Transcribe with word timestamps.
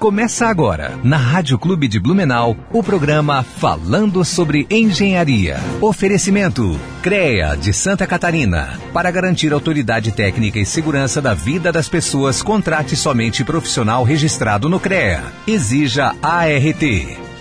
Começa 0.00 0.46
agora, 0.46 0.98
na 1.04 1.18
Rádio 1.18 1.58
Clube 1.58 1.86
de 1.86 2.00
Blumenau, 2.00 2.56
o 2.72 2.82
programa 2.82 3.42
Falando 3.42 4.24
sobre 4.24 4.66
Engenharia. 4.70 5.60
Oferecimento: 5.78 6.80
CREA 7.02 7.54
de 7.54 7.74
Santa 7.74 8.06
Catarina. 8.06 8.80
Para 8.94 9.10
garantir 9.10 9.52
autoridade 9.52 10.10
técnica 10.10 10.58
e 10.58 10.64
segurança 10.64 11.20
da 11.20 11.34
vida 11.34 11.70
das 11.70 11.86
pessoas, 11.86 12.40
contrate 12.40 12.96
somente 12.96 13.44
profissional 13.44 14.02
registrado 14.02 14.70
no 14.70 14.80
CREA. 14.80 15.22
Exija 15.46 16.14
ART. 16.22 16.82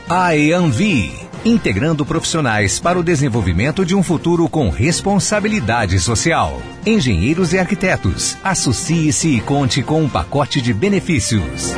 AEANVI 0.09 1.29
integrando 1.45 2.05
profissionais 2.05 2.81
para 2.81 2.99
o 2.99 3.03
desenvolvimento 3.03 3.85
de 3.85 3.95
um 3.95 4.03
futuro 4.03 4.49
com 4.49 4.69
responsabilidade 4.69 5.97
social. 5.97 6.61
Engenheiros 6.85 7.53
e 7.53 7.57
arquitetos, 7.57 8.35
associe-se 8.43 9.29
e 9.29 9.39
conte 9.39 9.81
com 9.81 10.03
um 10.03 10.09
pacote 10.09 10.61
de 10.61 10.73
benefícios. 10.73 11.73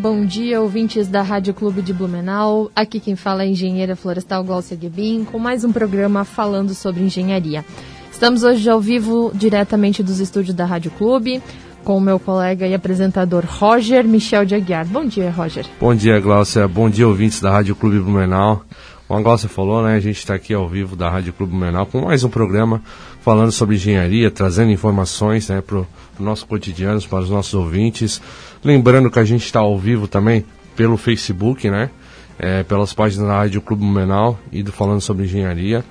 Bom 0.00 0.24
dia, 0.24 0.62
ouvintes 0.62 1.08
da 1.08 1.20
Rádio 1.20 1.52
Clube 1.52 1.82
de 1.82 1.92
Blumenau. 1.92 2.70
Aqui 2.74 2.98
quem 2.98 3.16
fala 3.16 3.42
é 3.42 3.46
a 3.46 3.50
engenheira 3.50 3.94
florestal 3.94 4.42
Glaucia 4.42 4.74
Guebin, 4.74 5.26
com 5.26 5.38
mais 5.38 5.62
um 5.62 5.70
programa 5.70 6.24
falando 6.24 6.72
sobre 6.72 7.02
engenharia. 7.02 7.62
Estamos 8.10 8.42
hoje 8.42 8.68
ao 8.70 8.80
vivo, 8.80 9.30
diretamente 9.34 10.02
dos 10.02 10.18
estúdios 10.18 10.54
da 10.54 10.64
Rádio 10.64 10.90
Clube, 10.92 11.42
com 11.84 11.98
o 11.98 12.00
meu 12.00 12.18
colega 12.18 12.66
e 12.66 12.72
apresentador 12.72 13.44
Roger 13.46 14.02
Michel 14.08 14.46
de 14.46 14.54
Aguiar. 14.54 14.86
Bom 14.86 15.04
dia, 15.04 15.30
Roger. 15.30 15.66
Bom 15.78 15.94
dia, 15.94 16.18
Glaucia. 16.18 16.66
Bom 16.66 16.88
dia, 16.88 17.06
ouvintes 17.06 17.38
da 17.38 17.50
Rádio 17.50 17.76
Clube 17.76 17.98
Blumenau. 17.98 18.64
Como 19.06 19.20
a 19.20 19.22
Glaucia 19.22 19.50
falou, 19.50 19.82
né, 19.82 19.96
a 19.96 20.00
gente 20.00 20.18
está 20.18 20.34
aqui 20.34 20.54
ao 20.54 20.66
vivo 20.66 20.96
da 20.96 21.10
Rádio 21.10 21.34
Clube 21.34 21.50
Blumenau 21.50 21.84
com 21.84 22.02
mais 22.02 22.24
um 22.24 22.30
programa 22.30 22.80
falando 23.20 23.52
sobre 23.52 23.74
engenharia, 23.74 24.30
trazendo 24.30 24.70
informações 24.70 25.48
né, 25.48 25.60
para 25.60 25.78
o 25.78 25.86
nosso 26.18 26.46
cotidiano, 26.46 27.02
para 27.02 27.18
os 27.18 27.28
nossos 27.28 27.52
ouvintes. 27.52 28.22
Lembrando 28.62 29.10
que 29.10 29.18
a 29.18 29.24
gente 29.24 29.44
está 29.44 29.60
ao 29.60 29.78
vivo 29.78 30.06
também 30.06 30.44
pelo 30.76 30.96
Facebook, 30.96 31.70
né? 31.70 31.90
É, 32.38 32.62
pelas 32.62 32.94
páginas 32.94 33.28
da 33.28 33.34
Rádio 33.34 33.60
Clube 33.60 33.82
Blumenau 33.82 34.38
e 34.50 34.62
do 34.62 34.72
Falando 34.72 35.00
sobre 35.00 35.24
Engenharia. 35.24 35.84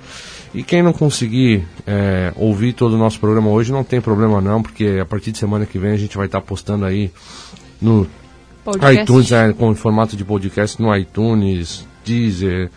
E 0.52 0.64
quem 0.64 0.82
não 0.82 0.92
conseguir 0.92 1.64
é, 1.86 2.32
ouvir 2.34 2.72
todo 2.72 2.94
o 2.94 2.98
nosso 2.98 3.20
programa 3.20 3.48
hoje, 3.48 3.70
não 3.70 3.84
tem 3.84 4.00
problema 4.00 4.40
não, 4.40 4.60
porque 4.60 4.98
a 5.00 5.04
partir 5.04 5.30
de 5.30 5.38
semana 5.38 5.64
que 5.64 5.78
vem 5.78 5.92
a 5.92 5.96
gente 5.96 6.16
vai 6.16 6.26
estar 6.26 6.40
tá 6.40 6.46
postando 6.46 6.84
aí 6.84 7.12
no 7.80 8.06
podcast. 8.64 9.02
iTunes, 9.02 9.30
é, 9.30 9.52
com 9.52 9.72
formato 9.76 10.16
de 10.16 10.24
podcast 10.24 10.82
no 10.82 10.94
iTunes, 10.96 11.86
Deezer, 12.04 12.68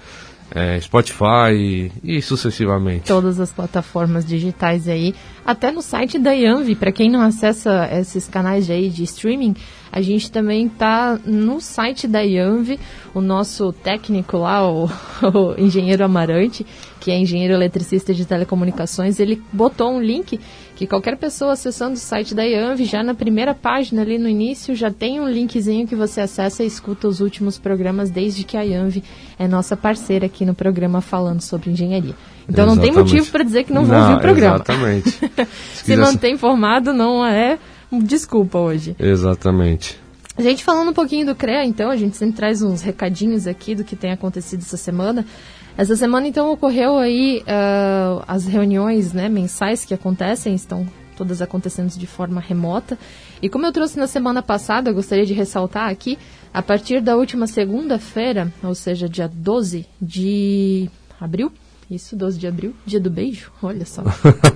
é, 0.54 0.80
Spotify 0.80 1.92
e, 2.04 2.22
sucessivamente. 2.22 3.08
Todas 3.08 3.40
as 3.40 3.52
plataformas 3.52 4.24
digitais 4.24 4.88
aí, 4.88 5.16
até 5.44 5.72
no 5.72 5.82
site 5.82 6.20
da 6.20 6.32
Yanvi, 6.32 6.76
para 6.76 6.92
quem 6.92 7.10
não 7.10 7.22
acessa 7.22 7.90
esses 7.92 8.28
canais 8.28 8.70
aí 8.70 8.90
de 8.90 9.04
streaming, 9.04 9.56
a 9.92 10.02
gente 10.02 10.32
também 10.32 10.70
tá 10.70 11.20
no 11.26 11.60
site 11.60 12.08
da 12.08 12.22
Yanvi, 12.22 12.80
o 13.16 13.22
nosso 13.22 13.74
técnico 13.74 14.38
lá, 14.38 14.70
o, 14.70 14.86
o 15.26 15.60
engenheiro 15.60 16.06
Amarante, 16.06 16.66
que 17.00 17.10
é 17.10 17.18
engenheiro 17.18 17.54
eletricista 17.54 18.14
de 18.14 18.26
telecomunicações, 18.26 19.20
ele 19.20 19.42
botou 19.52 19.92
um 19.92 20.02
link 20.02 20.40
que 20.84 20.88
qualquer 20.88 21.18
pessoa 21.18 21.54
acessando 21.54 21.94
o 21.94 21.98
site 21.98 22.36
da 22.36 22.44
IANV, 22.44 22.84
já 22.84 23.02
na 23.02 23.14
primeira 23.14 23.56
página 23.56 24.02
ali 24.02 24.18
no 24.18 24.28
início, 24.28 24.76
já 24.76 24.92
tem 24.92 25.22
um 25.22 25.30
linkzinho 25.30 25.88
que 25.88 25.96
você 25.96 26.20
acessa 26.20 26.62
e 26.62 26.68
escuta 26.68 27.08
os 27.08 27.22
últimos 27.22 27.58
programas, 27.58 28.10
desde 28.10 28.44
que 28.44 28.58
a 28.58 28.64
IANV 28.64 29.02
é 29.40 29.48
nossa 29.48 29.78
parceira 29.78 30.26
aqui 30.26 30.46
no 30.46 30.54
programa 30.54 31.00
falando 31.00 31.40
sobre 31.40 31.72
engenharia. 31.72 32.14
Então 32.50 32.66
exatamente. 32.66 32.76
não 32.76 32.82
tem 32.82 32.92
motivo 32.92 33.32
para 33.32 33.44
dizer 33.44 33.64
que 33.64 33.72
não, 33.72 33.84
não 33.84 33.90
vão 33.90 34.02
ouvir 34.02 34.16
o 34.16 34.20
programa. 34.20 34.56
Exatamente. 34.56 35.10
Se, 35.74 35.86
Se 35.86 35.96
manter 35.96 36.30
informado 36.32 36.92
não 36.92 37.26
é 37.26 37.58
desculpa 37.90 38.60
hoje. 38.60 38.94
Exatamente. 39.00 39.98
A 40.36 40.42
gente 40.42 40.64
falando 40.66 40.90
um 40.90 40.94
pouquinho 40.94 41.28
do 41.28 41.36
CREA, 41.36 41.64
então, 41.64 41.92
a 41.92 41.96
gente 41.96 42.18
sempre 42.18 42.36
traz 42.36 42.62
uns 42.62 42.82
recadinhos 42.82 43.48
aqui 43.48 43.74
do 43.74 43.84
que 43.84 43.96
tem 43.96 44.12
acontecido 44.12 44.62
essa 44.62 44.78
semana. 44.78 45.26
Essa 45.76 45.96
semana, 45.96 46.28
então, 46.28 46.52
ocorreu 46.52 47.00
aí 47.00 47.42
uh, 47.42 48.24
as 48.28 48.46
reuniões 48.46 49.12
né, 49.12 49.28
mensais 49.28 49.84
que 49.84 49.94
acontecem, 49.94 50.54
estão 50.54 50.88
todas 51.18 51.42
acontecendo 51.42 51.90
de 51.90 52.06
forma 52.06 52.40
remota. 52.40 52.98
E 53.42 53.50
como 53.50 53.66
eu 53.66 53.72
trouxe 53.72 53.98
na 53.98 54.06
semana 54.06 54.44
passada, 54.44 54.90
eu 54.90 54.94
gostaria 54.94 55.26
de 55.26 55.34
ressaltar 55.34 55.90
aqui, 55.90 56.18
a 56.54 56.62
partir 56.62 57.02
da 57.02 57.16
última 57.16 57.48
segunda-feira, 57.48 58.54
ou 58.64 58.76
seja, 58.76 59.10
dia 59.10 59.28
12 59.28 59.88
de 60.00 60.90
abril, 61.20 61.52
isso, 61.90 62.16
12 62.16 62.40
de 62.40 62.48
abril, 62.48 62.74
dia 62.86 63.00
do 63.00 63.10
beijo, 63.10 63.52
olha 63.62 63.86
só, 63.86 64.04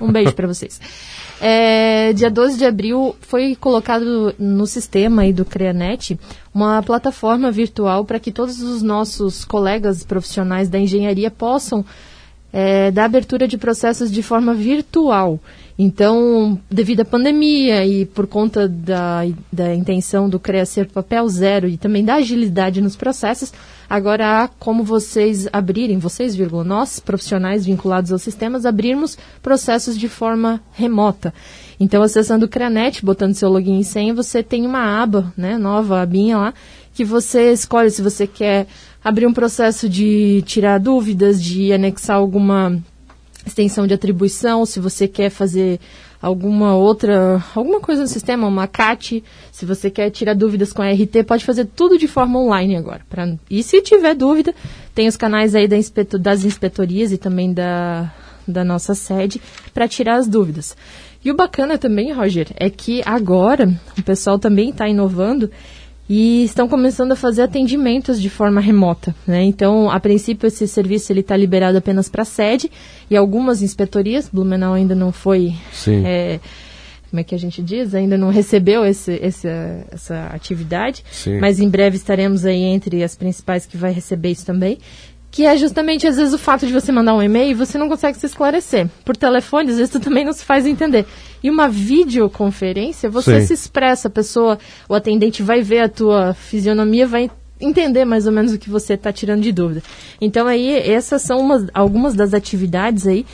um 0.02 0.12
beijo 0.12 0.34
para 0.34 0.48
vocês. 0.48 0.80
É, 1.40 2.14
dia 2.14 2.32
12 2.32 2.58
de 2.58 2.66
abril 2.66 3.16
foi 3.22 3.56
colocado 3.56 4.34
no 4.40 4.66
sistema 4.66 5.22
aí 5.22 5.32
do 5.32 5.46
CREANET 5.46 6.20
uma 6.54 6.82
plataforma 6.82 7.52
virtual 7.52 8.04
para 8.04 8.20
que 8.20 8.32
todos 8.32 8.62
os 8.62 8.82
nossos 8.82 9.46
colegas 9.46 10.04
profissionais 10.04 10.68
da 10.70 10.80
engenharia 10.80 11.30
possam 11.30 11.86
é, 12.52 12.90
dar 12.90 13.06
abertura 13.06 13.48
de 13.48 13.58
processos 13.58 14.12
de 14.12 14.24
forma 14.24 14.54
virtual. 14.54 15.40
Então, 15.80 16.60
devido 16.72 17.02
à 17.02 17.06
pandemia 17.06 17.86
e 17.86 18.04
por 18.04 18.26
conta 18.26 18.68
da, 18.68 19.22
da 19.54 19.76
intenção 19.76 20.28
do 20.28 20.40
CREA 20.40 20.66
ser 20.66 20.88
papel 20.88 21.28
zero 21.30 21.68
e 21.68 21.78
também 21.78 22.04
da 22.04 22.16
agilidade 22.16 22.82
nos 22.82 22.96
processos, 22.96 23.54
agora 23.88 24.44
há 24.44 24.48
como 24.48 24.84
vocês 24.84 25.48
abrirem, 25.54 26.00
vocês, 26.00 26.36
vírgula, 26.36 26.64
nós, 26.64 27.00
profissionais 27.00 27.64
vinculados 27.64 28.12
aos 28.12 28.24
sistemas, 28.24 28.66
abrirmos 28.66 29.20
processos 29.44 29.96
de 29.96 30.10
forma 30.10 30.60
remota. 30.74 31.32
Então, 31.80 32.02
acessando 32.02 32.48
o 32.48 32.50
CREANET, 32.50 33.06
botando 33.06 33.36
seu 33.36 33.48
login 33.48 33.80
e 33.80 33.84
senha, 33.84 34.16
você 34.16 34.42
tem 34.42 34.66
uma 34.66 35.00
aba, 35.00 35.32
né, 35.38 35.60
nova 35.60 36.02
abinha 36.02 36.38
lá, 36.38 36.54
que 36.92 37.06
você 37.06 37.52
escolhe 37.52 37.92
se 37.92 38.02
você 38.02 38.26
quer 38.26 38.66
abrir 39.04 39.28
um 39.28 39.34
processo 39.34 39.88
de 39.88 40.42
tirar 40.48 40.80
dúvidas, 40.80 41.42
de 41.42 41.72
anexar 41.72 42.16
alguma 42.16 42.82
extensão 43.48 43.88
de 43.88 43.94
atribuição, 43.94 44.66
se 44.66 44.80
você 44.80 45.08
quer 45.08 45.30
fazer 45.30 45.80
alguma 46.22 46.76
outra, 46.76 47.44
alguma 47.56 47.80
coisa 47.80 48.02
no 48.02 48.08
sistema, 48.08 48.48
uma 48.48 48.68
CAT, 48.68 49.24
se 49.52 49.66
você 49.66 49.90
quer 49.90 50.10
tirar 50.10 50.34
dúvidas 50.34 50.74
com 50.74 50.82
a 50.82 50.92
RT, 50.92 51.24
pode 51.26 51.46
fazer 51.46 51.66
tudo 51.66 51.98
de 51.98 52.08
forma 52.08 52.40
online 52.40 52.76
agora. 52.76 53.02
Pra, 53.10 53.36
e 53.50 53.64
se 53.64 53.82
tiver 53.82 54.16
dúvida, 54.16 54.54
tem 54.94 55.08
os 55.08 55.18
canais 55.18 55.56
aí 55.56 55.68
da 55.68 55.78
das 56.20 56.44
inspetorias 56.44 57.12
e 57.12 57.18
também 57.18 57.54
da, 57.54 58.12
da 58.48 58.64
nossa 58.64 58.96
sede 58.96 59.42
para 59.74 59.88
tirar 59.88 60.16
as 60.16 60.28
dúvidas. 60.28 60.76
E 61.24 61.32
o 61.32 61.36
bacana 61.36 61.78
também, 61.78 62.14
Roger, 62.14 62.48
é 62.56 62.70
que 62.70 63.02
agora 63.06 63.70
o 63.98 64.04
pessoal 64.04 64.40
também 64.40 64.70
está 64.70 64.88
inovando 64.88 65.52
e 66.10 66.44
estão 66.44 66.68
começando 66.68 67.12
a 67.12 67.16
fazer 67.16 67.42
atendimentos 67.42 68.22
de 68.22 68.30
forma 68.30 68.62
remota. 68.62 69.14
Né? 69.26 69.44
Então, 69.44 69.90
a 69.90 70.00
princípio, 70.00 70.48
esse 70.48 70.68
serviço 70.68 71.12
está 71.12 71.36
liberado 71.36 71.78
apenas 71.78 72.08
para 72.08 72.22
a 72.22 72.26
sede 72.26 72.72
e 73.10 73.18
algumas 73.18 73.62
inspetorias. 73.62 74.30
Blumenau 74.32 74.74
ainda 74.74 74.96
não 74.96 75.12
foi. 75.12 75.54
É, 76.06 76.40
como 77.10 77.20
é 77.20 77.24
que 77.24 77.36
a 77.36 77.40
gente 77.40 77.62
diz? 77.62 77.96
Ainda 77.96 78.18
não 78.18 78.30
recebeu 78.30 78.86
esse, 78.86 79.14
esse, 79.14 79.48
essa 79.92 80.28
atividade, 80.34 81.04
Sim. 81.10 81.40
mas 81.40 81.60
em 81.60 81.70
breve 81.70 81.96
estaremos 81.96 82.46
aí 82.46 82.64
entre 82.64 83.04
as 83.04 83.16
principais 83.16 83.66
que 83.66 83.78
vai 83.78 83.92
receber 83.92 84.32
isso 84.32 84.46
também 84.46 84.78
que 85.30 85.46
é 85.46 85.56
justamente 85.58 86.08
às 86.08 86.18
vezes 86.18 86.34
o 86.34 86.38
fato 86.38 86.66
de 86.66 86.74
você 86.74 86.92
mandar 86.92 87.14
um 87.14 87.22
e-mail 87.22 87.52
e 87.52 87.54
você 87.54 87.78
não 87.78 87.90
consegue 87.90 88.18
se 88.18 88.26
esclarecer. 88.26 88.88
Por 89.04 89.16
telefone, 89.16 89.70
às 89.72 89.78
vezes 89.78 89.92
tu 89.92 90.00
também 90.00 90.26
não 90.26 90.34
se 90.34 90.44
faz 90.44 90.66
entender. 90.66 91.06
E 91.44 91.50
uma 91.50 91.68
videoconferência, 91.68 93.10
você 93.10 93.42
Sim. 93.42 93.48
se 93.48 93.54
expressa, 93.54 94.08
a 94.08 94.12
pessoa, 94.12 94.58
o 94.90 94.96
atendente 94.96 95.44
vai 95.44 95.62
ver 95.62 95.82
a 95.82 95.90
tua 95.90 96.34
fisionomia, 96.34 97.06
vai 97.06 97.30
entender 97.60 98.06
mais 98.06 98.26
ou 98.26 98.32
menos 98.32 98.54
o 98.54 98.58
que 98.58 98.70
você 98.70 98.94
está 98.94 99.12
tirando 99.12 99.42
de 99.42 99.52
dúvida. 99.52 99.84
Então 100.22 100.48
aí, 100.48 100.78
essas 100.78 101.22
são 101.22 101.40
umas, 101.40 101.66
algumas 101.74 102.16
das 102.16 102.34
atividades 102.34 103.08
aí 103.08 103.26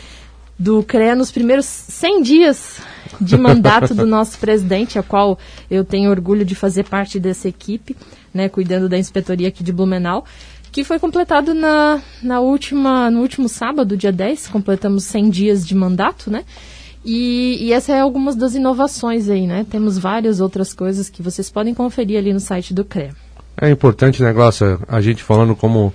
do 0.57 0.83
CREA 0.83 1.15
nos 1.15 1.31
primeiros 1.31 1.65
100 1.65 2.21
dias 2.21 2.81
de 3.19 3.37
mandato 3.37 3.93
do 3.93 4.05
nosso 4.07 4.37
presidente, 4.37 4.99
a 4.99 5.03
qual 5.03 5.37
eu 5.69 5.83
tenho 5.83 6.09
orgulho 6.09 6.45
de 6.45 6.55
fazer 6.55 6.83
parte 6.83 7.19
dessa 7.19 7.47
equipe, 7.47 7.95
né, 8.33 8.47
cuidando 8.47 8.87
da 8.87 8.97
inspetoria 8.97 9.47
aqui 9.47 9.63
de 9.63 9.71
Blumenau 9.73 10.25
que 10.73 10.83
foi 10.83 10.97
completado 10.97 11.53
na, 11.53 12.01
na 12.21 12.39
última, 12.39 13.09
no 13.11 13.21
último 13.21 13.47
sábado, 13.47 13.95
dia 13.95 14.11
10, 14.11 14.47
completamos 14.47 15.03
100 15.03 15.29
dias 15.29 15.67
de 15.67 15.75
mandato, 15.75 16.31
né? 16.31 16.43
E, 17.05 17.59
e 17.61 17.71
essa 17.71 17.93
é 17.93 17.99
algumas 17.99 18.35
das 18.35 18.55
inovações 18.55 19.29
aí, 19.29 19.45
né? 19.45 19.67
Temos 19.69 19.99
várias 19.99 20.41
outras 20.41 20.73
coisas 20.73 21.09
que 21.09 21.21
vocês 21.21 21.47
podem 21.47 21.75
conferir 21.75 22.17
ali 22.17 22.33
no 22.33 22.39
site 22.39 22.73
do 22.73 22.83
CREA. 22.83 23.11
É 23.55 23.69
importante, 23.69 24.23
né, 24.23 24.33
Glaucia, 24.33 24.79
a 24.87 24.99
gente 24.99 25.21
falando 25.21 25.55
como 25.55 25.93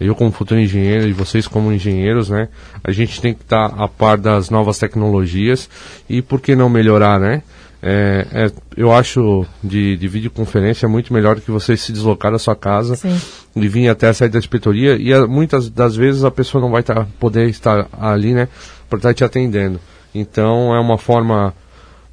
eu 0.00 0.14
como 0.14 0.30
futuro 0.30 0.60
engenheiro 0.60 1.08
e 1.08 1.12
vocês 1.12 1.48
como 1.48 1.72
engenheiros, 1.72 2.30
né, 2.30 2.48
a 2.84 2.92
gente 2.92 3.20
tem 3.20 3.34
que 3.34 3.42
estar 3.42 3.68
tá 3.68 3.82
a 3.82 3.88
par 3.88 4.16
das 4.16 4.48
novas 4.48 4.78
tecnologias 4.78 5.68
e 6.08 6.22
por 6.22 6.40
que 6.40 6.54
não 6.54 6.68
melhorar, 6.68 7.18
né? 7.18 7.42
É, 7.82 8.26
é, 8.30 8.52
eu 8.76 8.92
acho 8.92 9.46
de, 9.64 9.96
de 9.96 10.06
videoconferência 10.06 10.86
muito 10.86 11.14
melhor 11.14 11.36
do 11.36 11.40
que 11.40 11.50
você 11.50 11.76
se 11.78 11.90
deslocar 11.92 12.30
da 12.30 12.38
sua 12.38 12.54
casa 12.54 12.94
Sim. 12.94 13.18
E 13.54 13.68
vir 13.68 13.88
até 13.88 14.08
a 14.08 14.14
saída 14.14 14.34
da 14.34 14.38
inspetoria 14.38 14.96
e 14.96 15.12
a, 15.12 15.26
muitas 15.26 15.68
das 15.68 15.96
vezes 15.96 16.24
a 16.24 16.30
pessoa 16.30 16.62
não 16.62 16.70
vai 16.70 16.82
tá, 16.82 17.06
poder 17.18 17.48
estar 17.48 17.88
ali, 17.98 18.32
né, 18.32 18.48
para 18.88 18.98
estar 18.98 19.08
tá 19.08 19.14
te 19.14 19.24
atendendo. 19.24 19.80
Então 20.14 20.74
é 20.74 20.80
uma 20.80 20.98
forma 20.98 21.54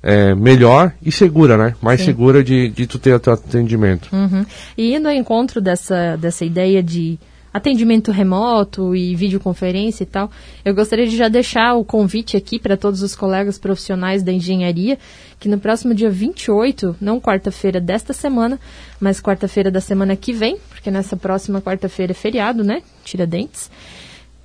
é, 0.01 0.33
melhor 0.35 0.93
e 1.01 1.11
segura, 1.11 1.57
né? 1.57 1.75
Mais 1.81 1.99
Sim. 1.99 2.07
segura 2.07 2.43
de, 2.43 2.69
de 2.69 2.85
tu 2.85 2.99
ter 2.99 3.13
o 3.13 3.19
teu 3.19 3.33
atendimento. 3.33 4.09
Uhum. 4.13 4.45
E 4.77 4.95
indo 4.95 5.07
ao 5.07 5.13
encontro 5.13 5.59
dessa, 5.59 6.15
dessa 6.15 6.45
ideia 6.45 6.81
de 6.83 7.19
atendimento 7.57 8.11
remoto 8.11 8.95
e 8.95 9.15
videoconferência 9.15 10.03
e 10.03 10.07
tal, 10.07 10.31
eu 10.63 10.73
gostaria 10.73 11.05
de 11.05 11.15
já 11.15 11.27
deixar 11.27 11.75
o 11.75 11.83
convite 11.83 12.37
aqui 12.37 12.59
para 12.59 12.77
todos 12.77 13.01
os 13.01 13.15
colegas 13.15 13.57
profissionais 13.57 14.23
da 14.23 14.31
engenharia, 14.31 14.97
que 15.39 15.49
no 15.49 15.59
próximo 15.59 15.93
dia 15.93 16.09
28, 16.09 16.95
não 17.01 17.19
quarta-feira 17.19 17.79
desta 17.79 18.13
semana, 18.13 18.59
mas 18.99 19.19
quarta-feira 19.19 19.69
da 19.69 19.81
semana 19.81 20.15
que 20.15 20.33
vem, 20.33 20.57
porque 20.69 20.89
nessa 20.89 21.17
próxima 21.17 21.61
quarta-feira 21.61 22.11
é 22.11 22.15
feriado, 22.15 22.63
né? 22.63 22.81
Tiradentes. 23.03 23.69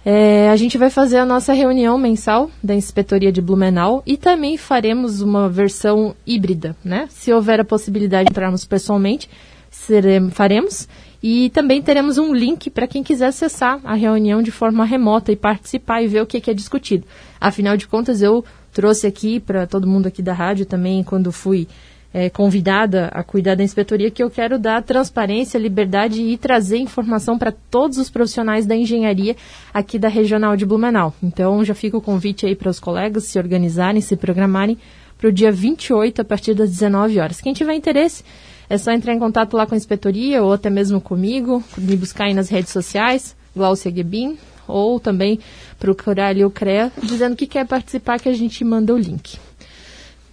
É, 0.04 0.50
a 0.50 0.56
gente 0.56 0.76
vai 0.76 0.90
fazer 0.90 1.18
a 1.18 1.24
nossa 1.24 1.52
reunião 1.52 1.96
mensal 1.96 2.50
da 2.62 2.74
Inspetoria 2.74 3.30
de 3.30 3.40
Blumenau 3.40 4.02
e 4.04 4.16
também 4.16 4.56
faremos 4.56 5.20
uma 5.20 5.48
versão 5.48 6.16
híbrida, 6.26 6.74
né? 6.84 7.06
Se 7.08 7.32
houver 7.32 7.60
a 7.60 7.64
possibilidade 7.64 8.24
de 8.24 8.32
entrarmos 8.32 8.64
pessoalmente, 8.64 9.30
seremos, 9.70 10.34
faremos. 10.34 10.88
E 11.22 11.50
também 11.50 11.80
teremos 11.80 12.18
um 12.18 12.34
link 12.34 12.68
para 12.68 12.86
quem 12.86 13.02
quiser 13.02 13.26
acessar 13.26 13.78
a 13.84 13.94
reunião 13.94 14.42
de 14.42 14.50
forma 14.50 14.84
remota 14.84 15.30
e 15.30 15.36
participar 15.36 16.02
e 16.02 16.08
ver 16.08 16.22
o 16.22 16.26
que, 16.26 16.40
que 16.40 16.50
é 16.50 16.54
discutido. 16.54 17.06
Afinal 17.40 17.76
de 17.76 17.86
contas, 17.86 18.20
eu 18.20 18.44
trouxe 18.72 19.06
aqui 19.06 19.38
para 19.38 19.66
todo 19.66 19.86
mundo 19.86 20.06
aqui 20.08 20.20
da 20.20 20.32
rádio 20.32 20.66
também, 20.66 21.04
quando 21.04 21.30
fui 21.30 21.68
é, 22.12 22.28
convidada 22.28 23.08
a 23.12 23.22
cuidar 23.22 23.54
da 23.54 23.62
inspetoria, 23.62 24.10
que 24.10 24.22
eu 24.22 24.30
quero 24.30 24.58
dar 24.58 24.82
transparência, 24.82 25.58
liberdade 25.58 26.20
e 26.20 26.36
trazer 26.36 26.78
informação 26.78 27.38
para 27.38 27.52
todos 27.52 27.98
os 27.98 28.10
profissionais 28.10 28.66
da 28.66 28.76
engenharia 28.76 29.36
aqui 29.72 29.98
da 29.98 30.08
Regional 30.08 30.56
de 30.56 30.66
Blumenau. 30.66 31.14
Então, 31.22 31.64
já 31.64 31.74
fica 31.74 31.96
o 31.96 32.02
convite 32.02 32.46
aí 32.46 32.54
para 32.54 32.68
os 32.68 32.80
colegas 32.80 33.24
se 33.24 33.38
organizarem, 33.38 34.00
se 34.00 34.16
programarem 34.16 34.76
para 35.16 35.28
o 35.28 35.32
dia 35.32 35.52
28, 35.52 36.20
a 36.20 36.24
partir 36.24 36.52
das 36.52 36.70
19 36.70 37.20
horas. 37.20 37.40
Quem 37.40 37.52
tiver 37.52 37.74
interesse, 37.74 38.24
é 38.72 38.78
só 38.78 38.90
entrar 38.90 39.12
em 39.12 39.18
contato 39.18 39.54
lá 39.54 39.66
com 39.66 39.74
a 39.74 39.76
inspetoria 39.76 40.42
ou 40.42 40.50
até 40.50 40.70
mesmo 40.70 40.98
comigo, 40.98 41.62
me 41.76 41.94
buscar 41.94 42.24
aí 42.24 42.32
nas 42.32 42.48
redes 42.48 42.72
sociais, 42.72 43.36
Glaucia 43.54 43.94
Gebin, 43.94 44.38
ou 44.66 44.98
também 44.98 45.38
procurar 45.78 46.28
ali 46.28 46.42
o 46.42 46.50
CREA, 46.50 46.90
dizendo 47.02 47.36
que 47.36 47.46
quer 47.46 47.66
participar, 47.66 48.18
que 48.18 48.30
a 48.30 48.32
gente 48.32 48.64
manda 48.64 48.94
o 48.94 48.96
link. 48.96 49.38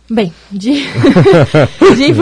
Bem, 0.09 0.33
de, 0.49 0.71
de, 1.97 2.21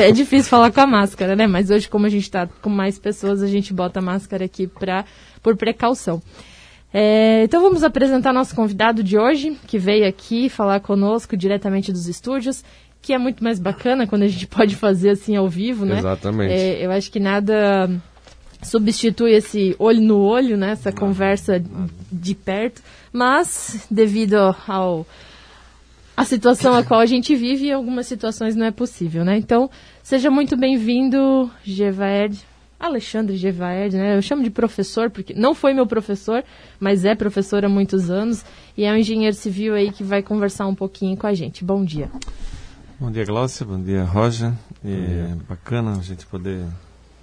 é 0.00 0.10
difícil 0.10 0.48
falar 0.48 0.72
com 0.72 0.80
a 0.80 0.86
máscara, 0.86 1.36
né? 1.36 1.46
Mas 1.46 1.68
hoje, 1.68 1.86
como 1.86 2.06
a 2.06 2.08
gente 2.08 2.22
está 2.22 2.46
com 2.46 2.70
mais 2.70 2.98
pessoas, 2.98 3.42
a 3.42 3.46
gente 3.46 3.74
bota 3.74 3.98
a 3.98 4.02
máscara 4.02 4.46
aqui 4.46 4.66
pra, 4.66 5.04
por 5.42 5.54
precaução. 5.54 6.22
É, 6.92 7.42
então 7.44 7.60
vamos 7.60 7.84
apresentar 7.84 8.32
nosso 8.32 8.56
convidado 8.56 9.02
de 9.02 9.18
hoje, 9.18 9.54
que 9.66 9.78
veio 9.78 10.08
aqui 10.08 10.48
falar 10.48 10.80
conosco 10.80 11.36
diretamente 11.36 11.92
dos 11.92 12.08
estúdios, 12.08 12.64
que 13.08 13.14
é 13.14 13.18
muito 13.18 13.42
mais 13.42 13.58
bacana 13.58 14.06
quando 14.06 14.24
a 14.24 14.28
gente 14.28 14.46
pode 14.54 14.76
fazer 14.76 15.08
assim 15.08 15.34
ao 15.34 15.48
vivo, 15.48 15.86
né? 15.86 15.98
Exatamente. 15.98 16.52
É, 16.52 16.84
eu 16.84 16.90
acho 16.90 17.10
que 17.10 17.18
nada 17.18 17.90
substitui 18.62 19.32
esse 19.32 19.74
olho 19.78 20.02
no 20.02 20.18
olho, 20.18 20.58
né? 20.58 20.72
Essa 20.72 20.92
conversa 20.92 21.62
de 22.12 22.34
perto, 22.34 22.82
mas 23.10 23.86
devido 23.90 24.34
ao 24.34 25.06
a 26.14 26.24
situação 26.24 26.74
a 26.74 26.84
qual 26.84 27.00
a 27.00 27.06
gente 27.06 27.34
vive, 27.34 27.68
em 27.68 27.72
algumas 27.72 28.06
situações 28.06 28.54
não 28.54 28.66
é 28.66 28.70
possível, 28.70 29.24
né? 29.24 29.38
Então, 29.38 29.70
seja 30.02 30.30
muito 30.30 30.54
bem-vindo, 30.54 31.50
Gevaerd, 31.64 32.38
Alexandre 32.78 33.36
Gevaerd, 33.38 33.96
né? 33.96 34.18
Eu 34.18 34.20
chamo 34.20 34.42
de 34.42 34.50
professor, 34.50 35.08
porque 35.08 35.32
não 35.32 35.54
foi 35.54 35.72
meu 35.72 35.86
professor, 35.86 36.44
mas 36.78 37.06
é 37.06 37.14
professor 37.14 37.64
há 37.64 37.70
muitos 37.70 38.10
anos 38.10 38.44
e 38.76 38.84
é 38.84 38.92
um 38.92 38.96
engenheiro 38.96 39.34
civil 39.34 39.74
aí 39.74 39.92
que 39.92 40.04
vai 40.04 40.22
conversar 40.22 40.66
um 40.66 40.74
pouquinho 40.74 41.16
com 41.16 41.26
a 41.26 41.32
gente. 41.32 41.64
Bom 41.64 41.82
dia. 41.82 42.10
Bom 43.00 43.12
dia, 43.12 43.24
Glaucia. 43.24 43.64
Bom 43.64 43.80
dia, 43.80 44.02
Roger. 44.02 44.52
É 44.84 45.32
bacana 45.48 45.92
a 45.92 46.02
gente 46.02 46.26
poder 46.26 46.66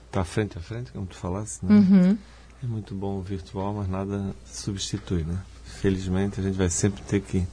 estar 0.07 0.24
frente 0.24 0.57
a 0.57 0.62
frente, 0.62 0.89
como 0.94 1.06
tu 1.06 1.18
falasse, 1.18 1.66
né? 1.66 1.75
Uhum. 1.75 2.18
É 2.63 2.66
muito 2.66 2.95
bom 2.95 3.18
o 3.18 3.22
virtual, 3.22 3.74
mas 3.74 3.89
nada 3.89 4.33
substitui, 4.45 5.25
né? 5.25 5.38
Felizmente, 5.66 6.39
a 6.39 6.44
gente 6.44 6.56
vai 6.56 6.69
sempre 6.69 7.04
ter 7.04 7.19
que 7.19 7.45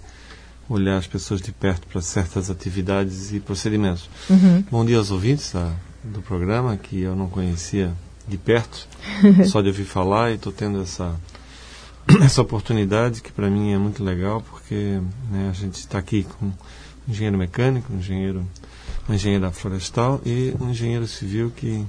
olhar 0.69 0.99
as 0.99 1.07
pessoas 1.09 1.41
de 1.41 1.51
perto 1.51 1.89
para 1.89 2.01
certas 2.01 2.49
atividades 2.49 3.33
e 3.33 3.41
procedimentos. 3.41 4.09
Uhum. 4.31 4.65
Bom 4.71 4.85
dia 4.85 4.99
aos 4.99 5.11
ouvintes 5.11 5.53
da, 5.53 5.75
do 6.05 6.23
programa, 6.23 6.77
que 6.77 7.01
eu 7.01 7.17
não 7.17 7.29
conhecia 7.29 7.93
de 8.29 8.39
perto, 8.39 8.87
só 9.51 9.61
de 9.61 9.67
ouvir 9.67 9.85
falar 9.85 10.31
e 10.31 10.35
estou 10.37 10.53
tendo 10.53 10.81
essa, 10.81 11.13
essa 12.23 12.41
oportunidade 12.41 13.21
que 13.21 13.33
para 13.33 13.51
mim 13.51 13.73
é 13.73 13.79
muito 13.79 14.05
legal, 14.05 14.41
porque 14.43 15.01
né, 15.29 15.49
a 15.51 15.53
gente 15.53 15.75
está 15.75 15.99
aqui 15.99 16.23
com 16.39 16.53
engenheiro 17.09 17.39
mecânico, 17.39 17.93
um 17.93 17.99
engenheiro, 17.99 18.47
uma 19.09 19.15
engenheira 19.15 19.51
florestal 19.51 20.21
e 20.25 20.55
um 20.61 20.71
engenheiro 20.71 21.07
civil 21.07 21.53
que 21.55 21.85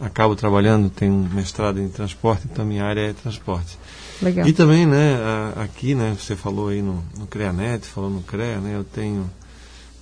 acabo 0.00 0.34
trabalhando, 0.34 0.88
tenho 0.88 1.12
um 1.12 1.28
mestrado 1.28 1.78
em 1.78 1.88
transporte, 1.88 2.48
então 2.50 2.64
minha 2.64 2.84
área 2.84 3.02
é 3.02 3.12
transporte. 3.12 3.78
Legal. 4.22 4.46
E 4.48 4.52
também, 4.52 4.86
né, 4.86 5.16
aqui, 5.56 5.94
né, 5.94 6.16
você 6.18 6.34
falou 6.34 6.68
aí 6.68 6.80
no, 6.80 7.04
no 7.18 7.26
CREANET, 7.26 7.86
falou 7.86 8.10
no 8.10 8.22
CREA, 8.22 8.60
né, 8.60 8.76
eu 8.76 8.84
tenho 8.84 9.30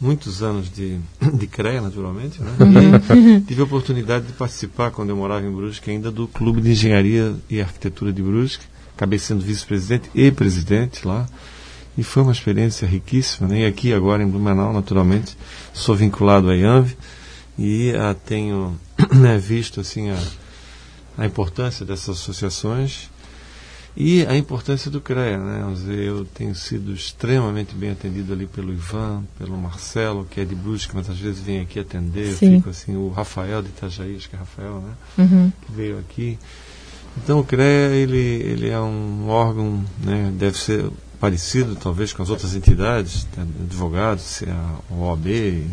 muitos 0.00 0.42
anos 0.42 0.70
de, 0.70 1.00
de 1.34 1.46
CREA, 1.48 1.80
naturalmente, 1.80 2.40
né, 2.40 2.52
e 3.16 3.40
tive 3.40 3.60
a 3.60 3.64
oportunidade 3.64 4.26
de 4.26 4.32
participar, 4.32 4.92
quando 4.92 5.10
eu 5.10 5.16
morava 5.16 5.44
em 5.44 5.50
Brusque, 5.50 5.90
ainda 5.90 6.10
do 6.10 6.28
Clube 6.28 6.60
de 6.60 6.70
Engenharia 6.70 7.34
e 7.50 7.60
Arquitetura 7.60 8.12
de 8.12 8.22
Brusque, 8.22 8.64
acabei 8.94 9.18
sendo 9.18 9.40
vice-presidente 9.40 10.10
e 10.14 10.30
presidente 10.30 11.06
lá, 11.06 11.26
e 11.98 12.04
foi 12.04 12.22
uma 12.22 12.30
experiência 12.30 12.86
riquíssima, 12.86 13.48
né, 13.48 13.62
e 13.62 13.66
aqui 13.66 13.92
agora 13.92 14.22
em 14.22 14.28
Blumenau, 14.28 14.72
naturalmente, 14.72 15.36
sou 15.74 15.96
vinculado 15.96 16.48
à 16.48 16.54
IANV, 16.54 16.96
e 17.58 17.92
a, 17.96 18.14
tenho 18.14 18.78
né, 19.12 19.36
visto, 19.36 19.80
assim, 19.80 20.08
a, 20.08 20.18
a 21.18 21.26
importância 21.26 21.84
dessas 21.84 22.10
associações, 22.10 23.10
e 23.96 24.24
a 24.26 24.36
importância 24.36 24.88
do 24.88 25.00
CREA, 25.00 25.38
né? 25.38 25.74
Eu 25.88 26.24
tenho 26.24 26.54
sido 26.54 26.92
extremamente 26.94 27.74
bem 27.74 27.90
atendido 27.90 28.32
ali 28.32 28.46
pelo 28.46 28.72
Ivan, 28.72 29.24
pelo 29.36 29.56
Marcelo, 29.56 30.24
que 30.24 30.40
é 30.40 30.44
de 30.44 30.54
Brusque, 30.54 30.94
mas 30.94 31.10
às 31.10 31.18
vezes 31.18 31.40
vem 31.40 31.58
aqui 31.58 31.80
atender. 31.80 32.32
Fico 32.32 32.70
assim, 32.70 32.94
o 32.94 33.08
Rafael 33.08 33.60
de 33.60 33.70
Itajaí, 33.70 34.14
acho 34.14 34.30
que 34.30 34.36
é 34.36 34.38
Rafael, 34.38 34.80
né? 34.80 34.92
Uhum. 35.18 35.52
Que 35.66 35.72
veio 35.72 35.98
aqui. 35.98 36.38
Então 37.16 37.40
o 37.40 37.44
CREA, 37.44 37.90
ele, 37.96 38.16
ele 38.16 38.68
é 38.68 38.78
um 38.78 39.28
órgão, 39.28 39.84
né? 40.04 40.32
Deve 40.38 40.56
ser 40.56 40.88
parecido 41.20 41.76
talvez 41.76 42.12
com 42.12 42.22
as 42.22 42.30
outras 42.30 42.54
entidades, 42.54 43.26
né? 43.36 43.46
advogados, 43.64 44.42
a 44.46 44.94
OAB, 44.94 45.66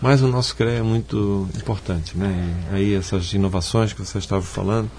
mas 0.00 0.22
o 0.22 0.28
nosso 0.28 0.56
CREA 0.56 0.78
é 0.78 0.82
muito 0.82 1.48
importante, 1.56 2.16
né? 2.16 2.54
E 2.72 2.74
aí 2.74 2.94
essas 2.94 3.32
inovações 3.32 3.92
que 3.92 4.00
você 4.00 4.18
estava 4.18 4.42
falando, 4.42 4.90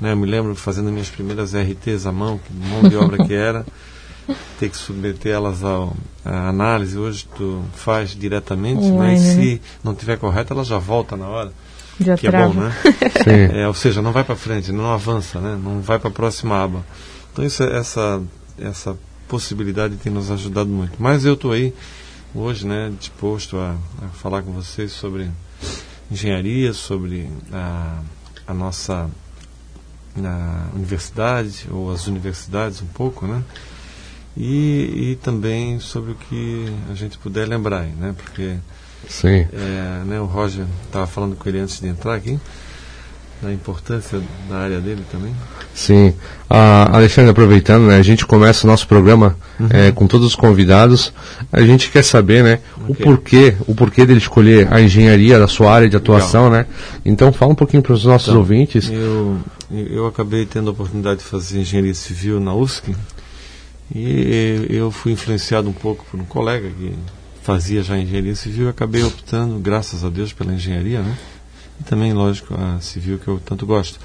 né? 0.00 0.12
Eu 0.12 0.16
me 0.16 0.26
lembro 0.26 0.54
fazendo 0.56 0.90
minhas 0.90 1.10
primeiras 1.10 1.54
RTs 1.54 2.06
à 2.06 2.12
mão, 2.12 2.38
que 2.38 2.52
mão 2.52 2.88
de 2.88 2.96
obra 2.96 3.24
que 3.24 3.34
era, 3.34 3.66
ter 4.58 4.70
que 4.70 4.76
submeter 4.76 5.32
elas 5.32 5.62
à 5.62 6.48
análise. 6.48 6.96
Hoje 6.96 7.28
tu 7.36 7.62
faz 7.74 8.10
diretamente, 8.10 8.82
né? 8.82 9.14
e 9.14 9.18
se 9.18 9.36
né? 9.36 9.60
não 9.84 9.94
tiver 9.94 10.16
correto, 10.16 10.54
ela 10.54 10.64
já 10.64 10.78
volta 10.78 11.16
na 11.16 11.28
hora. 11.28 11.52
Já 12.00 12.16
que 12.16 12.26
trava. 12.26 12.46
é 12.46 12.48
bom, 12.48 12.60
né? 12.60 12.72
é, 13.62 13.68
ou 13.68 13.74
seja, 13.74 14.00
não 14.00 14.12
vai 14.12 14.24
para 14.24 14.34
frente, 14.34 14.72
não 14.72 14.90
avança, 14.90 15.38
né? 15.40 15.60
Não 15.62 15.82
vai 15.82 15.98
para 15.98 16.08
a 16.08 16.12
próxima 16.12 16.62
aba. 16.62 16.84
Então 17.32 17.44
isso, 17.44 17.62
essa, 17.62 18.20
essa 18.58 18.96
possibilidade 19.28 19.96
tem 19.96 20.12
nos 20.12 20.30
ajudado 20.30 20.68
muito. 20.68 20.94
Mas 20.98 21.24
eu 21.24 21.34
estou 21.34 21.52
aí 21.52 21.74
hoje, 22.34 22.66
né, 22.66 22.92
disposto 22.98 23.56
a, 23.56 23.76
a, 24.02 24.08
falar 24.08 24.42
com 24.42 24.52
vocês 24.52 24.92
sobre 24.92 25.30
engenharia, 26.10 26.72
sobre 26.72 27.28
a, 27.52 28.00
a 28.46 28.54
nossa 28.54 29.08
na 30.14 30.68
universidade 30.74 31.66
ou 31.70 31.90
as 31.90 32.06
universidades 32.06 32.82
um 32.82 32.86
pouco, 32.86 33.26
né? 33.26 33.42
E, 34.36 35.12
e 35.12 35.18
também 35.22 35.78
sobre 35.80 36.12
o 36.12 36.14
que 36.14 36.66
a 36.90 36.94
gente 36.94 37.18
puder 37.18 37.48
lembrar, 37.48 37.86
né? 37.86 38.14
Porque 38.16 38.58
Sim. 39.08 39.46
É, 39.52 40.04
né, 40.04 40.20
o 40.20 40.26
Roger 40.26 40.66
estava 40.84 41.06
falando 41.06 41.36
com 41.36 41.48
ele 41.48 41.60
antes 41.60 41.80
de 41.80 41.88
entrar 41.88 42.14
aqui. 42.14 42.38
Da 43.42 43.52
importância 43.52 44.20
da 44.48 44.56
área 44.56 44.80
dele 44.80 45.02
também. 45.10 45.34
Sim. 45.74 46.14
Ah, 46.48 46.96
Alexandre, 46.96 47.30
aproveitando, 47.30 47.86
né, 47.86 47.96
a 47.96 48.02
gente 48.02 48.24
começa 48.24 48.66
o 48.66 48.70
nosso 48.70 48.86
programa 48.86 49.36
uhum. 49.58 49.66
é, 49.70 49.90
com 49.90 50.06
todos 50.06 50.28
os 50.28 50.36
convidados. 50.36 51.12
A 51.52 51.60
gente 51.62 51.90
quer 51.90 52.04
saber, 52.04 52.44
né, 52.44 52.60
okay. 52.76 52.90
o 52.90 52.94
porquê, 52.94 53.56
o 53.66 53.74
porquê 53.74 54.06
dele 54.06 54.18
escolher 54.18 54.72
a 54.72 54.80
engenharia 54.80 55.38
da 55.40 55.48
sua 55.48 55.72
área 55.72 55.88
de 55.88 55.96
atuação, 55.96 56.44
Legal. 56.44 56.60
né? 56.60 56.66
Então 57.04 57.32
fala 57.32 57.52
um 57.52 57.56
pouquinho 57.56 57.82
para 57.82 57.94
os 57.94 58.04
nossos 58.04 58.28
então, 58.28 58.38
ouvintes. 58.38 58.88
Eu, 58.88 59.38
eu 59.70 60.06
acabei 60.06 60.46
tendo 60.46 60.68
a 60.68 60.72
oportunidade 60.72 61.20
de 61.20 61.26
fazer 61.26 61.60
engenharia 61.60 61.94
civil 61.94 62.38
na 62.38 62.54
USC 62.54 62.94
e 63.94 64.66
eu 64.70 64.90
fui 64.90 65.12
influenciado 65.12 65.68
um 65.68 65.72
pouco 65.72 66.06
por 66.10 66.20
um 66.20 66.24
colega 66.24 66.70
que 66.70 66.94
fazia 67.42 67.82
já 67.82 67.98
engenharia 67.98 68.36
civil 68.36 68.66
e 68.66 68.68
acabei 68.68 69.02
optando, 69.02 69.58
graças 69.58 70.04
a 70.04 70.08
Deus, 70.08 70.32
pela 70.32 70.54
engenharia, 70.54 71.02
né? 71.02 71.16
E 71.82 71.84
também, 71.84 72.12
lógico, 72.12 72.54
a 72.54 72.80
civil 72.80 73.18
que 73.18 73.26
eu 73.26 73.40
tanto 73.44 73.66
gosto. 73.66 73.98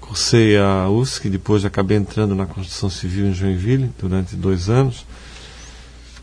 Cursei 0.00 0.56
a 0.56 0.88
USC, 0.88 1.28
depois 1.28 1.64
acabei 1.64 1.96
entrando 1.96 2.32
na 2.32 2.46
construção 2.46 2.88
civil 2.88 3.26
em 3.26 3.34
Joinville 3.34 3.90
durante 3.98 4.36
dois 4.36 4.70
anos. 4.70 5.04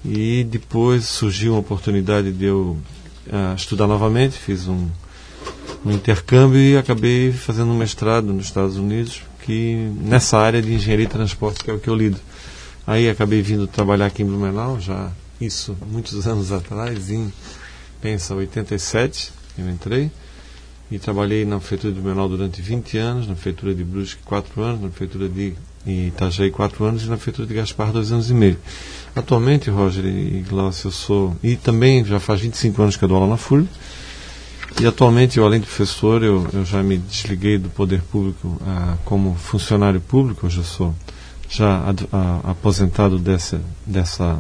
E 0.06 0.46
depois 0.46 1.04
surgiu 1.04 1.52
uma 1.52 1.60
oportunidade 1.60 2.32
de 2.32 2.46
eu 2.46 2.78
uh, 3.28 3.56
estudar 3.58 3.88
novamente, 3.88 4.38
fiz 4.38 4.70
um, 4.70 4.88
um 5.86 5.92
intercâmbio 5.92 6.62
e 6.62 6.78
acabei 6.78 7.34
fazendo 7.34 7.72
um 7.72 7.78
mestrado 7.78 8.32
nos 8.32 8.46
Estados 8.46 8.78
Unidos, 8.78 9.22
que 9.44 9.92
nessa 10.00 10.38
área 10.38 10.62
de 10.62 10.74
engenharia 10.74 11.06
e 11.06 11.10
transporte, 11.10 11.62
que 11.62 11.70
é 11.70 11.74
o 11.74 11.80
que 11.80 11.90
eu 11.90 11.96
lido. 11.96 12.22
Aí 12.88 13.10
acabei 13.10 13.42
vindo 13.42 13.68
trabalhar 13.68 14.06
aqui 14.06 14.24
em 14.24 14.26
Blumenau, 14.26 14.80
já 14.80 15.12
isso 15.42 15.76
muitos 15.92 16.24
anos 16.26 16.54
atrás, 16.54 17.10
em, 17.10 17.34
pensa, 18.00 18.34
87, 18.34 19.34
eu 19.58 19.70
entrei. 19.70 20.10
E 20.92 21.00
trabalhei 21.00 21.46
na 21.46 21.58
prefeitura 21.58 21.94
de 21.94 22.00
Blumenau 22.00 22.30
durante 22.30 22.62
20 22.62 22.98
anos, 22.98 23.28
na 23.28 23.34
prefeitura 23.34 23.74
de 23.74 23.84
Brusque 23.84 24.22
4 24.24 24.62
anos, 24.62 24.82
na 24.82 24.90
prefeitura 24.90 25.28
de 25.28 25.54
Itajaí 25.86 26.52
4 26.52 26.86
anos 26.86 27.04
e 27.04 27.08
na 27.08 27.16
prefeitura 27.16 27.48
de 27.48 27.54
Gaspar 27.54 27.92
2 27.92 28.12
anos 28.12 28.30
e 28.30 28.34
meio. 28.34 28.58
Atualmente, 29.16 29.70
Roger 29.70 30.06
e 30.06 30.46
Glaucio, 30.48 30.88
eu 30.88 30.92
sou... 30.92 31.36
E 31.42 31.56
também 31.56 32.04
já 32.06 32.20
faz 32.20 32.42
25 32.42 32.82
anos 32.82 32.98
que 32.98 33.04
eu 33.04 33.08
dou 33.08 33.18
aula 33.18 33.30
na 33.30 33.38
FURB. 33.38 33.68
E 34.82 34.86
atualmente, 34.86 35.38
eu, 35.38 35.46
além 35.46 35.62
de 35.62 35.68
professor, 35.68 36.22
eu, 36.22 36.46
eu 36.54 36.66
já 36.66 36.84
me 36.84 36.98
desliguei 36.98 37.58
do 37.58 37.70
poder 37.70 38.02
público 38.02 38.62
ah, 38.68 38.98
como 39.06 39.34
funcionário 39.36 40.02
público. 40.02 40.46
Hoje 40.46 40.58
eu 40.58 40.64
sou 40.64 40.94
já 41.50 41.90
ad, 41.90 42.08
a, 42.12 42.52
aposentado 42.52 43.18
dessa, 43.18 43.62
dessa 43.86 44.38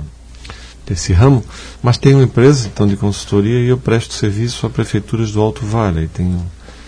desse 0.85 1.13
ramo, 1.13 1.43
mas 1.81 1.97
tenho 1.97 2.17
uma 2.17 2.23
empresa 2.23 2.67
então 2.67 2.87
de 2.87 2.95
consultoria 2.95 3.59
e 3.59 3.67
eu 3.67 3.77
presto 3.77 4.13
serviço 4.13 4.65
a 4.65 4.69
prefeituras 4.69 5.31
do 5.31 5.41
Alto 5.41 5.65
Vale. 5.65 6.03
E 6.03 6.07
tenho 6.07 6.45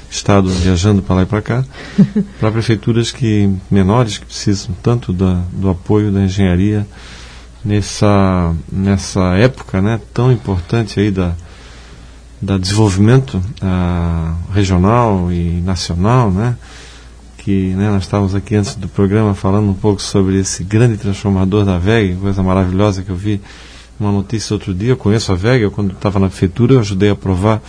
estado 0.09 0.49
viajando 0.49 1.01
para 1.01 1.15
lá 1.15 1.21
e 1.23 1.25
para 1.25 1.41
cá, 1.41 1.65
para 2.39 2.51
prefeituras 2.51 3.11
que 3.11 3.53
menores 3.69 4.17
que 4.17 4.25
precisam 4.25 4.75
tanto 4.81 5.11
da, 5.11 5.41
do 5.51 5.69
apoio 5.69 6.11
da 6.11 6.21
engenharia 6.21 6.87
nessa 7.63 8.53
nessa 8.71 9.35
época, 9.35 9.81
né, 9.81 9.99
tão 10.13 10.31
importante 10.31 10.99
aí 10.99 11.11
da 11.11 11.35
da 12.41 12.57
desenvolvimento 12.57 13.37
uh, 13.37 14.51
regional 14.53 15.31
e 15.31 15.59
nacional, 15.61 16.31
né? 16.31 16.55
Que 17.37 17.73
né, 17.73 17.89
nós 17.89 18.03
estávamos 18.03 18.35
aqui 18.35 18.55
antes 18.55 18.75
do 18.75 18.87
programa 18.87 19.33
falando 19.33 19.69
um 19.69 19.73
pouco 19.73 20.01
sobre 20.01 20.39
esse 20.39 20.63
grande 20.63 20.97
transformador 20.97 21.65
da 21.65 21.79
VEG, 21.79 22.15
coisa 22.15 22.43
maravilhosa 22.43 23.01
que 23.01 23.09
eu 23.09 23.15
vi 23.15 23.41
uma 23.99 24.11
notícia 24.11 24.53
outro 24.53 24.73
dia, 24.73 24.89
eu 24.89 24.97
conheço 24.97 25.31
a 25.31 25.35
VEG, 25.35 25.63
eu, 25.63 25.71
quando 25.71 25.91
estava 25.91 26.19
na 26.19 26.27
prefeitura 26.27 26.73
eu 26.73 26.79
ajudei 26.79 27.09
a 27.09 27.13
aprovar 27.13 27.61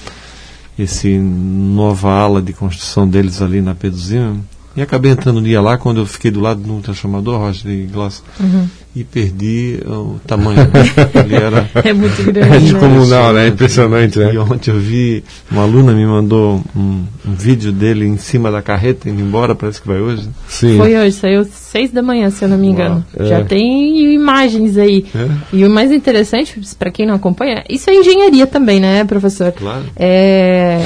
esse 0.78 1.18
nova 1.18 2.10
ala 2.10 2.40
de 2.40 2.52
construção 2.52 3.08
deles 3.08 3.42
ali 3.42 3.60
na 3.60 3.74
Pedro 3.74 3.98
Zima. 3.98 4.36
E 4.78 4.80
acabei 4.80 5.10
entrando 5.10 5.40
um 5.40 5.42
dia 5.42 5.60
lá, 5.60 5.76
quando 5.76 5.98
eu 5.98 6.06
fiquei 6.06 6.30
do 6.30 6.38
lado 6.38 6.62
de 6.62 6.70
um 6.70 6.80
transformador, 6.80 7.40
Roger 7.40 7.68
e 7.68 7.86
Gloss, 7.86 8.22
uhum. 8.38 8.68
e 8.94 9.02
perdi 9.02 9.80
o 9.84 10.20
tamanho. 10.24 10.60
Ele 11.18 11.34
era 11.34 11.68
é 11.74 11.92
muito 11.92 12.22
grande. 12.22 12.38
É 12.54 12.60
descomunal, 12.60 13.32
né? 13.32 13.46
É 13.46 13.48
impressionante, 13.48 14.20
né? 14.20 14.32
E 14.34 14.38
ontem 14.38 14.70
eu 14.70 14.78
vi, 14.78 15.24
uma 15.50 15.62
aluna 15.62 15.92
me 15.92 16.06
mandou 16.06 16.62
um, 16.76 17.04
um, 17.26 17.34
vídeo 17.34 17.72
dele 17.72 18.06
em 18.06 18.16
cima 18.18 18.52
da 18.52 18.62
carreta, 18.62 19.10
indo 19.10 19.20
embora, 19.20 19.52
parece 19.52 19.82
que 19.82 19.88
vai 19.88 19.98
hoje. 19.98 20.28
Sim. 20.46 20.76
Foi 20.76 20.96
hoje, 20.96 21.10
saiu 21.16 21.44
seis 21.44 21.90
da 21.90 22.00
manhã, 22.00 22.30
se 22.30 22.44
eu 22.44 22.48
não 22.48 22.56
me 22.56 22.68
engano. 22.68 23.04
Uau, 23.16 23.26
é. 23.26 23.28
Já 23.30 23.44
tem 23.44 24.14
imagens 24.14 24.78
aí. 24.78 25.06
É. 25.12 25.28
E 25.52 25.64
o 25.64 25.70
mais 25.70 25.90
interessante, 25.90 26.60
para 26.78 26.92
quem 26.92 27.04
não 27.04 27.16
acompanha, 27.16 27.64
isso 27.68 27.90
é 27.90 27.94
engenharia 27.94 28.46
também, 28.46 28.78
né, 28.78 29.04
professor? 29.04 29.50
Claro. 29.50 29.86
É 29.96 30.80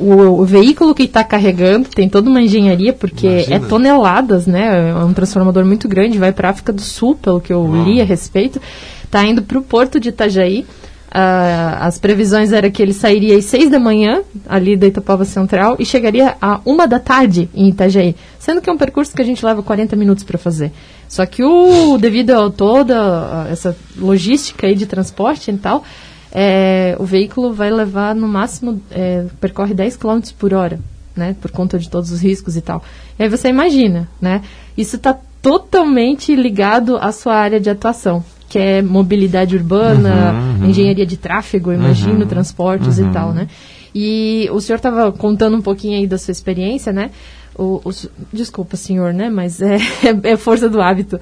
o, 0.00 0.40
o 0.40 0.44
veículo 0.44 0.94
que 0.94 1.04
está 1.04 1.22
carregando 1.22 1.88
tem 1.88 2.08
toda 2.08 2.28
uma 2.28 2.40
engenharia, 2.40 2.92
porque 2.92 3.26
Imagina. 3.26 3.56
é 3.56 3.58
toneladas, 3.58 4.46
né? 4.46 4.90
É 4.90 4.94
um 5.04 5.12
transformador 5.12 5.64
muito 5.64 5.88
grande, 5.88 6.18
vai 6.18 6.32
para 6.32 6.48
a 6.48 6.50
África 6.50 6.72
do 6.72 6.80
Sul, 6.80 7.14
pelo 7.16 7.40
que 7.40 7.52
eu 7.52 7.62
Uau. 7.62 7.84
li 7.84 8.00
a 8.00 8.04
respeito. 8.04 8.60
Está 9.04 9.24
indo 9.24 9.42
para 9.42 9.58
o 9.58 9.62
porto 9.62 10.00
de 10.00 10.08
Itajaí. 10.08 10.66
Uh, 11.10 11.74
as 11.80 11.98
previsões 11.98 12.52
eram 12.52 12.70
que 12.70 12.80
ele 12.80 12.92
sairia 12.92 13.36
às 13.36 13.44
seis 13.44 13.68
da 13.68 13.80
manhã, 13.80 14.22
ali 14.48 14.76
da 14.76 14.86
Itapava 14.86 15.24
Central, 15.24 15.74
e 15.78 15.84
chegaria 15.84 16.36
a 16.40 16.60
uma 16.64 16.86
da 16.86 17.00
tarde 17.00 17.50
em 17.52 17.68
Itajaí. 17.68 18.14
Sendo 18.38 18.60
que 18.60 18.70
é 18.70 18.72
um 18.72 18.78
percurso 18.78 19.12
que 19.12 19.20
a 19.20 19.24
gente 19.24 19.44
leva 19.44 19.60
40 19.60 19.96
minutos 19.96 20.22
para 20.22 20.38
fazer. 20.38 20.70
Só 21.08 21.26
que 21.26 21.42
o, 21.42 21.98
devido 21.98 22.30
a 22.30 22.48
toda 22.50 23.48
essa 23.50 23.76
logística 23.98 24.68
aí 24.68 24.76
de 24.76 24.86
transporte 24.86 25.50
e 25.50 25.58
tal, 25.58 25.82
é, 26.32 26.96
o 26.98 27.04
veículo 27.04 27.52
vai 27.52 27.70
levar 27.70 28.14
no 28.14 28.28
máximo, 28.28 28.80
é, 28.90 29.26
percorre 29.40 29.74
10 29.74 29.96
km 29.96 30.20
por 30.38 30.54
hora, 30.54 30.78
né? 31.16 31.34
Por 31.40 31.50
conta 31.50 31.78
de 31.78 31.90
todos 31.90 32.10
os 32.12 32.20
riscos 32.20 32.56
e 32.56 32.60
tal. 32.60 32.82
E 33.18 33.22
aí 33.22 33.28
você 33.28 33.48
imagina, 33.48 34.08
né? 34.20 34.42
Isso 34.76 34.96
está 34.96 35.16
totalmente 35.42 36.34
ligado 36.34 36.96
à 36.96 37.10
sua 37.12 37.34
área 37.34 37.58
de 37.58 37.68
atuação, 37.68 38.22
que 38.48 38.58
é 38.58 38.82
mobilidade 38.82 39.56
urbana, 39.56 40.32
uhum, 40.32 40.62
uhum. 40.62 40.70
engenharia 40.70 41.06
de 41.06 41.16
tráfego, 41.16 41.72
imagino, 41.72 42.20
uhum, 42.20 42.26
transportes 42.26 42.98
e 42.98 43.02
uhum. 43.02 43.12
tal, 43.12 43.32
né? 43.32 43.48
E 43.92 44.48
o 44.52 44.60
senhor 44.60 44.76
estava 44.76 45.10
contando 45.10 45.56
um 45.56 45.62
pouquinho 45.62 45.98
aí 45.98 46.06
da 46.06 46.18
sua 46.18 46.30
experiência, 46.32 46.92
né? 46.92 47.10
O, 47.56 47.80
o, 47.84 47.90
desculpa, 48.32 48.76
senhor, 48.76 49.12
né? 49.12 49.28
Mas 49.28 49.60
é, 49.60 49.78
é 50.22 50.36
força 50.36 50.68
do 50.68 50.80
hábito. 50.80 51.18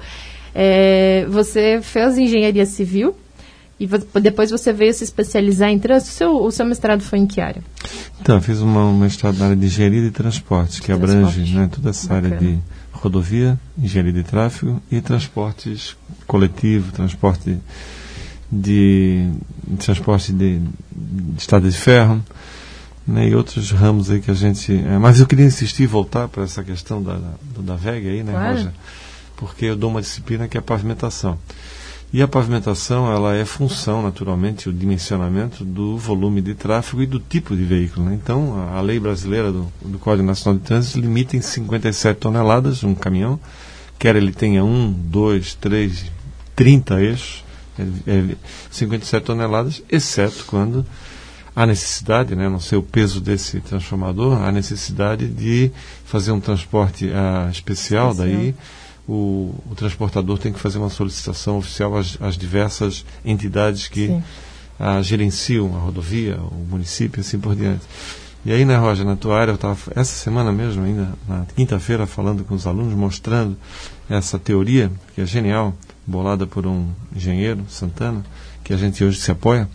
É, 0.53 1.25
você 1.29 1.79
fez 1.81 2.17
engenharia 2.17 2.65
civil, 2.65 3.15
e 3.79 3.87
depois 4.19 4.51
você 4.51 4.73
veio 4.73 4.93
se 4.93 5.03
especializar 5.03 5.69
em 5.69 5.79
trânsito. 5.79 6.11
O 6.11 6.15
seu, 6.15 6.43
o 6.43 6.51
seu 6.51 6.65
mestrado 6.65 7.01
foi 7.01 7.19
em 7.19 7.25
que 7.25 7.39
área? 7.39 7.63
Então, 8.19 8.35
eu 8.35 8.41
fiz 8.41 8.59
uma, 8.59 8.85
um 8.85 8.97
mestrado 8.97 9.37
na 9.37 9.45
área 9.45 9.55
de 9.55 9.65
engenharia 9.65 10.01
de 10.01 10.11
transporte, 10.11 10.81
que 10.81 10.87
transporte. 10.87 11.15
abrange 11.15 11.55
né, 11.55 11.69
toda 11.73 11.89
essa 11.89 12.07
Bacana. 12.07 12.35
área 12.35 12.39
de 12.39 12.59
rodovia, 12.91 13.59
engenharia 13.77 14.11
de 14.11 14.23
tráfego 14.23 14.81
e 14.91 14.99
transportes 14.99 15.95
coletivo, 16.27 16.91
transporte 16.91 17.57
de, 18.51 19.29
de 19.67 19.77
transporte 19.77 20.33
de, 20.33 20.59
de 20.59 21.37
estrada 21.37 21.69
de 21.69 21.77
ferro 21.77 22.21
né, 23.09 23.27
e 23.27 23.35
outros 23.35 23.71
ramos 23.71 24.09
aí 24.09 24.21
que 24.21 24.29
a 24.29 24.33
gente. 24.33 24.73
É, 24.73 24.97
mas 24.97 25.19
eu 25.19 25.25
queria 25.25 25.45
insistir 25.45 25.83
e 25.83 25.87
voltar 25.87 26.27
para 26.27 26.43
essa 26.43 26.63
questão 26.63 27.01
da, 27.01 27.15
da, 27.15 27.61
da 27.61 27.75
VEG 27.75 28.07
aí, 28.07 28.23
né, 28.23 28.31
claro. 28.31 28.57
Roger? 28.57 28.71
Porque 29.35 29.65
eu 29.65 29.75
dou 29.75 29.89
uma 29.89 30.01
disciplina 30.01 30.47
que 30.47 30.57
é 30.57 30.59
a 30.59 30.61
pavimentação. 30.61 31.37
E 32.11 32.23
a 32.23 32.27
pavimentação 32.27 33.11
ela 33.11 33.35
é 33.35 33.45
função, 33.45 34.01
naturalmente, 34.01 34.67
o 34.67 34.73
dimensionamento 34.73 35.63
do 35.63 35.95
volume 35.95 36.41
de 36.41 36.55
tráfego 36.55 37.03
e 37.03 37.05
do 37.05 37.19
tipo 37.19 37.55
de 37.55 37.63
veículo. 37.63 38.07
Né? 38.07 38.19
Então, 38.21 38.55
a, 38.57 38.77
a, 38.77 38.81
lei 38.81 38.99
brasileira 38.99 39.51
do, 39.51 39.71
do, 39.79 39.99
Código 39.99 40.25
Nacional 40.25 40.57
de 40.59 40.65
Trânsito 40.65 40.99
limita 40.99 41.37
em 41.37 41.41
57 41.41 42.19
toneladas 42.19 42.83
um 42.83 42.95
caminhão, 42.95 43.39
quer 43.99 44.15
ele 44.15 44.31
tenha 44.31 44.63
um, 44.63 44.91
dois, 44.91 45.53
três, 45.53 46.05
30 46.55 46.99
eixos, 46.99 47.43
é, 47.77 48.11
é 48.11 48.35
57 48.71 49.23
toneladas, 49.23 49.83
exceto 49.87 50.45
quando 50.47 50.83
há 51.55 51.63
necessidade, 51.67 52.35
né, 52.35 52.49
não 52.49 52.59
sei 52.59 52.79
o 52.79 52.83
peso 52.83 53.21
desse 53.21 53.59
transformador, 53.59 54.41
há 54.41 54.51
necessidade 54.51 55.27
de 55.27 55.71
fazer 56.05 56.31
um 56.31 56.39
transporte 56.39 57.05
uh, 57.05 57.51
especial, 57.51 58.11
especial, 58.11 58.13
daí 58.15 58.55
o, 59.09 59.55
o, 59.71 59.75
transportador 59.75 60.37
tem 60.37 60.53
que 60.53 60.59
fazer 60.59 60.77
uma 60.77 60.91
solicitação 60.91 61.57
oficial 61.57 61.97
às, 61.97 62.15
às 62.21 62.37
diversas 62.37 63.03
entidades 63.25 63.87
que 63.87 64.15
a, 64.79 65.01
gerenciam 65.01 65.75
a 65.75 65.79
rodovia, 65.79 66.37
o 66.39 66.67
município, 66.69 67.19
assim 67.19 67.39
por 67.39 67.55
diante. 67.55 67.81
E 68.45 68.51
aí, 68.53 68.63
né, 68.63 68.77
Roger, 68.77 69.03
na 69.05 69.15
tua 69.15 69.39
área, 69.39 69.51
eu 69.51 69.55
estava 69.55 69.77
essa 69.95 70.13
semana 70.13 70.51
mesmo, 70.51 70.83
ainda 70.83 71.09
na 71.27 71.45
quinta-feira, 71.55 72.05
falando 72.05 72.43
com 72.43 72.53
os 72.53 72.67
alunos, 72.67 72.93
mostrando 72.93 73.57
essa 74.07 74.37
teoria, 74.37 74.91
que 75.15 75.21
é 75.21 75.25
genial, 75.25 75.73
bolada 76.05 76.45
por 76.45 76.67
um 76.67 76.87
engenheiro, 77.13 77.65
Santana, 77.67 78.23
que 78.63 78.73
a 78.73 78.77
gente 78.77 79.03
hoje 79.03 79.19
se 79.19 79.31
apoia, 79.31 79.67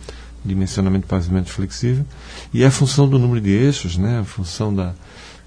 dimensionamento 0.45 1.03
de 1.03 1.09
pavimento 1.09 1.49
flexível, 1.49 2.05
e 2.53 2.63
é 2.63 2.67
a 2.67 2.71
função 2.71 3.07
do 3.07 3.19
número 3.19 3.41
de 3.41 3.51
eixos, 3.51 3.97
né, 3.97 4.19
a 4.19 4.23
função 4.23 4.73
da, 4.73 4.93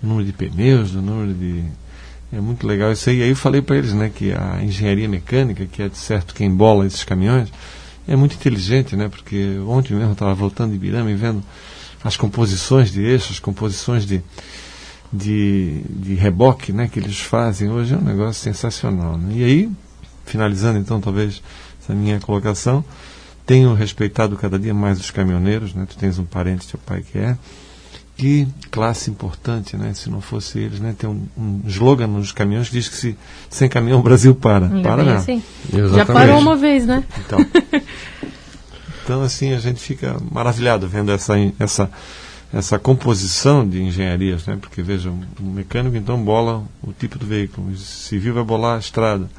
do 0.02 0.08
número 0.08 0.26
de 0.26 0.32
pneus, 0.32 0.90
do 0.90 1.00
número 1.00 1.32
de 1.32 1.64
é 2.32 2.40
muito 2.40 2.66
legal 2.66 2.92
isso 2.92 3.08
aí. 3.08 3.18
E 3.18 3.22
aí 3.22 3.28
eu 3.30 3.36
falei 3.36 3.62
para 3.62 3.76
eles 3.76 3.92
né, 3.92 4.10
que 4.14 4.32
a 4.32 4.62
engenharia 4.62 5.08
mecânica, 5.08 5.66
que 5.66 5.82
é 5.82 5.88
de 5.88 5.96
certo 5.96 6.34
quem 6.34 6.50
bola 6.50 6.86
esses 6.86 7.04
caminhões, 7.04 7.50
é 8.06 8.16
muito 8.16 8.34
inteligente, 8.34 8.96
né? 8.96 9.08
Porque 9.08 9.58
ontem 9.66 9.94
mesmo 9.94 10.10
eu 10.10 10.12
estava 10.12 10.34
voltando 10.34 10.70
de 10.70 10.76
Ibirama 10.76 11.10
e 11.10 11.14
vendo 11.14 11.42
as 12.02 12.16
composições 12.16 12.90
de 12.90 13.02
eixos, 13.02 13.32
as 13.32 13.38
composições 13.38 14.06
de, 14.06 14.22
de, 15.12 15.82
de 15.88 16.14
reboque 16.14 16.72
né, 16.72 16.88
que 16.88 16.98
eles 16.98 17.20
fazem 17.20 17.70
hoje 17.70 17.94
é 17.94 17.96
um 17.96 18.02
negócio 18.02 18.42
sensacional. 18.42 19.18
Né? 19.18 19.34
E 19.36 19.44
aí, 19.44 19.70
finalizando 20.24 20.78
então 20.78 21.00
talvez 21.00 21.42
essa 21.82 21.94
minha 21.94 22.20
colocação, 22.20 22.84
tenho 23.44 23.74
respeitado 23.74 24.36
cada 24.36 24.58
dia 24.58 24.74
mais 24.74 25.00
os 25.00 25.10
caminhoneiros, 25.10 25.74
né? 25.74 25.86
tu 25.88 25.96
tens 25.96 26.18
um 26.18 26.24
parente, 26.24 26.68
teu 26.68 26.78
pai 26.84 27.02
que 27.02 27.18
é, 27.18 27.36
que 28.18 28.48
classe 28.72 29.08
importante, 29.10 29.76
né? 29.76 29.94
Se 29.94 30.10
não 30.10 30.20
fosse 30.20 30.58
eles, 30.58 30.80
né? 30.80 30.92
Tem 30.98 31.08
um, 31.08 31.22
um 31.38 31.60
slogan 31.66 32.08
nos 32.08 32.32
caminhões 32.32 32.68
que 32.68 32.74
diz 32.74 32.88
que 32.88 32.96
se 32.96 33.16
sem 33.48 33.68
caminhão 33.68 34.00
o 34.00 34.02
Brasil 34.02 34.34
para. 34.34 34.66
Ainda 34.66 34.82
para 34.82 35.04
não. 35.04 35.14
assim. 35.14 35.40
Já 35.94 36.04
parou 36.04 36.40
uma 36.40 36.56
vez, 36.56 36.84
né? 36.84 37.04
Então, 37.20 37.38
então 39.04 39.22
assim 39.22 39.52
a 39.52 39.60
gente 39.60 39.80
fica 39.80 40.16
maravilhado 40.32 40.88
vendo 40.88 41.12
essa 41.12 41.34
essa 41.60 41.88
essa 42.52 42.76
composição 42.76 43.66
de 43.66 43.80
engenharias, 43.80 44.44
né? 44.46 44.58
Porque 44.60 44.82
veja, 44.82 45.10
o 45.10 45.44
mecânico 45.44 45.96
então 45.96 46.20
bola 46.20 46.64
o 46.82 46.92
tipo 46.92 47.20
do 47.20 47.26
veículo, 47.26 47.70
o 47.70 47.76
civil 47.76 48.34
vai 48.34 48.42
bolar 48.42 48.76
a 48.76 48.80
estrada, 48.80 49.30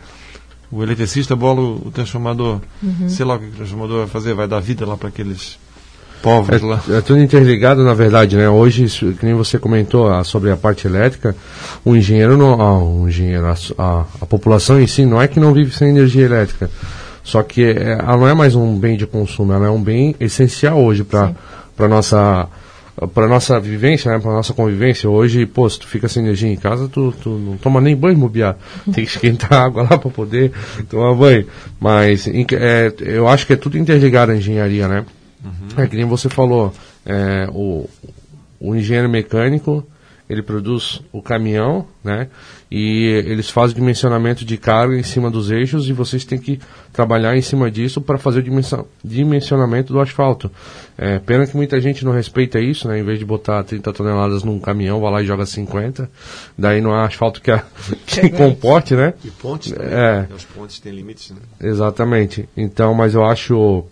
o 0.71 0.81
eletricista 0.81 1.35
bola 1.35 1.59
o, 1.59 1.87
o 1.87 1.91
transformador, 1.91 2.61
sei 3.09 3.25
lá 3.25 3.35
o 3.35 3.39
que 3.39 3.47
o 3.47 3.51
transformador 3.51 3.97
vai 3.97 4.07
fazer, 4.07 4.33
vai 4.33 4.47
dar 4.47 4.61
vida 4.61 4.85
lá 4.85 4.95
para 4.95 5.09
aqueles 5.09 5.59
povos 6.21 6.61
lá. 6.61 6.81
É, 6.89 6.97
é 6.97 7.01
tudo 7.01 7.19
interligado, 7.19 7.83
na 7.83 7.93
verdade, 7.93 8.35
né? 8.35 8.49
Hoje, 8.49 8.83
isso, 8.83 9.13
que 9.13 9.25
nem 9.25 9.35
você 9.35 9.57
comentou 9.57 10.11
ah, 10.11 10.23
sobre 10.23 10.51
a 10.51 10.57
parte 10.57 10.87
elétrica, 10.87 11.35
o 11.83 11.95
engenheiro 11.95 12.37
não, 12.37 12.61
ah, 12.61 12.77
o 12.77 13.07
engenheiro, 13.07 13.45
a, 13.45 13.55
a, 13.77 14.05
a 14.21 14.25
população 14.25 14.79
em 14.79 14.87
si 14.87 15.05
não 15.05 15.21
é 15.21 15.27
que 15.27 15.39
não 15.39 15.53
vive 15.53 15.71
sem 15.71 15.89
energia 15.89 16.25
elétrica. 16.25 16.69
Só 17.23 17.43
que 17.43 17.63
é, 17.63 17.99
ela 17.99 18.17
não 18.17 18.27
é 18.27 18.33
mais 18.33 18.55
um 18.55 18.77
bem 18.77 18.97
de 18.97 19.05
consumo, 19.05 19.53
ela 19.53 19.67
é 19.67 19.69
um 19.69 19.81
bem 19.81 20.15
essencial 20.19 20.81
hoje 20.83 21.03
para 21.03 21.31
para 21.75 21.87
nossa 21.87 22.49
para 23.13 23.27
nossa 23.27 23.59
vivência, 23.59 24.11
né, 24.11 24.19
para 24.19 24.31
nossa 24.31 24.53
convivência. 24.53 25.09
Hoje, 25.09 25.45
pô, 25.45 25.69
se 25.69 25.79
tu 25.79 25.87
fica 25.87 26.09
sem 26.09 26.23
energia 26.23 26.51
em 26.51 26.57
casa, 26.57 26.89
tu, 26.89 27.13
tu 27.13 27.29
não 27.29 27.55
toma 27.55 27.79
nem 27.79 27.95
banho 27.95 28.17
mobiar. 28.17 28.57
Tem 28.85 29.05
que 29.05 29.11
esquentar 29.11 29.53
água 29.53 29.83
lá 29.83 29.97
para 29.97 30.09
poder 30.09 30.51
tomar 30.89 31.13
banho. 31.15 31.47
Mas 31.79 32.27
é, 32.27 32.93
eu 32.99 33.27
acho 33.27 33.47
que 33.47 33.53
é 33.53 33.55
tudo 33.55 33.77
interligado 33.77 34.33
a 34.33 34.35
engenharia, 34.35 34.87
né? 34.87 35.05
É 35.77 35.87
que 35.87 35.95
nem 35.95 36.05
você 36.05 36.27
falou, 36.29 36.73
é, 37.05 37.47
o, 37.51 37.89
o 38.59 38.75
engenheiro 38.75 39.09
mecânico 39.09 39.85
ele 40.29 40.43
produz 40.43 41.01
o 41.11 41.23
caminhão, 41.23 41.87
né? 42.03 42.27
E 42.69 43.23
eles 43.25 43.49
fazem 43.49 43.71
o 43.75 43.79
dimensionamento 43.79 44.45
de 44.45 44.57
carga 44.57 44.95
em 44.95 45.01
cima 45.01 45.31
dos 45.31 45.49
eixos 45.49 45.89
e 45.89 45.91
vocês 45.93 46.23
têm 46.23 46.37
que 46.37 46.59
trabalhar 46.93 47.35
em 47.35 47.41
cima 47.41 47.71
disso 47.71 47.99
para 47.99 48.15
fazer 48.19 48.41
o 48.41 48.61
dimensionamento 49.03 49.91
do 49.91 49.99
asfalto. 49.99 50.51
É, 50.95 51.17
pena 51.17 51.47
que 51.47 51.55
muita 51.57 51.81
gente 51.81 52.05
não 52.05 52.11
respeita 52.11 52.59
isso, 52.59 52.87
né? 52.87 52.99
Em 52.99 53.03
vez 53.03 53.17
de 53.17 53.25
botar 53.25 53.63
30 53.63 53.91
toneladas 53.91 54.43
num 54.43 54.59
caminhão, 54.59 54.99
vai 55.01 55.11
lá 55.11 55.21
e 55.23 55.25
joga 55.25 55.47
50. 55.47 56.07
Daí 56.55 56.79
não 56.79 56.93
há 56.93 57.07
asfalto 57.07 57.41
que, 57.41 57.49
a, 57.49 57.63
que 58.05 58.29
comporte, 58.29 58.95
né? 58.95 59.15
E 59.25 59.31
pontes 59.31 59.71
também, 59.71 59.87
É. 59.91 60.11
né? 60.21 60.27
Os 60.35 60.45
pontes 60.45 60.79
têm 60.79 60.93
limites, 60.93 61.31
né? 61.31 61.37
Exatamente. 61.59 62.47
Então, 62.55 62.93
mas 62.93 63.15
eu 63.15 63.25
acho, 63.25 63.83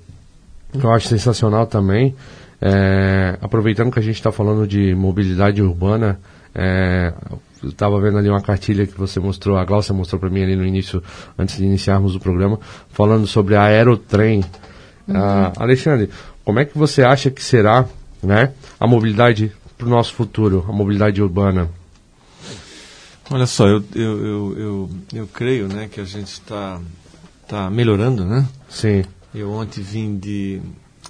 eu 0.73 0.91
acho 0.91 1.07
sensacional 1.07 1.65
também. 1.65 2.15
é, 2.61 3.37
aproveitando 3.41 3.91
que 3.91 3.99
a 3.99 4.01
gente 4.01 4.15
está 4.15 4.31
falando 4.31 4.67
de 4.67 4.95
mobilidade 4.95 5.61
urbana, 5.61 6.19
é, 6.55 7.13
eu 7.61 7.69
estava 7.69 7.99
vendo 7.99 8.17
ali 8.17 8.29
uma 8.29 8.41
cartilha 8.41 8.85
que 8.85 8.97
você 8.97 9.19
mostrou, 9.19 9.57
a 9.57 9.65
Glaucia 9.65 9.93
mostrou 9.93 10.19
para 10.19 10.29
mim 10.29 10.43
ali 10.43 10.55
no 10.55 10.65
início, 10.65 11.03
antes 11.37 11.57
de 11.57 11.65
iniciarmos 11.65 12.15
o 12.15 12.19
programa, 12.19 12.59
falando 12.89 13.27
sobre 13.27 13.55
a 13.55 13.63
aerotrem. 13.63 14.43
Ah, 15.09 15.53
Alexandre, 15.57 16.09
como 16.43 16.59
é 16.59 16.65
que 16.65 16.77
você 16.77 17.03
acha 17.03 17.29
que 17.29 17.43
será, 17.43 17.85
né, 18.21 18.51
a 18.79 18.87
mobilidade 18.87 19.51
para 19.77 19.87
o 19.87 19.89
nosso 19.89 20.13
futuro, 20.13 20.65
a 20.67 20.71
mobilidade 20.71 21.21
urbana? 21.21 21.69
Olha 23.29 23.45
só, 23.45 23.67
eu, 23.67 23.83
eu, 23.93 24.25
eu, 24.25 24.57
eu, 24.57 24.89
eu 25.13 25.27
creio 25.27 25.67
né, 25.67 25.89
que 25.91 25.99
a 25.99 26.05
gente 26.05 26.31
está 26.31 26.79
tá 27.47 27.69
melhorando, 27.69 28.25
né? 28.25 28.47
Sim, 28.69 29.03
Eu 29.33 29.51
ontem 29.51 29.81
vim 29.81 30.17
de, 30.17 30.61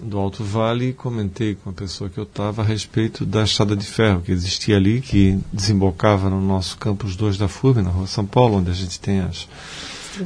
do 0.02 0.18
Alto 0.18 0.44
Vale 0.44 0.90
e 0.90 0.94
comentei 0.94 1.56
com 1.56 1.70
a 1.70 1.74
pessoa 1.74 2.10
que 2.10 2.18
eu 2.18 2.24
estava 2.24 2.62
a 2.62 2.66
respeito 2.66 3.26
da 3.26 3.44
estrada 3.44 3.76
de 3.76 3.86
ferro 3.86 4.22
que 4.22 4.32
existia 4.32 4.76
ali, 4.76 5.02
que 5.02 5.40
desembocava 5.54 6.30
no 6.30 6.42
nosso 6.42 6.78
campus 6.78 7.16
2 7.16 7.38
da 7.38 7.48
FURB, 7.48 7.82
na 7.82 7.90
rua 7.90 8.08
São 8.08 8.26
Paulo, 8.26 8.58
onde 8.58 8.72
a 8.72 8.74
gente 8.74 9.00
tem 9.00 9.22
as, 9.22 9.48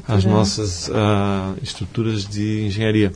as 0.08 0.24
nossas 0.24 0.90
ah, 0.94 1.54
estruturas 1.62 2.26
de 2.26 2.66
engenharia. 2.66 3.14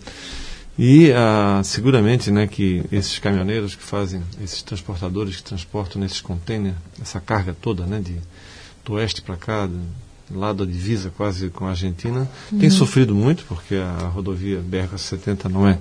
E 0.77 1.11
ah, 1.13 1.61
seguramente 1.63 2.29
né, 2.29 2.45
que 2.47 2.83
esses 2.91 3.17
caminhoneiros 3.17 3.75
que 3.75 3.83
fazem, 3.83 4.21
esses 4.43 4.61
transportadores 4.61 5.37
que 5.37 5.43
transportam 5.43 6.01
nesses 6.01 6.19
containers, 6.19 6.75
essa 7.01 7.21
carga 7.21 7.55
toda 7.59 7.85
né, 7.85 8.01
de, 8.01 8.17
do 8.83 8.93
oeste 8.93 9.21
para 9.21 9.37
cá, 9.37 9.69
lado 10.31 10.65
da 10.65 10.71
divisa 10.71 11.11
quase 11.15 11.49
com 11.49 11.65
a 11.65 11.69
Argentina, 11.69 12.29
tem 12.59 12.69
sofrido 12.69 13.13
muito, 13.13 13.45
porque 13.45 13.75
a 13.75 14.07
rodovia 14.07 14.59
BR-70 14.59 15.45
não 15.49 15.67
é 15.67 15.77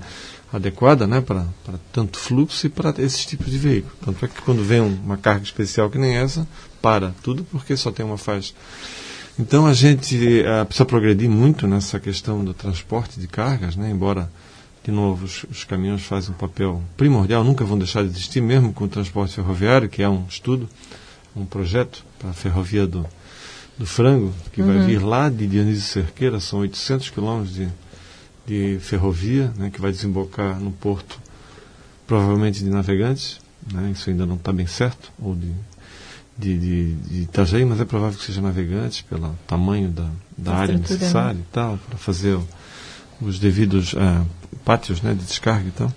adequada 0.52 1.07
né, 1.07 1.20
para 1.20 1.46
tanto 1.92 2.18
fluxo 2.18 2.66
e 2.66 2.70
para 2.70 2.94
esses 2.98 3.24
tipos 3.26 3.50
de 3.50 3.59
veículo. 3.59 3.92
Tanto 4.04 4.24
é 4.24 4.28
que 4.28 4.40
quando 4.42 4.62
vem 4.62 4.80
um- 4.80 4.98
uma 5.04 5.16
carga 5.16 5.42
especial 5.44 5.90
que 5.90 5.98
nem 5.98 6.14
essa, 6.16 6.46
para 6.80 7.12
tudo 7.22 7.44
porque 7.50 7.76
só 7.76 7.90
tem 7.90 8.04
uma 8.04 8.18
faixa. 8.18 8.52
Então 9.38 9.66
a 9.66 9.72
gente 9.72 10.44
ah, 10.46 10.64
precisa 10.64 10.85
progredir 10.85 11.28
muito 11.28 11.66
nessa 11.66 11.98
questão 11.98 12.44
do 12.44 12.54
transporte 12.54 13.18
de 13.18 13.26
cargas, 13.26 13.74
né? 13.74 13.90
embora, 13.90 14.30
de 14.85 14.92
novo, 14.92 15.24
os, 15.24 15.44
os 15.50 15.64
caminhões 15.64 16.02
fazem 16.02 16.30
um 16.30 16.35
papel 16.38 16.80
primordial, 16.96 17.42
nunca 17.42 17.64
vão 17.64 17.76
deixar 17.76 18.02
de 18.04 18.11
existir, 18.11 18.40
mesmo 18.40 18.72
com 18.72 18.85
o 18.85 18.88
transporte 18.88 19.35
ferroviário, 19.35 19.88
que 19.88 20.02
é 20.02 20.09
um 20.09 20.24
estudo, 20.28 20.68
um 21.35 21.44
projeto 21.44 22.04
para 22.18 22.30
a 22.30 22.33
ferrovia 22.33 22.87
do, 22.87 23.04
do 23.79 23.87
Frango, 23.87 24.33
que 24.53 24.63
vai 24.63 24.79
vir 24.87 25.03
lá 25.03 25.29
de 25.29 25.47
Dionísio 25.47 25.83
Cerqueira, 25.83 26.39
são 26.41 26.61
800 26.61 27.11
quilômetros 27.11 27.55
de, 27.55 27.69
de 28.47 28.79
ferrovia, 28.81 29.53
né? 29.57 29.71
que 29.71 29.81
vai 29.81 29.91
desembocar 29.91 30.61
no 30.61 30.71
porto, 30.71 31.19
provavelmente 32.07 32.63
de 32.63 32.71
Navegantes, 32.71 33.41
né? 33.73 33.91
isso 33.93 34.09
ainda 34.11 34.25
não 34.27 34.37
está 34.37 34.53
bem 34.53 34.67
certo, 34.67 35.13
ou 35.19 35.35
de 35.35 35.53
de, 36.37 36.59
de, 36.59 36.95
de 36.95 37.23
Itajaí, 37.23 37.65
mas 37.65 37.81
é 37.81 37.85
provável 37.85 38.19
que 38.19 38.25
seja 38.25 38.41
navegantes 38.41 39.03
pelo 39.03 39.37
tamanho 39.47 39.89
da, 39.89 40.09
da 40.37 40.55
área 40.55 40.73
estrutura, 40.73 40.99
necessária 40.99 41.39
e 41.39 41.53
tal, 41.53 41.79
para 41.89 41.97
fazer 41.97 42.39
os 43.21 43.39
devidos 43.39 43.95
ah, 43.97 44.25
pátios 44.65 45.01
né, 45.01 45.15
de 45.15 45.25
descarga 45.25 45.69
e 45.69 45.71
tal. 45.71 45.93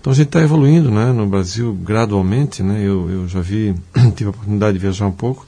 Então 0.00 0.12
a 0.12 0.16
gente 0.16 0.28
está 0.28 0.40
evoluindo 0.40 0.90
né, 0.90 1.12
no 1.12 1.26
Brasil 1.26 1.74
gradualmente. 1.74 2.62
Né, 2.62 2.80
eu, 2.80 3.10
eu 3.10 3.28
já 3.28 3.40
vi, 3.40 3.74
tive 4.14 4.28
a 4.28 4.30
oportunidade 4.30 4.74
de 4.74 4.78
viajar 4.78 5.06
um 5.06 5.12
pouco, 5.12 5.46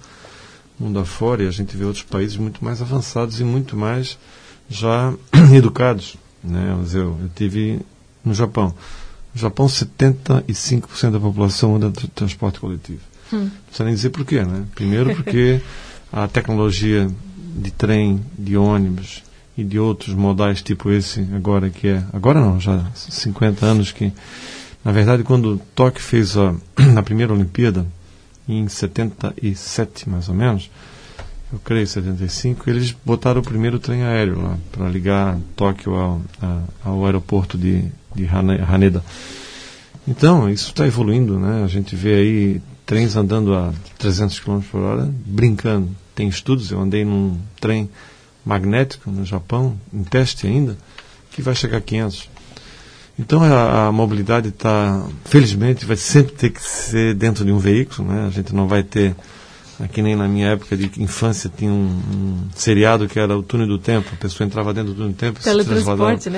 mundo 0.79 0.99
afora, 0.99 1.43
e 1.43 1.49
a 1.49 1.51
gente 1.51 1.77
vê 1.77 1.85
outros 1.85 2.05
países 2.05 2.37
muito 2.37 2.65
mais 2.65 2.83
avançados 2.83 3.41
e 3.41 3.45
muito 3.45 3.77
mais 3.77 4.19
já 4.69 5.13
educados. 5.55 6.17
Né, 6.43 6.77
eu, 6.93 7.19
eu 7.23 7.31
tive 7.35 7.81
no 8.25 8.35
Japão. 8.35 8.75
No 9.35 9.41
Japão, 9.41 9.67
75% 9.67 11.11
da 11.11 11.21
população 11.21 11.77
anda 11.77 11.91
de 11.91 12.09
transporte 12.09 12.61
coletivo. 12.61 13.01
Não 13.33 13.51
precisa 13.67 13.85
nem 13.85 13.95
dizer 13.95 14.11
porquê, 14.11 14.45
né? 14.45 14.65
Primeiro 14.75 15.15
porque 15.15 15.61
a 16.13 16.29
tecnologia 16.29 17.11
de 17.57 17.71
trem, 17.71 18.25
de 18.39 18.57
ônibus 18.57 19.23
e 19.57 19.63
de 19.63 19.79
outros 19.79 20.15
modais 20.15 20.63
tipo 20.63 20.91
esse 20.91 21.21
agora 21.35 21.71
que 21.71 21.89
é 21.89 22.03
agora 22.13 22.41
não 22.41 22.61
já 22.61 22.77
há 22.77 22.91
50 22.95 23.65
anos 23.65 23.93
que 23.93 24.13
na 24.85 24.91
verdade 24.91 25.23
quando 25.23 25.61
Tóquio 25.75 26.03
fez 26.03 26.37
a, 26.37 26.55
a 26.99 27.03
primeira 27.03 27.33
Olimpíada 27.33 27.87
em 28.48 28.68
77 28.68 30.09
mais 30.09 30.28
ou 30.28 30.35
menos 30.35 30.70
eu 31.52 31.59
creio 31.61 31.87
75 31.87 32.68
eles 32.68 32.94
botaram 33.04 33.40
o 33.40 33.44
primeiro 33.44 33.78
trem 33.78 34.02
aéreo 34.02 34.40
lá 34.42 34.59
para 34.72 34.88
ligar 34.88 35.38
Tóquio 35.57 35.94
ao, 35.94 36.20
ao 36.85 37.04
aeroporto 37.07 37.57
de, 37.57 37.85
de 38.14 38.26
Hane- 38.26 38.61
Haneda 38.61 39.02
então, 40.07 40.50
isso 40.50 40.68
está 40.68 40.87
evoluindo, 40.87 41.38
né? 41.38 41.64
A 41.64 41.66
gente 41.66 41.96
vê 41.96 42.14
aí 42.14 42.62
trens 42.85 43.16
andando 43.16 43.54
a 43.54 43.72
300 43.98 44.38
km 44.38 44.61
por 44.70 44.80
hora, 44.83 45.11
brincando. 45.24 45.88
Tem 46.14 46.28
estudos, 46.28 46.70
eu 46.70 46.78
andei 46.80 47.04
num 47.07 47.38
trem 47.59 47.88
magnético 48.44 49.11
no 49.11 49.24
Japão, 49.24 49.78
em 49.92 50.04
teste 50.04 50.46
ainda, 50.46 50.76
que 51.30 51.40
vai 51.40 51.54
chegar 51.54 51.78
a 51.78 51.80
500. 51.80 52.28
Então 53.18 53.42
a, 53.42 53.87
a 53.88 53.92
mobilidade 53.92 54.48
está, 54.48 55.07
felizmente, 55.24 55.85
vai 55.87 55.96
sempre 55.96 56.33
ter 56.33 56.50
que 56.50 56.61
ser 56.62 57.14
dentro 57.14 57.44
de 57.44 57.53
um 57.53 57.59
veículo, 57.59 58.09
né? 58.09 58.27
A 58.27 58.31
gente 58.31 58.53
não 58.53 58.66
vai 58.66 58.83
ter, 58.83 59.14
aqui 59.79 60.03
nem 60.03 60.16
na 60.16 60.27
minha 60.27 60.48
época 60.48 60.77
de 60.77 60.90
infância, 61.00 61.48
tinha 61.57 61.70
um, 61.70 62.00
um 62.12 62.38
seriado 62.57 63.07
que 63.07 63.16
era 63.20 63.38
o 63.38 63.42
túnel 63.42 63.68
do 63.68 63.79
tempo, 63.79 64.11
a 64.12 64.16
pessoa 64.16 64.44
entrava 64.44 64.74
dentro 64.74 64.92
do 64.92 64.96
túnel 64.96 65.12
do 65.12 65.16
tempo 65.16 65.38
e 65.38 65.42
se 65.44 65.64
transladava. 65.64 66.18
Teletransporte, 66.18 66.31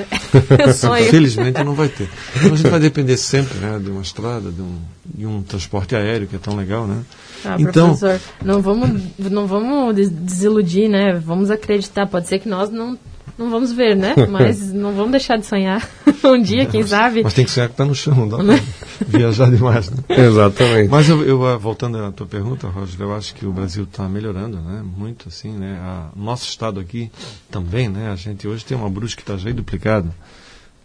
né? 0.60 0.68
Sonho. 0.74 1.04
Felizmente 1.10 1.64
não 1.64 1.72
vai 1.74 1.88
ter. 1.88 2.10
Então 2.36 2.52
a 2.52 2.56
gente 2.56 2.68
vai 2.68 2.80
depender 2.80 3.16
sempre 3.16 3.56
né, 3.58 3.80
de 3.82 3.90
uma 3.90 4.02
estrada, 4.02 4.50
de 4.52 4.60
um, 4.60 4.78
de 5.14 5.26
um 5.26 5.42
transporte 5.42 5.96
aéreo, 5.96 6.26
que 6.26 6.36
é 6.36 6.38
tão 6.38 6.54
legal, 6.56 6.86
né? 6.86 6.98
Ah, 7.42 7.56
Então- 7.58 7.96
professor, 7.96 8.20
não 8.44 8.60
vamos, 8.60 9.00
não 9.18 9.46
vamos 9.46 9.94
des- 9.94 10.10
desiludir, 10.10 10.90
né? 10.90 11.14
Vamos 11.24 11.50
acreditar. 11.50 12.06
Pode 12.06 12.28
ser 12.28 12.38
que 12.38 12.48
nós 12.50 12.70
não 12.70 12.98
não 13.38 13.50
vamos 13.50 13.72
ver, 13.72 13.94
né? 13.94 14.14
Mas 14.28 14.72
não 14.72 14.94
vamos 14.94 15.10
deixar 15.10 15.36
de 15.36 15.46
sonhar. 15.46 15.88
um 16.24 16.40
dia, 16.40 16.66
quem 16.66 16.86
sabe. 16.86 17.22
Mas 17.22 17.34
tem 17.34 17.44
que 17.44 17.50
sonhar 17.50 17.68
que 17.68 17.74
está 17.74 17.84
no 17.84 17.94
chão, 17.94 18.14
não 18.14 18.28
dá 18.28 18.36
pra 18.38 18.64
viajar 19.06 19.50
demais. 19.50 19.90
Né? 19.90 19.98
Exatamente. 20.08 20.88
Mas 20.88 21.08
eu, 21.08 21.22
eu, 21.22 21.46
ah, 21.46 21.56
voltando 21.56 21.98
à 21.98 22.10
tua 22.10 22.26
pergunta, 22.26 22.66
Roger, 22.68 23.00
eu 23.00 23.14
acho 23.14 23.34
que 23.34 23.46
o 23.46 23.52
Brasil 23.52 23.84
está 23.84 24.08
melhorando, 24.08 24.58
né? 24.58 24.82
Muito 24.96 25.28
assim, 25.28 25.52
né? 25.52 25.78
A, 25.80 26.08
nosso 26.16 26.48
estado 26.48 26.80
aqui 26.80 27.10
também, 27.50 27.88
né? 27.88 28.10
A 28.10 28.16
gente 28.16 28.46
hoje 28.48 28.64
tem 28.64 28.76
uma 28.76 28.90
Brusque 28.90 29.22
que 29.22 29.30
está 29.30 29.36
já 29.36 29.50
duplicada. 29.54 30.08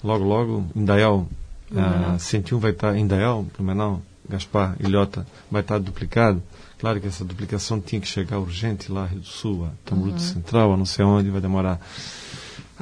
Logo, 0.03 0.23
logo, 0.23 0.65
Indaial, 0.75 1.27
uhum. 1.71 2.15
a 2.15 2.19
101 2.19 2.59
vai 2.59 2.71
estar, 2.71 2.97
Indaial, 2.97 3.45
Blumenau, 3.55 4.01
Gaspar, 4.27 4.75
Ilhota, 4.79 5.25
vai 5.49 5.61
estar 5.61 5.77
duplicado. 5.77 6.41
Claro 6.79 6.99
que 6.99 7.07
essa 7.07 7.23
duplicação 7.23 7.79
tinha 7.79 8.01
que 8.01 8.07
chegar 8.07 8.39
urgente 8.39 8.91
lá, 8.91 9.05
Rio 9.05 9.19
do 9.19 9.27
Sul, 9.27 9.65
a 9.65 9.69
Tamboril 9.87 10.13
uhum. 10.13 10.19
Central, 10.19 10.73
a 10.73 10.77
não 10.77 10.85
sei 10.85 11.05
onde, 11.05 11.29
vai 11.29 11.39
demorar. 11.39 11.79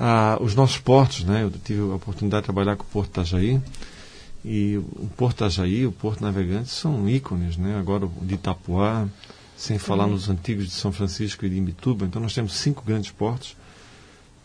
Ah, 0.02 0.38
os 0.40 0.56
nossos 0.56 0.78
portos, 0.78 1.26
né? 1.26 1.44
Eu 1.44 1.52
tive 1.52 1.82
a 1.82 1.96
oportunidade 1.96 2.44
de 2.44 2.46
trabalhar 2.46 2.78
com 2.78 2.84
o 2.84 2.88
Porto 2.88 3.10
Itajaí. 3.10 3.62
E 4.46 4.78
o 4.78 5.10
Porto 5.18 5.36
Itajaí, 5.36 5.86
o 5.86 5.92
Porto 5.92 6.22
Navegante 6.22 6.70
são 6.70 7.10
ícones, 7.10 7.58
né? 7.58 7.78
Agora 7.78 8.06
o 8.06 8.12
de 8.22 8.36
Itapuá, 8.36 9.06
sem 9.58 9.78
falar 9.78 10.06
uhum. 10.06 10.12
nos 10.12 10.30
antigos 10.30 10.68
de 10.68 10.72
São 10.72 10.94
Francisco 10.94 11.46
e 11.46 11.50
de 11.50 11.58
Imbituba. 11.58 12.06
Então 12.06 12.22
nós 12.22 12.34
temos 12.34 12.54
cinco 12.54 12.82
grandes 12.86 13.12
portos. 13.12 13.58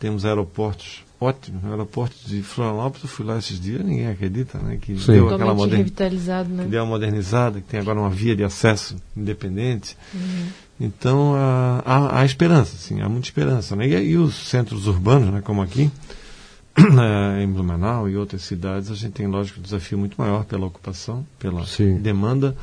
Temos 0.01 0.25
aeroportos 0.25 1.05
ótimos. 1.20 1.62
O 1.64 1.68
aeroporto 1.68 2.16
de 2.27 2.42
Florianópolis, 2.42 3.05
eu 3.05 3.09
fui 3.09 3.24
lá 3.24 3.38
esses 3.38 3.61
dias, 3.61 3.85
ninguém 3.85 4.09
acredita, 4.09 4.59
né? 4.59 4.79
Que 4.81 4.98
Sim. 4.98 5.12
deu 5.12 5.35
aquela 5.35 5.55
modern... 5.55 5.79
revitalizado, 5.79 6.48
né? 6.48 6.64
Que 6.64 6.70
deu 6.70 6.83
uma 6.83 6.90
modernizada, 6.90 7.61
que 7.61 7.66
tem 7.66 7.81
agora 7.81 7.98
uma 7.98 8.11
via 8.11 8.37
de 8.37 8.44
acesso 8.44 8.96
independente. 9.16 9.96
Uhum. 10.12 10.46
Então 10.81 11.35
há, 11.35 11.83
há, 11.85 12.20
há, 12.20 12.24
esperança, 12.24 12.77
sim, 12.77 13.00
há 13.00 13.09
muita 13.09 13.29
esperança. 13.29 13.77
Né? 13.77 13.88
E, 13.88 14.11
e 14.11 14.18
os 14.18 14.35
centros 14.35 14.88
urbanos, 14.88 15.33
né, 15.33 15.40
como 15.40 15.62
aqui, 15.62 15.90
né, 16.77 17.42
em 17.42 17.46
Blumenau 17.46 18.09
e 18.09 18.16
outras 18.16 18.42
cidades, 18.42 18.90
a 18.90 18.94
gente 18.94 19.12
tem, 19.12 19.27
lógico, 19.27 19.61
um 19.61 19.62
desafio 19.62 19.96
muito 19.96 20.16
maior 20.18 20.44
pela 20.44 20.66
ocupação, 20.66 21.24
pela 21.38 21.64
sim. 21.64 21.98
demanda 21.98 22.57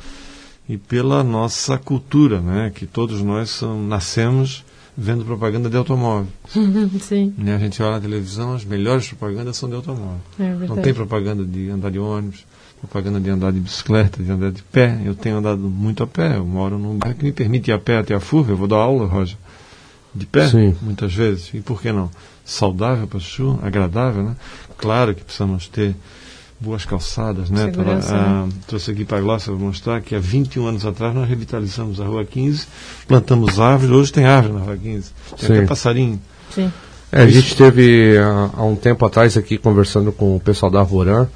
e 0.68 0.76
pela 0.76 1.24
nossa 1.24 1.78
cultura, 1.78 2.40
né? 2.40 2.70
Que 2.74 2.86
todos 2.86 3.22
nós 3.22 3.50
são, 3.50 3.82
nascemos 3.82 4.62
vendo 4.96 5.24
propaganda 5.24 5.70
de 5.70 5.76
automóvel. 5.76 6.28
Sim. 7.00 7.34
Né? 7.36 7.54
A 7.54 7.58
gente 7.58 7.82
olha 7.82 7.92
na 7.92 8.00
televisão, 8.00 8.54
as 8.54 8.64
melhores 8.64 9.08
propagandas 9.08 9.56
são 9.56 9.68
de 9.68 9.74
automóvel. 9.74 10.20
É 10.38 10.52
Não 10.66 10.76
tem 10.76 10.92
propaganda 10.92 11.44
de 11.44 11.70
andar 11.70 11.90
de 11.90 11.98
ônibus, 11.98 12.44
propaganda 12.80 13.20
de 13.20 13.30
andar 13.30 13.52
de 13.52 13.60
bicicleta, 13.60 14.22
de 14.22 14.30
andar 14.30 14.50
de 14.50 14.62
pé. 14.62 15.00
Eu 15.04 15.14
tenho 15.14 15.36
andado 15.36 15.62
muito 15.62 16.02
a 16.02 16.06
pé. 16.06 16.36
Eu 16.36 16.44
moro 16.44 16.78
num 16.78 16.98
bairro 16.98 17.16
que 17.16 17.24
me 17.24 17.32
permite 17.32 17.70
ir 17.70 17.74
a 17.74 17.78
pé 17.78 17.98
até 17.98 18.14
a 18.14 18.20
FURV. 18.20 18.50
Eu 18.50 18.56
vou 18.56 18.68
dar 18.68 18.76
aula, 18.76 19.06
Roger, 19.06 19.36
de 20.14 20.26
pé, 20.26 20.48
Sim. 20.48 20.76
muitas 20.82 21.14
vezes. 21.14 21.52
E 21.54 21.60
por 21.60 21.80
que 21.80 21.92
não? 21.92 22.10
Saudável 22.44 23.06
para 23.06 23.18
o 23.18 23.58
agradável, 23.62 24.22
né? 24.24 24.36
Claro 24.76 25.14
que 25.14 25.22
precisamos 25.22 25.68
ter 25.68 25.94
boas 26.62 26.84
calçadas, 26.84 27.50
né? 27.50 27.68
Pra, 27.68 27.98
ah, 28.08 28.48
trouxe 28.66 28.92
aqui 28.92 29.04
para 29.04 29.18
a 29.18 29.20
Glossa 29.20 29.50
para 29.50 29.60
mostrar 29.60 30.00
que 30.00 30.14
há 30.14 30.18
21 30.18 30.66
anos 30.66 30.86
atrás 30.86 31.14
nós 31.14 31.28
revitalizamos 31.28 32.00
a 32.00 32.04
Rua 32.04 32.24
15, 32.24 32.66
plantamos 33.08 33.58
árvores, 33.58 33.90
hoje 33.90 34.12
tem 34.12 34.24
árvore 34.24 34.54
na 34.54 34.60
Rua 34.60 34.76
15, 34.76 35.10
tem 35.38 35.48
Sim. 35.48 35.52
até 35.52 35.66
passarinho. 35.66 36.20
Sim. 36.50 36.72
É, 37.10 37.22
a 37.22 37.26
gente 37.26 37.56
teve 37.56 38.16
há, 38.16 38.50
há, 38.56 38.64
um 38.64 38.76
tempo 38.76 39.04
atrás 39.04 39.36
aqui 39.36 39.58
conversando 39.58 40.12
com 40.12 40.36
o 40.36 40.40
pessoal 40.40 40.70
da 40.70 40.80
Arvoran 40.80 41.26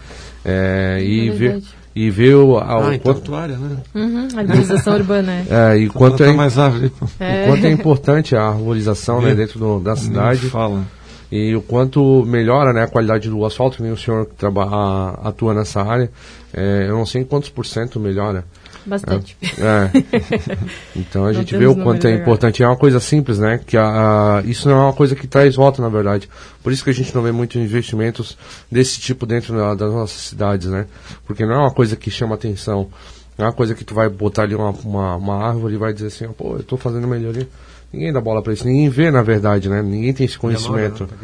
é, 0.44 1.02
e, 1.02 1.28
vê, 1.30 1.60
e 1.94 2.08
viu 2.08 2.56
a, 2.56 2.88
ah, 2.88 2.94
então 2.94 3.12
quanto, 3.12 3.34
área, 3.34 3.58
né? 3.58 3.76
Uhum, 3.94 4.28
a 4.34 4.40
arborização 4.40 4.94
urbana, 4.96 5.32
é. 5.32 5.46
é 5.50 5.76
e 5.78 5.88
quanto 5.88 6.22
é, 6.22 6.32
mais 6.32 6.56
árvore. 6.56 6.92
É. 7.20 7.46
quanto 7.46 7.66
é 7.66 7.70
importante 7.70 8.36
a 8.36 8.44
arborização 8.46 9.20
né, 9.20 9.34
dentro 9.34 9.58
do, 9.58 9.80
da 9.80 9.96
cidade. 9.96 10.48
Fala 10.48 10.82
e 11.30 11.54
o 11.54 11.62
quanto 11.62 12.24
melhora 12.24 12.72
né, 12.72 12.84
a 12.84 12.88
qualidade 12.88 13.28
do 13.28 13.44
asfalto, 13.44 13.82
nem 13.82 13.92
o 13.92 13.96
senhor 13.96 14.26
que 14.26 14.34
trabalha, 14.34 15.18
atua 15.22 15.54
nessa 15.54 15.82
área, 15.82 16.10
é, 16.52 16.86
eu 16.88 16.96
não 16.96 17.06
sei 17.06 17.24
quantos 17.24 17.48
por 17.48 17.66
cento 17.66 17.98
melhora. 17.98 18.44
Bastante. 18.86 19.36
É. 19.58 19.90
é. 20.16 20.56
Então 20.94 21.26
a 21.26 21.32
gente 21.32 21.56
vê 21.56 21.66
o 21.66 21.74
quanto 21.74 22.06
é 22.06 22.14
importante. 22.14 22.62
É 22.62 22.66
uma 22.66 22.76
coisa 22.76 23.00
simples, 23.00 23.38
né? 23.38 23.58
Que 23.64 23.76
a, 23.76 24.38
a, 24.38 24.42
isso 24.42 24.68
não 24.68 24.76
é 24.76 24.80
uma 24.84 24.92
coisa 24.92 25.16
que 25.16 25.26
traz 25.26 25.56
volta, 25.56 25.82
na 25.82 25.88
verdade. 25.88 26.28
Por 26.62 26.72
isso 26.72 26.84
que 26.84 26.90
a 26.90 26.94
gente 26.94 27.14
não 27.14 27.22
vê 27.22 27.32
muitos 27.32 27.60
investimentos 27.60 28.38
desse 28.70 29.00
tipo 29.00 29.26
dentro 29.26 29.56
da, 29.56 29.74
das 29.74 29.92
nossas 29.92 30.20
cidades, 30.20 30.68
né? 30.68 30.86
Porque 31.26 31.44
não 31.44 31.54
é 31.54 31.58
uma 31.58 31.72
coisa 31.72 31.96
que 31.96 32.10
chama 32.10 32.36
atenção. 32.36 32.88
Não 33.36 33.46
é 33.46 33.48
uma 33.48 33.54
coisa 33.54 33.74
que 33.74 33.84
tu 33.84 33.94
vai 33.94 34.08
botar 34.08 34.42
ali 34.42 34.54
uma, 34.54 34.70
uma, 34.70 35.16
uma 35.16 35.48
árvore 35.48 35.74
e 35.74 35.78
vai 35.78 35.92
dizer 35.92 36.06
assim, 36.06 36.28
pô, 36.28 36.54
eu 36.54 36.60
estou 36.60 36.78
fazendo 36.78 37.06
melhoria. 37.08 37.48
Ninguém 37.96 38.12
dá 38.12 38.20
bola 38.20 38.42
para 38.42 38.52
isso, 38.52 38.66
ninguém 38.66 38.90
vê 38.90 39.10
na 39.10 39.22
verdade, 39.22 39.70
né? 39.70 39.80
Ninguém 39.80 40.12
tem 40.12 40.26
esse 40.26 40.38
conhecimento. 40.38 41.06
Tá 41.06 41.16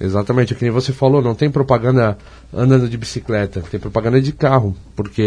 Exatamente, 0.00 0.52
é 0.52 0.56
que 0.56 0.62
nem 0.62 0.70
você 0.70 0.92
falou, 0.92 1.20
não 1.20 1.34
tem 1.34 1.50
propaganda 1.50 2.16
andando 2.52 2.88
de 2.88 2.96
bicicleta, 2.96 3.60
tem 3.68 3.80
propaganda 3.80 4.20
de 4.20 4.32
carro, 4.32 4.76
porque 4.94 5.22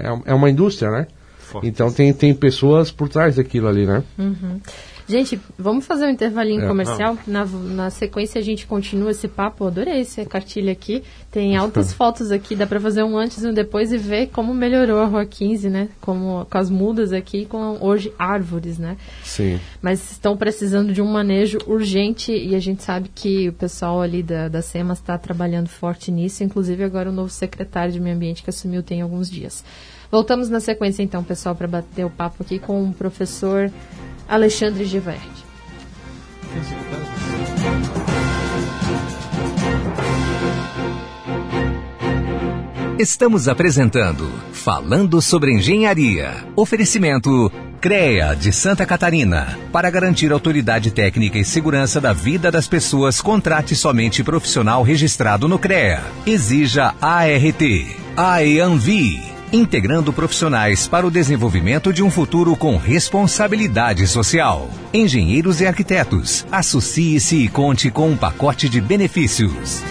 é, 0.00 0.16
é 0.26 0.34
uma 0.34 0.48
indústria, 0.48 0.92
né? 0.92 1.08
Forte. 1.40 1.66
Então 1.66 1.90
tem, 1.90 2.12
tem 2.12 2.32
pessoas 2.32 2.92
por 2.92 3.08
trás 3.08 3.34
daquilo 3.34 3.66
ali, 3.66 3.84
né? 3.84 4.04
Uhum. 4.16 4.60
Gente, 5.08 5.40
vamos 5.58 5.86
fazer 5.86 6.04
um 6.04 6.10
intervalinho 6.10 6.64
é, 6.64 6.68
comercial. 6.68 7.16
Na, 7.26 7.46
na 7.46 7.88
sequência 7.88 8.38
a 8.38 8.44
gente 8.44 8.66
continua 8.66 9.10
esse 9.10 9.26
papo. 9.26 9.66
Adorei 9.66 10.00
essa 10.02 10.22
cartilha 10.26 10.70
aqui. 10.70 11.02
Tem 11.32 11.56
altas 11.56 11.94
fotos 11.94 12.30
aqui, 12.30 12.54
dá 12.54 12.66
para 12.66 12.78
fazer 12.78 13.02
um 13.02 13.16
antes 13.16 13.42
e 13.42 13.46
um 13.46 13.54
depois 13.54 13.90
e 13.90 13.96
ver 13.96 14.26
como 14.26 14.52
melhorou 14.52 15.00
a 15.00 15.06
Rua 15.06 15.24
15, 15.24 15.70
né? 15.70 15.88
Como, 15.98 16.44
com 16.44 16.58
as 16.58 16.68
mudas 16.68 17.14
aqui, 17.14 17.46
com 17.46 17.78
hoje 17.80 18.12
árvores, 18.18 18.78
né? 18.78 18.98
Sim. 19.24 19.58
Mas 19.80 20.12
estão 20.12 20.36
precisando 20.36 20.92
de 20.92 21.00
um 21.00 21.10
manejo 21.10 21.56
urgente 21.66 22.30
e 22.30 22.54
a 22.54 22.60
gente 22.60 22.82
sabe 22.82 23.10
que 23.14 23.48
o 23.48 23.52
pessoal 23.54 24.02
ali 24.02 24.22
da, 24.22 24.48
da 24.48 24.60
SEMAS 24.60 24.98
está 24.98 25.16
trabalhando 25.16 25.68
forte 25.68 26.10
nisso. 26.10 26.44
Inclusive 26.44 26.84
agora 26.84 27.08
o 27.08 27.12
novo 27.12 27.30
secretário 27.30 27.92
de 27.94 28.00
Meio 28.00 28.14
Ambiente 28.14 28.42
que 28.42 28.50
assumiu 28.50 28.82
tem 28.82 29.00
alguns 29.00 29.30
dias. 29.30 29.64
Voltamos 30.10 30.50
na 30.50 30.60
sequência 30.60 31.02
então, 31.02 31.24
pessoal, 31.24 31.54
para 31.54 31.66
bater 31.66 32.04
o 32.04 32.10
papo 32.10 32.42
aqui 32.42 32.58
com 32.58 32.82
o 32.82 32.92
professor 32.92 33.70
Alexandre 34.28 34.84
Giverti. 34.84 35.48
Estamos 42.98 43.48
apresentando 43.48 44.30
Falando 44.52 45.22
sobre 45.22 45.52
Engenharia. 45.52 46.44
Oferecimento 46.54 47.50
CREA 47.80 48.34
de 48.34 48.52
Santa 48.52 48.84
Catarina. 48.84 49.56
Para 49.72 49.88
garantir 49.88 50.30
autoridade 50.30 50.90
técnica 50.90 51.38
e 51.38 51.44
segurança 51.44 52.00
da 52.00 52.12
vida 52.12 52.50
das 52.50 52.68
pessoas, 52.68 53.22
contrate 53.22 53.74
somente 53.74 54.22
profissional 54.22 54.82
registrado 54.82 55.48
no 55.48 55.58
CREA. 55.58 56.02
Exija 56.26 56.94
ART. 57.00 57.62
AEANVI 58.16 59.37
integrando 59.52 60.12
profissionais 60.12 60.86
para 60.86 61.06
o 61.06 61.10
desenvolvimento 61.10 61.92
de 61.92 62.02
um 62.02 62.10
futuro 62.10 62.56
com 62.56 62.76
responsabilidade 62.76 64.06
social. 64.06 64.68
Engenheiros 64.92 65.60
e 65.60 65.66
arquitetos, 65.66 66.46
associe-se 66.50 67.36
e 67.36 67.48
conte 67.48 67.90
com 67.90 68.10
um 68.10 68.16
pacote 68.16 68.68
de 68.68 68.80
benefícios. 68.80 69.82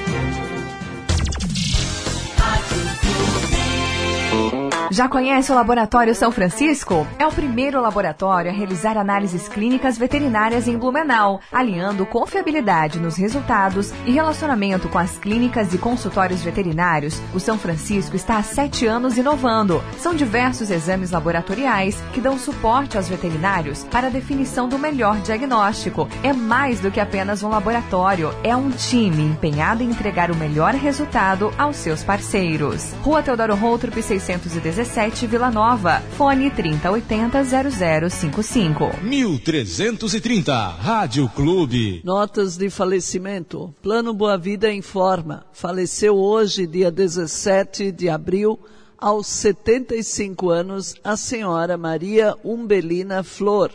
Já 4.97 5.07
conhece 5.07 5.51
o 5.51 5.55
Laboratório 5.55 6.15
São 6.15 6.31
Francisco? 6.31 7.05
É 7.19 7.27
o 7.27 7.31
primeiro 7.31 7.79
laboratório 7.79 8.49
a 8.49 8.53
realizar 8.53 8.97
análises 8.97 9.47
clínicas 9.47 9.95
veterinárias 9.95 10.67
em 10.67 10.75
Blumenau, 10.75 11.39
alinhando 11.51 12.03
confiabilidade 12.03 12.99
nos 12.99 13.15
resultados 13.15 13.93
e 14.07 14.11
relacionamento 14.11 14.89
com 14.89 14.97
as 14.97 15.15
clínicas 15.15 15.71
e 15.71 15.77
consultórios 15.77 16.41
veterinários. 16.41 17.21
O 17.31 17.39
São 17.39 17.59
Francisco 17.59 18.15
está 18.15 18.39
há 18.39 18.41
sete 18.41 18.87
anos 18.87 19.19
inovando. 19.19 19.83
São 19.99 20.15
diversos 20.15 20.71
exames 20.71 21.11
laboratoriais 21.11 22.01
que 22.11 22.19
dão 22.19 22.39
suporte 22.39 22.97
aos 22.97 23.07
veterinários 23.07 23.83
para 23.91 24.07
a 24.07 24.09
definição 24.09 24.67
do 24.67 24.79
melhor 24.79 25.19
diagnóstico. 25.19 26.09
É 26.23 26.33
mais 26.33 26.79
do 26.79 26.89
que 26.89 26.99
apenas 26.99 27.43
um 27.43 27.49
laboratório, 27.49 28.33
é 28.43 28.55
um 28.55 28.71
time 28.71 29.21
empenhado 29.21 29.83
em 29.83 29.91
entregar 29.91 30.31
o 30.31 30.35
melhor 30.35 30.73
resultado 30.73 31.53
aos 31.55 31.75
seus 31.75 32.03
parceiros. 32.03 32.93
Rua 33.03 33.21
Teodoro 33.21 33.53
Routrup 33.53 34.01
617 34.01 34.86
17 34.87 35.27
Vila 35.27 35.51
Nova. 35.51 36.01
Fone 36.17 36.49
3080 36.49 37.43
0055. 38.09 39.03
1330 39.03 40.67
Rádio 40.69 41.29
Clube. 41.29 42.01
Notas 42.05 42.55
de 42.55 42.69
falecimento. 42.69 43.75
Plano 43.81 44.13
Boa 44.13 44.37
Vida 44.37 44.71
informa. 44.71 45.45
Faleceu 45.51 46.15
hoje, 46.15 46.65
dia 46.65 46.89
17 46.89 47.91
de 47.91 48.07
abril, 48.09 48.57
aos 48.97 49.27
75 49.27 50.49
anos, 50.49 50.95
a 51.03 51.17
senhora 51.17 51.77
Maria 51.77 52.35
Umbelina 52.43 53.23
Flor. 53.23 53.71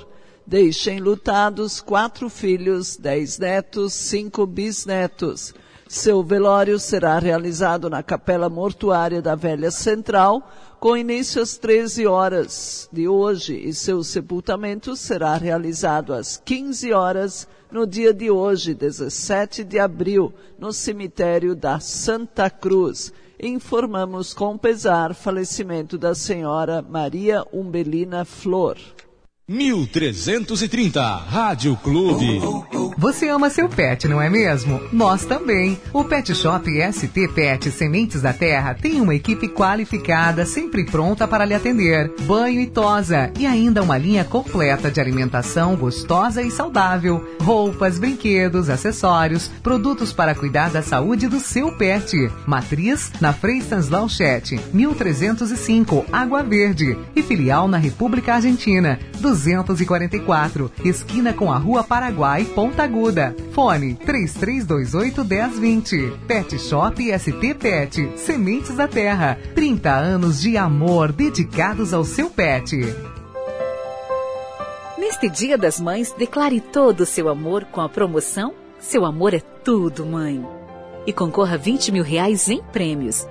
Deixa 0.47 0.91
enlutados 0.91 1.81
quatro 1.81 2.31
filhos, 2.31 2.97
dez 2.97 3.39
netos, 3.39 3.93
cinco 3.93 4.47
bisnetos. 4.47 5.55
Seu 5.87 6.23
velório 6.23 6.79
será 6.79 7.19
realizado 7.19 7.91
na 7.91 8.03
Capela 8.03 8.49
Mortuária 8.49 9.21
da 9.21 9.35
Velha 9.35 9.71
Central, 9.71 10.43
com 10.83 10.97
início 10.97 11.41
às 11.41 11.57
13 11.57 12.09
horas 12.09 12.89
de 12.93 13.07
hoje, 13.07 13.55
e 13.55 13.73
seu 13.73 14.03
sepultamento 14.03 14.97
será 14.97 15.37
realizado 15.37 16.13
às 16.13 16.37
15 16.39 16.93
horas 16.93 17.47
no 17.71 17.87
dia 17.87 18.13
de 18.13 18.33
hoje, 18.33 18.75
17 18.75 19.63
de 19.63 19.79
abril, 19.79 20.35
no 20.59 20.73
cemitério 20.73 21.55
da 21.55 21.79
Santa 21.79 22.51
Cruz. 22.51 23.13
Informamos 23.41 24.35
com 24.35 24.59
pesar 24.59 25.15
falecimento 25.15 25.97
da 25.97 26.17
senhora 26.17 26.83
Maria 26.83 27.47
Umbelina 27.53 28.25
Flor. 28.25 28.77
1330, 29.49 31.03
Rádio 31.03 31.77
Clube. 31.77 32.41
Você 32.97 33.29
ama 33.29 33.51
seu 33.51 33.69
pet, 33.69 34.07
não 34.07 34.23
é 34.23 34.31
mesmo? 34.31 34.81
Nós 34.93 35.25
também. 35.25 35.77
O 35.93 36.05
Pet 36.05 36.33
Shop 36.33 36.71
ST 36.93 37.29
Pet 37.35 37.69
Sementes 37.73 38.23
da 38.23 38.33
Terra 38.33 38.75
tem 38.75 39.01
uma 39.01 39.17
equipe 39.17 39.49
qualificada, 39.49 40.47
sempre 40.47 40.85
pronta 40.85 41.27
para 41.27 41.45
lhe 41.45 41.55
atender. 41.55 42.15
Banho 42.21 42.61
e 42.61 42.69
tosa. 42.69 43.33
E 43.37 43.45
ainda 43.45 43.83
uma 43.83 43.99
linha 43.99 44.23
completa 44.23 44.93
de 44.93 45.01
alimentação 45.01 45.75
gostosa 45.75 46.41
e 46.41 46.51
saudável. 46.51 47.37
Roupas, 47.41 47.99
brinquedos, 47.99 48.71
acessórios, 48.71 49.49
produtos 49.61 50.13
para 50.13 50.37
cuidar 50.37 50.71
da 50.71 50.83
saúde 50.83 51.27
do 51.27 51.41
seu 51.41 51.77
pet. 51.77 52.31
Matriz 52.47 53.11
na 53.21 53.33
Frei 53.33 53.59
Stanislao 53.59 54.07
1305, 54.73 56.07
Água 56.13 56.45
Verde. 56.45 56.97
E 57.17 57.23
filial 57.23 57.67
na 57.67 57.79
República 57.79 58.35
Argentina. 58.35 59.01
244, 59.41 60.71
esquina 60.85 61.33
com 61.33 61.51
a 61.51 61.57
Rua 61.57 61.83
Paraguai, 61.83 62.45
Ponta 62.45 62.83
Aguda. 62.83 63.35
Fone 63.53 63.95
3328 63.95 65.25
1020. 65.25 66.13
Pet 66.27 66.59
Shop 66.59 67.19
ST 67.19 67.55
Pet, 67.55 68.13
Sementes 68.17 68.77
da 68.77 68.87
Terra. 68.87 69.39
30 69.55 69.91
anos 69.91 70.41
de 70.41 70.57
amor 70.57 71.13
dedicados 71.13 71.95
ao 71.95 72.05
seu 72.05 72.29
pet. 72.29 72.79
Neste 74.99 75.29
Dia 75.29 75.57
das 75.57 75.81
Mães, 75.81 76.13
declare 76.13 76.61
todo 76.61 77.01
o 77.01 77.07
seu 77.07 77.29
amor 77.29 77.65
com 77.65 77.81
a 77.81 77.89
promoção 77.89 78.55
Seu 78.79 79.05
Amor 79.05 79.33
é 79.33 79.41
Tudo, 79.41 80.05
Mãe. 80.05 80.45
E 81.07 81.13
concorra 81.13 81.55
a 81.55 81.59
20 81.59 81.93
mil 81.93 82.05
reais 82.05 82.49
em 82.49 82.63
prêmios. 82.63 83.27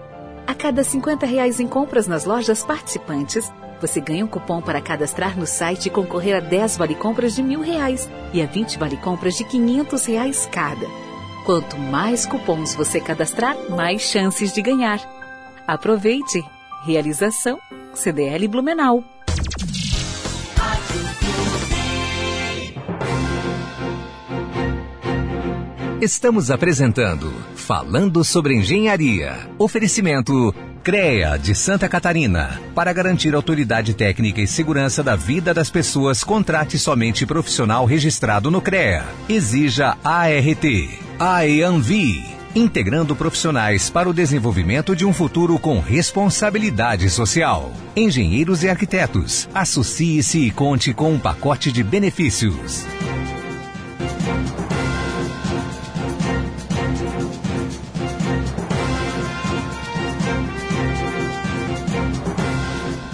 A 0.47 0.53
cada 0.53 0.83
50 0.83 1.25
reais 1.25 1.59
em 1.59 1.67
compras 1.67 2.07
nas 2.07 2.25
lojas 2.25 2.63
participantes, 2.63 3.51
você 3.81 3.99
ganha 3.99 4.23
um 4.23 4.27
cupom 4.27 4.61
para 4.61 4.79
cadastrar 4.79 5.37
no 5.37 5.47
site 5.47 5.87
e 5.87 5.89
concorrer 5.89 6.37
a 6.37 6.39
10 6.39 6.77
vale 6.77 6.93
compras 6.93 7.35
de 7.35 7.41
mil 7.41 7.61
reais 7.61 8.07
e 8.31 8.41
a 8.41 8.45
20 8.45 8.77
vale 8.77 8.95
compras 8.97 9.35
de 9.35 9.43
500 9.43 10.05
reais 10.05 10.47
cada. 10.51 10.85
Quanto 11.45 11.77
mais 11.77 12.25
cupons 12.25 12.75
você 12.75 13.01
cadastrar, 13.01 13.57
mais 13.69 14.03
chances 14.03 14.53
de 14.53 14.61
ganhar. 14.61 14.99
Aproveite! 15.67 16.43
Realização 16.85 17.59
CDL 17.93 18.47
Blumenau. 18.47 19.03
Estamos 26.01 26.49
apresentando 26.49 27.31
Falando 27.55 28.23
sobre 28.23 28.55
Engenharia. 28.55 29.47
Oferecimento 29.59 30.51
CREA 30.83 31.37
de 31.37 31.53
Santa 31.53 31.87
Catarina. 31.87 32.59
Para 32.73 32.91
garantir 32.91 33.35
autoridade 33.35 33.93
técnica 33.93 34.41
e 34.41 34.47
segurança 34.47 35.03
da 35.03 35.15
vida 35.15 35.53
das 35.53 35.69
pessoas, 35.69 36.23
contrate 36.23 36.79
somente 36.79 37.23
profissional 37.23 37.85
registrado 37.85 38.49
no 38.49 38.59
CREA. 38.59 39.03
Exija 39.29 39.95
ART. 40.03 40.65
AEANVI. 41.19 42.25
Integrando 42.55 43.15
profissionais 43.15 43.91
para 43.91 44.09
o 44.09 44.13
desenvolvimento 44.13 44.95
de 44.95 45.05
um 45.05 45.13
futuro 45.13 45.59
com 45.59 45.79
responsabilidade 45.79 47.09
social. 47.11 47.71
Engenheiros 47.95 48.63
e 48.63 48.69
arquitetos. 48.69 49.47
Associe-se 49.53 50.39
e 50.39 50.51
conte 50.51 50.93
com 50.93 51.13
um 51.13 51.19
pacote 51.19 51.71
de 51.71 51.83
benefícios. 51.83 52.85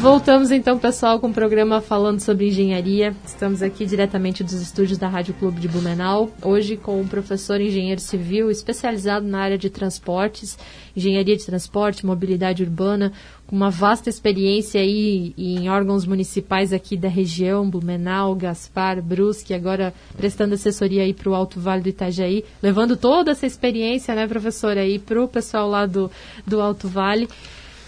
Voltamos 0.08 0.52
então, 0.52 0.80
pessoal, 0.80 1.20
com 1.20 1.28
o 1.28 1.34
programa 1.34 1.82
falando 1.82 2.22
sobre 2.22 2.48
engenharia. 2.48 3.14
Estamos 3.26 3.62
aqui 3.62 3.86
diretamente 3.86 4.42
dos 4.42 4.54
estúdios 4.54 4.98
da 4.98 5.10
Rádio 5.10 5.34
Clube 5.34 5.60
de 5.60 5.68
Blumenau, 5.68 6.32
hoje 6.42 6.78
com 6.78 7.02
um 7.02 7.06
professor 7.06 7.60
engenheiro 7.60 8.00
civil 8.00 8.50
especializado 8.50 9.28
na 9.28 9.40
área 9.42 9.58
de 9.58 9.70
transportes, 9.70 10.58
engenharia 10.96 11.36
de 11.36 11.46
transporte, 11.46 12.06
mobilidade 12.06 12.64
urbana, 12.64 13.12
com 13.46 13.54
uma 13.54 13.70
vasta 13.70 14.10
experiência 14.10 14.80
aí 14.80 15.34
em 15.38 15.68
órgãos 15.70 16.06
municipais 16.06 16.72
aqui 16.72 16.96
da 16.96 17.10
região, 17.10 17.70
Blumenau, 17.70 18.34
Gaspar, 18.34 19.02
Brusque, 19.02 19.54
agora 19.54 19.94
prestando 20.16 20.54
assessoria 20.54 21.04
aí 21.04 21.14
para 21.14 21.30
o 21.30 21.36
Alto 21.36 21.60
Vale 21.60 21.82
do 21.82 21.90
Itajaí, 21.90 22.46
levando 22.64 22.96
toda 22.96 23.32
essa 23.32 23.46
experiência, 23.46 24.16
né, 24.16 24.26
professor, 24.26 24.78
aí 24.78 25.00
para 25.00 25.22
o 25.22 25.28
pessoal 25.28 25.68
lá 25.70 25.86
do, 25.86 26.10
do 26.46 26.62
Alto 26.62 26.88
Vale. 26.88 27.28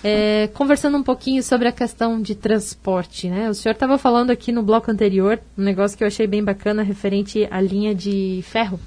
É, 0.04 0.48
conversando 0.54 0.98
um 0.98 1.04
pouquinho 1.04 1.44
sobre 1.44 1.68
a 1.68 1.74
questão 1.74 2.22
de 2.22 2.34
transporte, 2.34 3.30
né? 3.30 3.50
O 3.50 3.54
senhor 3.54 3.74
estava 3.74 3.98
falando 3.98 4.32
aqui 4.32 4.52
no 4.52 4.64
bloco 4.64 4.90
anterior 4.90 5.40
um 5.58 5.64
negócio 5.64 5.98
que 5.98 6.04
eu 6.04 6.08
achei 6.08 6.26
bem 6.26 6.44
bacana 6.44 6.84
referente 6.84 7.46
à 7.52 7.60
linha 7.60 7.94
de 7.94 8.40
ferro, 8.44 8.80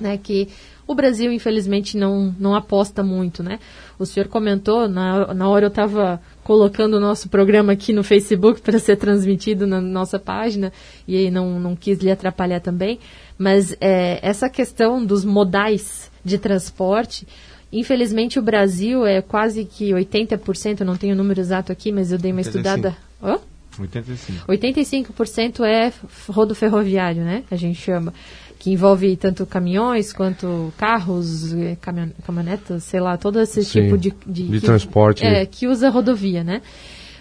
né? 0.00 0.18
Que 0.18 0.48
o 0.84 0.94
Brasil 0.94 1.32
infelizmente 1.32 1.96
não, 1.96 2.34
não 2.38 2.56
aposta 2.56 3.04
muito, 3.04 3.40
né? 3.40 3.60
O 3.98 4.04
senhor 4.04 4.28
comentou 4.28 4.88
na, 4.88 5.32
na 5.32 5.48
hora 5.48 5.66
eu 5.66 5.68
estava 5.68 6.20
colocando 6.42 6.94
o 6.94 7.00
nosso 7.00 7.28
programa 7.28 7.72
aqui 7.72 7.92
no 7.92 8.02
Facebook 8.02 8.60
para 8.62 8.80
ser 8.80 8.96
transmitido 8.96 9.64
na 9.64 9.80
nossa 9.80 10.18
página 10.18 10.72
e 11.06 11.16
aí 11.16 11.30
não, 11.30 11.60
não 11.60 11.76
quis 11.76 12.00
lhe 12.00 12.10
atrapalhar 12.10 12.60
também, 12.60 12.98
mas 13.38 13.76
é, 13.80 14.18
essa 14.22 14.48
questão 14.48 15.04
dos 15.04 15.24
modais 15.24 16.10
de 16.24 16.36
transporte 16.36 17.26
Infelizmente, 17.76 18.38
o 18.38 18.42
Brasil 18.42 19.04
é 19.04 19.20
quase 19.20 19.66
que 19.66 19.90
80%, 19.90 20.80
não 20.80 20.96
tenho 20.96 21.12
o 21.12 21.16
número 21.16 21.38
exato 21.38 21.70
aqui, 21.70 21.92
mas 21.92 22.10
eu 22.10 22.16
dei 22.16 22.32
uma 22.32 22.38
85. 22.38 22.58
estudada. 22.58 22.96
Oh? 23.22 23.82
85. 23.82 24.50
85% 24.50 25.60
é 25.62 25.92
rodo 26.30 26.54
ferroviário, 26.54 27.22
né? 27.22 27.44
A 27.50 27.56
gente 27.56 27.78
chama. 27.78 28.14
Que 28.58 28.70
envolve 28.70 29.14
tanto 29.16 29.44
caminhões 29.44 30.14
quanto 30.14 30.72
carros, 30.78 31.52
eh, 31.52 31.76
caminhonetas, 32.22 32.84
sei 32.84 33.00
lá, 33.00 33.18
todo 33.18 33.38
esse 33.38 33.62
Sim, 33.62 33.82
tipo 33.82 33.98
de, 33.98 34.14
de, 34.26 34.48
de 34.48 34.60
que, 34.60 34.64
transporte. 34.64 35.22
É, 35.26 35.44
que 35.44 35.68
usa 35.68 35.90
rodovia, 35.90 36.42
né? 36.42 36.62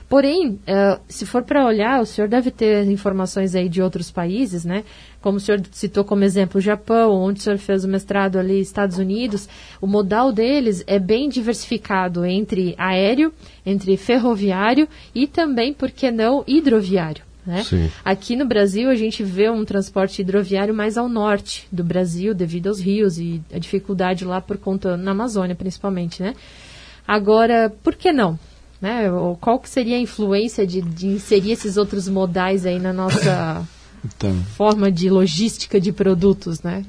Porém, 0.07 0.49
uh, 0.49 0.99
se 1.07 1.25
for 1.25 1.43
para 1.43 1.65
olhar, 1.65 1.99
o 1.99 2.05
senhor 2.05 2.27
deve 2.27 2.51
ter 2.51 2.85
informações 2.85 3.55
aí 3.55 3.67
de 3.67 3.81
outros 3.81 4.11
países, 4.11 4.63
né? 4.63 4.83
Como 5.19 5.37
o 5.37 5.39
senhor 5.39 5.61
citou 5.71 6.03
como 6.03 6.23
exemplo 6.23 6.59
o 6.59 6.61
Japão, 6.61 7.11
onde 7.11 7.39
o 7.39 7.43
senhor 7.43 7.57
fez 7.57 7.83
o 7.83 7.87
mestrado 7.87 8.37
ali, 8.37 8.59
Estados 8.59 8.99
Unidos, 8.99 9.49
o 9.81 9.87
modal 9.87 10.31
deles 10.31 10.83
é 10.85 10.99
bem 10.99 11.27
diversificado 11.27 12.23
entre 12.23 12.75
aéreo, 12.77 13.33
entre 13.65 13.97
ferroviário 13.97 14.87
e 15.13 15.25
também, 15.25 15.73
por 15.73 15.89
que 15.89 16.11
não, 16.11 16.43
hidroviário. 16.45 17.23
Né? 17.45 17.63
Aqui 18.03 18.35
no 18.35 18.45
Brasil 18.45 18.89
a 18.89 18.95
gente 18.95 19.23
vê 19.23 19.49
um 19.49 19.63
transporte 19.65 20.21
hidroviário 20.21 20.73
mais 20.73 20.97
ao 20.97 21.07
norte 21.07 21.67
do 21.71 21.83
Brasil 21.83 22.33
devido 22.33 22.67
aos 22.67 22.79
rios 22.79 23.19
e 23.19 23.41
a 23.53 23.59
dificuldade 23.59 24.25
lá 24.25 24.41
por 24.41 24.57
conta 24.57 24.97
na 24.97 25.11
Amazônia 25.11 25.55
principalmente, 25.55 26.23
né? 26.23 26.33
Agora, 27.07 27.71
por 27.83 27.95
que 27.95 28.11
não? 28.11 28.39
Né? 28.81 29.03
Qual 29.39 29.59
que 29.59 29.69
seria 29.69 29.95
a 29.95 29.99
influência 29.99 30.65
de, 30.67 30.81
de 30.81 31.07
inserir 31.07 31.51
esses 31.51 31.77
outros 31.77 32.07
modais 32.07 32.65
aí 32.65 32.79
na 32.79 32.91
nossa 32.91 33.65
então, 34.03 34.35
forma 34.55 34.91
de 34.91 35.09
logística 35.09 35.79
de 35.79 35.91
produtos, 35.91 36.61
né? 36.61 36.85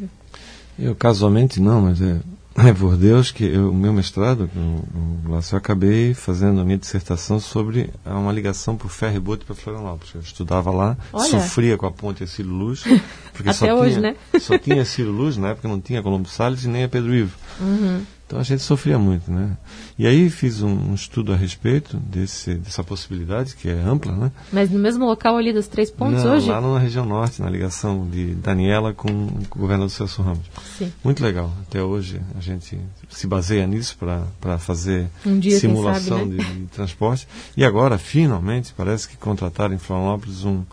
Eu 0.79 0.95
casualmente 0.95 1.61
não, 1.61 1.83
mas 1.83 2.03
é, 2.03 2.21
é 2.69 2.73
por 2.73 2.97
Deus 2.97 3.31
que 3.31 3.57
o 3.57 3.73
meu 3.73 3.93
mestrado, 3.93 4.51
o, 4.55 5.31
o, 5.31 5.35
eu 5.35 5.59
acabei 5.59 6.13
fazendo 6.13 6.61
a 6.61 6.65
minha 6.65 6.79
dissertação 6.79 7.39
sobre 7.41 7.91
uma 8.05 8.33
ligação 8.33 8.77
por 8.77 8.91
ferro 8.91 9.17
e 9.17 9.21
bote 9.21 9.45
para 9.45 9.55
Florianópolis. 9.55 10.15
Eu 10.15 10.21
estudava 10.21 10.71
lá, 10.71 10.97
Olha. 11.13 11.29
sofria 11.29 11.77
com 11.79 11.87
a 11.87 11.91
ponte 11.91 12.25
Acílio 12.25 12.53
Luz, 12.53 12.83
porque 13.33 13.49
Até 13.49 13.53
só, 13.53 13.75
hoje, 13.75 13.99
tinha, 13.99 14.13
né? 14.13 14.17
só 14.41 14.59
tinha 14.59 14.85
Ciro 14.85 15.13
Luz, 15.13 15.37
na 15.37 15.51
época 15.51 15.69
não 15.69 15.81
tinha 15.81 16.03
Colombo 16.03 16.29
Salles 16.29 16.65
e 16.65 16.69
nem 16.69 16.85
a 16.85 16.89
Pedro 16.89 17.15
Ivo. 17.15 17.37
Uhum. 17.61 18.03
Então 18.27 18.41
a 18.41 18.43
gente 18.43 18.61
sofria 18.61 18.99
muito, 18.99 19.31
né? 19.31 19.57
E 19.97 20.05
aí 20.05 20.29
fiz 20.29 20.61
um, 20.61 20.91
um, 20.91 20.95
estudo 20.95 21.33
a 21.33 21.37
respeito 21.37 21.97
desse, 21.97 22.55
dessa 22.55 22.83
possibilidade, 22.83 23.55
que 23.55 23.69
é 23.69 23.81
ampla, 23.81 24.11
né? 24.13 24.33
Mas 24.53 24.69
no 24.69 24.81
mesmo 24.81 25.07
local 25.07 25.37
ali 25.37 25.53
dos 25.53 25.69
três 25.69 25.93
pontos 25.93 26.25
Não, 26.25 26.35
hoje? 26.35 26.51
lá 26.51 26.61
na 26.61 26.77
região 26.77 27.07
norte, 27.07 27.41
na 27.41 27.49
ligação 27.49 28.05
de 28.11 28.35
Daniela 28.35 28.93
com 28.93 29.09
o 29.09 29.41
governador 29.57 29.91
Celso 29.91 30.23
Ramos. 30.23 30.45
Sim. 30.77 30.93
Muito 31.05 31.23
legal. 31.23 31.53
Até 31.63 31.81
hoje 31.81 32.21
a 32.37 32.41
gente 32.41 32.77
se 33.09 33.27
baseia 33.29 33.65
nisso 33.65 33.97
para 33.97 34.59
fazer 34.59 35.07
um 35.25 35.39
dia, 35.39 35.57
simulação 35.61 36.19
sabe, 36.19 36.31
né? 36.35 36.45
de, 36.45 36.55
de, 36.63 36.67
transporte. 36.67 37.29
E 37.57 37.65
agora, 37.65 37.97
finalmente, 37.97 38.75
parece 38.77 39.09
que 39.09 39.17
contrataram 39.17 39.73
em 39.73 39.79
Florianópolis 39.79 40.45
um, 40.45 40.65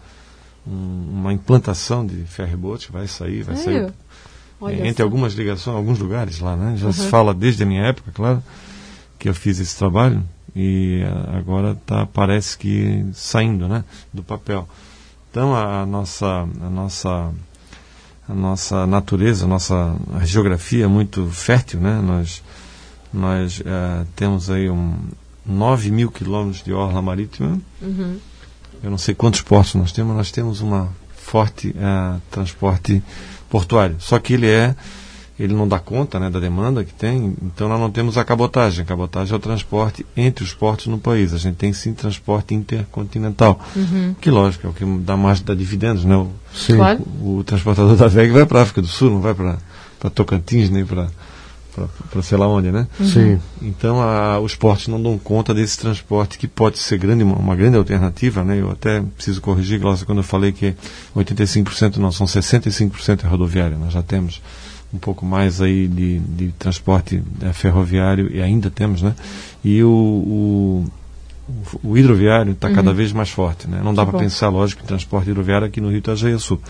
um, 0.65 1.09
uma 1.11 1.31
implantação 1.31 2.03
de 2.03 2.23
ferryboat, 2.25 2.91
vai 2.91 3.05
sair, 3.05 3.43
vai 3.43 3.57
sair 3.57 3.93
Olha 4.63 4.87
entre 4.87 4.97
só. 4.97 5.03
algumas 5.03 5.33
ligações, 5.33 5.75
alguns 5.75 5.99
lugares 5.99 6.39
lá, 6.39 6.55
né? 6.55 6.75
Já 6.77 6.87
uhum. 6.87 6.93
se 6.93 7.07
fala 7.07 7.33
desde 7.33 7.63
a 7.63 7.65
minha 7.65 7.83
época, 7.83 8.11
claro, 8.13 8.43
que 9.19 9.27
eu 9.29 9.33
fiz 9.33 9.59
esse 9.59 9.77
trabalho 9.77 10.23
e 10.55 11.01
eh, 11.03 11.37
agora 11.37 11.75
tá 11.85 12.05
parece 12.05 12.57
que 12.57 13.05
saindo, 13.13 13.67
né, 13.67 13.83
do 14.13 14.23
papel. 14.23 14.67
Então 15.29 15.55
a, 15.55 15.85
nossa 15.85 16.47
a 16.61 16.69
nossa 16.69 17.31
a 18.27 18.33
nossa 18.33 18.87
natureza, 18.87 19.45
a 19.45 19.47
nossa 19.47 19.95
geografia 20.23 20.85
é 20.85 20.87
muito 20.87 21.27
fértil, 21.27 21.79
né? 21.81 22.01
Nós, 22.01 22.41
nós 23.13 23.59
uh, 23.59 24.07
temos 24.15 24.49
aí 24.49 24.69
um 24.69 24.95
9 25.45 25.91
mil 25.91 26.09
quilômetros 26.09 26.63
de 26.63 26.71
orla 26.71 27.01
marítima. 27.01 27.59
Uhum. 27.81 28.17
Eu 28.81 28.89
não 28.89 28.97
sei 28.97 29.13
quantos 29.13 29.41
portos 29.41 29.75
nós 29.75 29.91
temos, 29.91 30.15
nós 30.15 30.31
temos 30.31 30.61
uma 30.61 30.89
forte 31.15 31.69
uh, 31.69 32.21
transporte 32.31 33.03
portuário. 33.53 33.97
Só 33.99 34.17
que 34.17 34.33
ele 34.33 34.49
é 34.49 34.75
ele 35.39 35.53
não 35.53 35.67
dá 35.67 35.79
conta 35.79 36.19
né, 36.19 36.29
da 36.29 36.39
demanda 36.39 36.83
que 36.83 36.93
tem, 36.93 37.35
então 37.41 37.67
nós 37.67 37.79
não 37.79 37.89
temos 37.89 38.17
a 38.17 38.23
cabotagem. 38.23 38.83
A 38.83 38.85
cabotagem 38.85 39.33
é 39.33 39.35
o 39.35 39.39
transporte 39.39 40.05
entre 40.17 40.43
os 40.43 40.53
portos 40.53 40.87
no 40.87 40.97
país. 40.97 41.33
A 41.33 41.37
gente 41.37 41.55
tem 41.55 41.71
sim 41.73 41.93
transporte 41.93 42.55
intercontinental, 42.55 43.59
uhum. 43.75 44.15
que 44.19 44.29
lógico 44.31 44.67
é 44.67 44.69
o 44.69 44.73
que 44.73 44.85
dá 45.03 45.15
mais 45.15 45.39
dá 45.39 45.53
dividendos. 45.53 46.03
Né? 46.03 46.15
O. 46.15 46.29
Claro. 46.67 47.01
o, 47.19 47.37
o 47.37 47.43
transportador 47.43 47.95
da 47.95 48.07
VEG 48.07 48.31
vai 48.31 48.45
para 48.45 48.59
a 48.59 48.61
África 48.63 48.81
do 48.81 48.87
Sul, 48.87 49.11
não 49.11 49.21
vai 49.21 49.33
para 49.33 49.57
Tocantins, 50.09 50.69
nem 50.69 50.85
para 50.85 51.09
para 51.73 52.21
sei 52.21 52.37
lá 52.37 52.47
onde, 52.47 52.71
né? 52.71 52.87
Sim. 53.01 53.39
Então 53.61 54.01
a, 54.01 54.39
os 54.39 54.55
portos 54.55 54.87
não 54.87 55.01
dão 55.01 55.17
conta 55.17 55.53
desse 55.53 55.77
transporte 55.79 56.37
que 56.37 56.47
pode 56.47 56.77
ser 56.79 56.97
grande, 56.97 57.23
uma, 57.23 57.35
uma 57.35 57.55
grande 57.55 57.77
alternativa, 57.77 58.43
né? 58.43 58.59
Eu 58.59 58.71
até 58.71 59.01
preciso 59.01 59.41
corrigir, 59.41 59.79
Glaucia, 59.79 60.05
quando 60.05 60.19
eu 60.19 60.23
falei 60.23 60.51
que 60.51 60.75
85% 61.15 61.97
não, 61.97 62.11
são 62.11 62.27
65% 62.27 63.23
é 63.23 63.27
rodoviária. 63.27 63.77
Nós 63.77 63.93
já 63.93 64.03
temos 64.03 64.41
um 64.93 64.97
pouco 64.99 65.25
mais 65.25 65.59
aí 65.61 65.87
de, 65.87 66.19
de 66.19 66.51
transporte 66.59 67.21
é, 67.41 67.51
ferroviário 67.51 68.29
e 68.31 68.41
ainda 68.41 68.69
temos, 68.69 69.01
né? 69.01 69.15
E 69.65 69.83
o, 69.83 69.89
o, 69.89 70.85
o 71.83 71.97
hidroviário 71.97 72.51
está 72.51 72.67
Uhum. 72.67 72.75
cada 72.75 72.93
vez 72.93 73.11
mais 73.11 73.29
forte, 73.29 73.67
né? 73.67 73.81
Não 73.83 73.93
dá 73.93 74.05
para 74.05 74.19
pensar, 74.19 74.49
lógico, 74.49 74.83
em 74.83 74.85
transporte 74.85 75.29
hidroviário 75.31 75.65
aqui 75.65 75.81
no 75.81 75.89
Rio 75.89 75.97
Itajaí 75.97 76.37
Sul. 76.39 76.61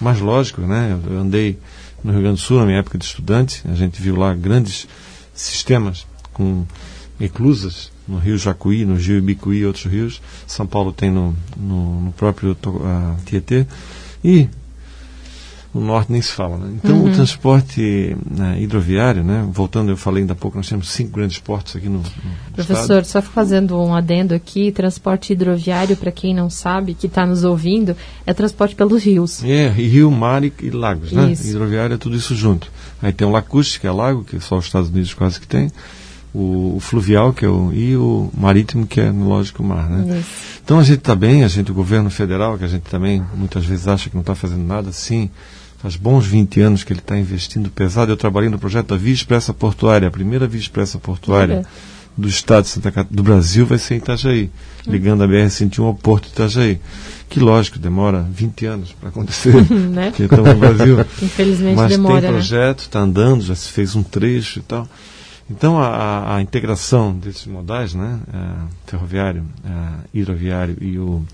Mas 0.00 0.18
lógico, 0.20 0.62
né? 0.62 0.98
Eu 1.08 1.20
andei 1.20 1.58
no 2.02 2.12
Rio 2.12 2.22
Grande 2.22 2.36
do 2.36 2.40
Sul 2.40 2.58
na 2.58 2.66
minha 2.66 2.78
época 2.78 2.98
de 2.98 3.04
estudante, 3.04 3.62
a 3.68 3.74
gente 3.74 4.00
viu 4.00 4.16
lá 4.16 4.34
grandes 4.34 4.86
sistemas 5.34 6.06
com 6.32 6.64
eclusas 7.20 7.90
no 8.06 8.18
Rio 8.18 8.38
Jacuí, 8.38 8.84
no 8.84 8.94
Rio 8.94 9.18
Ibicuí 9.18 9.58
e 9.58 9.66
outros 9.66 9.84
rios. 9.84 10.22
São 10.46 10.66
Paulo 10.66 10.92
tem 10.92 11.10
no, 11.10 11.36
no, 11.56 12.00
no 12.00 12.12
próprio 12.12 12.56
ah, 12.84 13.16
Tietê. 13.24 13.66
E 14.24 14.48
o 15.72 15.80
norte 15.80 16.10
nem 16.10 16.22
se 16.22 16.32
fala. 16.32 16.56
Né? 16.56 16.78
Então, 16.82 17.04
o 17.04 17.12
transporte 17.12 18.16
né, 18.30 18.60
hidroviário, 18.60 19.22
né, 19.22 19.46
voltando, 19.50 19.90
eu 19.90 19.96
falei 19.96 20.22
ainda 20.22 20.32
há 20.32 20.36
pouco, 20.36 20.56
nós 20.56 20.68
temos 20.68 20.88
cinco 20.88 21.12
grandes 21.12 21.38
portos 21.38 21.76
aqui 21.76 21.88
no, 21.88 21.98
no 21.98 22.04
Professor, 22.54 23.02
estado. 23.02 23.04
só 23.04 23.22
fazendo 23.22 23.78
um 23.78 23.94
adendo 23.94 24.34
aqui, 24.34 24.72
transporte 24.72 25.32
hidroviário, 25.32 25.96
para 25.96 26.10
quem 26.10 26.34
não 26.34 26.48
sabe, 26.48 26.94
que 26.94 27.06
está 27.06 27.26
nos 27.26 27.44
ouvindo, 27.44 27.96
é 28.26 28.32
transporte 28.32 28.74
pelos 28.74 29.04
rios. 29.04 29.44
É, 29.44 29.68
rio, 29.68 30.10
mar 30.10 30.42
e, 30.42 30.52
e 30.62 30.70
lagos, 30.70 31.12
né? 31.12 31.32
Isso. 31.32 31.46
Hidroviário 31.46 31.94
é 31.94 31.98
tudo 31.98 32.16
isso 32.16 32.34
junto. 32.34 32.70
Aí 33.02 33.12
tem 33.12 33.26
o 33.26 33.30
lacustre, 33.30 33.80
que 33.80 33.86
é 33.86 33.90
lago, 33.90 34.24
que 34.24 34.40
só 34.40 34.56
os 34.56 34.64
Estados 34.64 34.88
Unidos 34.88 35.12
quase 35.14 35.38
que 35.38 35.46
tem. 35.46 35.70
O, 36.34 36.74
o 36.76 36.80
fluvial, 36.80 37.32
que 37.32 37.44
é 37.44 37.48
o, 37.48 37.72
e 37.72 37.96
o 37.96 38.30
marítimo, 38.36 38.86
que 38.86 39.00
é, 39.00 39.10
lógico, 39.10 39.62
o 39.62 39.66
mar, 39.66 39.88
né? 39.88 40.18
Isso. 40.18 40.28
Então 40.62 40.78
a 40.78 40.82
gente 40.82 40.98
está 40.98 41.14
bem, 41.14 41.42
a 41.42 41.48
gente, 41.48 41.70
o 41.70 41.74
governo 41.74 42.10
federal, 42.10 42.58
que 42.58 42.64
a 42.64 42.68
gente 42.68 42.82
também 42.82 43.24
muitas 43.34 43.64
vezes 43.64 43.88
acha 43.88 44.10
que 44.10 44.14
não 44.14 44.20
está 44.20 44.34
fazendo 44.34 44.62
nada, 44.62 44.92
sim, 44.92 45.30
faz 45.78 45.96
bons 45.96 46.26
20 46.26 46.60
anos 46.60 46.84
que 46.84 46.92
ele 46.92 47.00
está 47.00 47.16
investindo 47.16 47.70
pesado. 47.70 48.12
Eu 48.12 48.16
trabalhei 48.16 48.50
no 48.50 48.58
projeto 48.58 48.88
da 48.88 48.96
Via 48.96 49.14
Expressa 49.14 49.54
Portuária, 49.54 50.08
a 50.08 50.10
primeira 50.10 50.46
Via 50.46 50.60
Expressa 50.60 50.98
Portuária 50.98 51.56
Olha. 51.58 51.66
do 52.16 52.28
estado 52.28 52.64
de 52.64 52.70
Santa 52.70 52.90
Catarina, 52.90 53.16
do 53.16 53.22
Brasil 53.22 53.64
vai 53.64 53.78
ser 53.78 53.94
em 53.94 53.98
Itajaí, 53.98 54.50
ligando 54.86 55.22
a 55.24 55.26
BR-101 55.26 55.82
ao 55.82 55.94
Porto 55.94 56.24
de 56.24 56.32
Itajaí. 56.32 56.78
Que 57.30 57.40
lógico, 57.40 57.78
demora 57.78 58.26
20 58.30 58.66
anos 58.66 58.92
para 58.92 59.08
acontecer, 59.08 59.54
Né? 59.70 60.10
porque 60.10 60.24
estamos 60.24 60.48
no 60.50 60.56
Brasil. 60.56 60.98
Infelizmente 61.22 61.76
Mas 61.76 61.90
demora, 61.90 62.20
tem 62.20 62.30
né? 62.30 62.36
projeto, 62.36 62.80
está 62.80 63.00
andando, 63.00 63.42
já 63.42 63.54
se 63.54 63.70
fez 63.70 63.94
um 63.96 64.02
trecho 64.02 64.58
e 64.58 64.62
tal. 64.62 64.86
Então 65.50 65.78
a, 65.78 66.36
a- 66.36 66.42
integração 66.42 67.12
desses 67.12 67.46
modais, 67.46 67.94
né, 67.94 68.18
eh, 68.32 68.64
ferroviário, 68.86 69.44
eh, 69.64 70.08
hidroviário 70.12 70.76
e 70.80 70.98
o, 70.98 71.24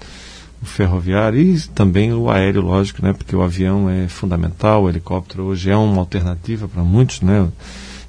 o 0.62 0.66
ferroviário 0.66 1.40
e 1.40 1.60
também 1.74 2.12
o 2.12 2.30
aéreo, 2.30 2.62
lógico, 2.62 3.04
né, 3.04 3.12
porque 3.12 3.34
o 3.34 3.42
avião 3.42 3.90
é 3.90 4.06
fundamental, 4.08 4.84
o 4.84 4.88
helicóptero 4.88 5.44
hoje 5.44 5.70
é 5.70 5.76
uma 5.76 5.98
alternativa 6.00 6.68
para 6.68 6.82
muitos, 6.84 7.20
né. 7.22 7.48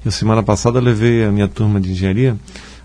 Eu 0.04 0.12
semana 0.12 0.42
passada 0.42 0.78
levei 0.78 1.24
a 1.24 1.32
minha 1.32 1.48
turma 1.48 1.80
de 1.80 1.90
engenharia 1.90 2.36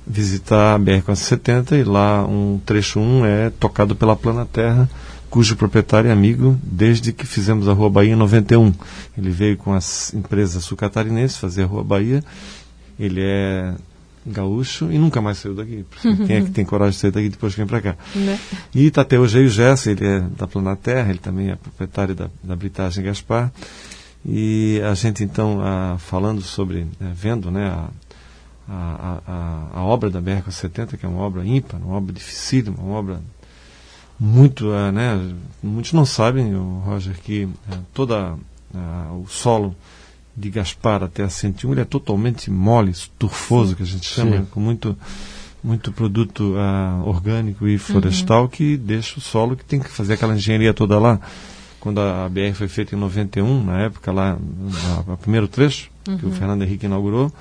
visitar 0.08 0.74
a 0.76 0.80
BR-470 0.80 1.80
e 1.80 1.84
lá 1.84 2.26
um 2.26 2.60
trecho 2.66 3.00
1 3.00 3.26
é 3.26 3.50
tocado 3.52 3.96
pela 3.96 4.16
Plana 4.16 4.46
Terra, 4.52 4.90
cujo 5.30 5.56
proprietário 5.56 6.10
é 6.10 6.12
amigo 6.12 6.60
desde 6.64 7.14
que 7.14 7.26
fizemos 7.26 7.70
a 7.70 7.74
Rua 7.74 7.90
Bahia 7.92 8.14
em 8.14 8.16
91. 8.16 8.74
Ele 9.16 9.30
veio 9.30 9.56
com 9.58 9.72
as 9.74 10.12
empresas 10.16 10.64
sul-catarinenses 10.64 11.38
fazer 11.38 11.64
a 11.64 11.68
Rua 11.68 11.84
Bahia. 11.84 12.24
Ele 13.02 13.22
é 13.22 13.74
gaúcho 14.26 14.92
e 14.92 14.98
nunca 15.00 15.22
mais 15.22 15.40
saiu 15.40 15.56
daqui. 15.56 15.84
Quem 16.28 16.36
é 16.36 16.42
que 16.42 16.52
tem 16.52 16.64
coragem 16.64 16.94
de 16.94 16.98
sair 16.98 17.12
daqui 17.12 17.30
depois 17.30 17.54
que 17.54 17.60
vem 17.60 17.68
para 17.68 17.82
cá? 17.82 17.96
Né? 18.16 18.40
E 18.74 18.86
está 18.86 19.02
até 19.02 19.20
hoje 19.20 19.40
aí 19.40 19.46
o 19.46 19.50
Gerson, 19.50 19.92
ele 19.92 20.06
é 20.06 20.20
da 20.38 20.48
Planaterra, 20.48 21.10
ele 21.10 21.20
também 21.20 21.50
é 21.50 21.56
proprietário 21.56 22.14
da, 22.14 22.30
da 22.44 22.56
Britagem 22.56 23.04
Gaspar. 23.04 23.52
E 24.24 24.80
a 24.84 24.94
gente 24.94 25.24
então, 25.24 25.60
ah, 25.62 25.98
falando 25.98 26.42
sobre, 26.42 26.82
eh, 27.02 27.12
vendo 27.16 27.50
né, 27.50 27.68
a, 27.68 27.90
a, 28.70 29.22
a, 29.28 29.80
a 29.80 29.84
obra 29.84 30.12
da 30.12 30.22
BR-70, 30.22 30.98
que 30.98 31.06
é 31.06 31.10
uma 31.10 31.22
obra 31.22 31.44
ímpar, 31.44 31.82
uma 31.82 31.98
obra 31.98 32.14
dificílima, 32.14 32.78
uma 32.80 32.98
obra 32.98 33.20
muito, 34.20 34.72
ah, 34.72 34.92
né, 34.92 35.34
muitos 35.64 35.94
não 35.94 36.06
sabem, 36.06 36.54
o 36.56 36.84
Roger, 36.86 37.16
que 37.20 37.50
ah, 37.72 37.80
toda 37.96 38.36
ah, 38.76 39.12
o 39.14 39.26
solo 39.28 39.76
de 40.42 40.50
Gaspar 40.50 41.04
até 41.04 41.24
a 41.24 41.30
101 41.30 41.72
ele 41.72 41.82
é 41.82 41.86
totalmente 41.86 42.50
mole, 42.52 42.94
turfoso, 43.20 43.76
que 43.76 43.84
a 43.84 43.86
gente 43.86 44.06
chama, 44.08 44.38
Sim. 44.38 44.48
com 44.52 44.60
muito 44.60 44.98
muito 45.64 45.92
produto 45.92 46.56
ah, 46.58 47.02
orgânico 47.06 47.68
e 47.68 47.78
florestal 47.78 48.50
que 48.50 48.76
deixa 48.76 49.20
o 49.20 49.22
solo 49.22 49.56
que 49.56 49.64
tem 49.64 49.80
que 49.80 49.90
fazer 49.90 50.14
aquela 50.14 50.34
engenharia 50.36 50.74
toda 50.74 50.98
lá. 50.98 51.20
Quando 51.80 52.02
a, 52.02 52.26
a 52.26 52.30
BR 52.30 52.54
foi 52.56 52.68
feita 52.68 52.96
em 52.96 52.98
91, 53.00 53.64
na 53.64 53.82
época 53.82 54.12
lá, 54.12 54.38
o 55.08 55.18
primeiro 55.18 55.48
trecho 55.48 55.90
que 56.20 56.26
o 56.26 56.32
Fernando 56.32 56.64
Henrique 56.64 56.88
inaugurou, 56.88 57.32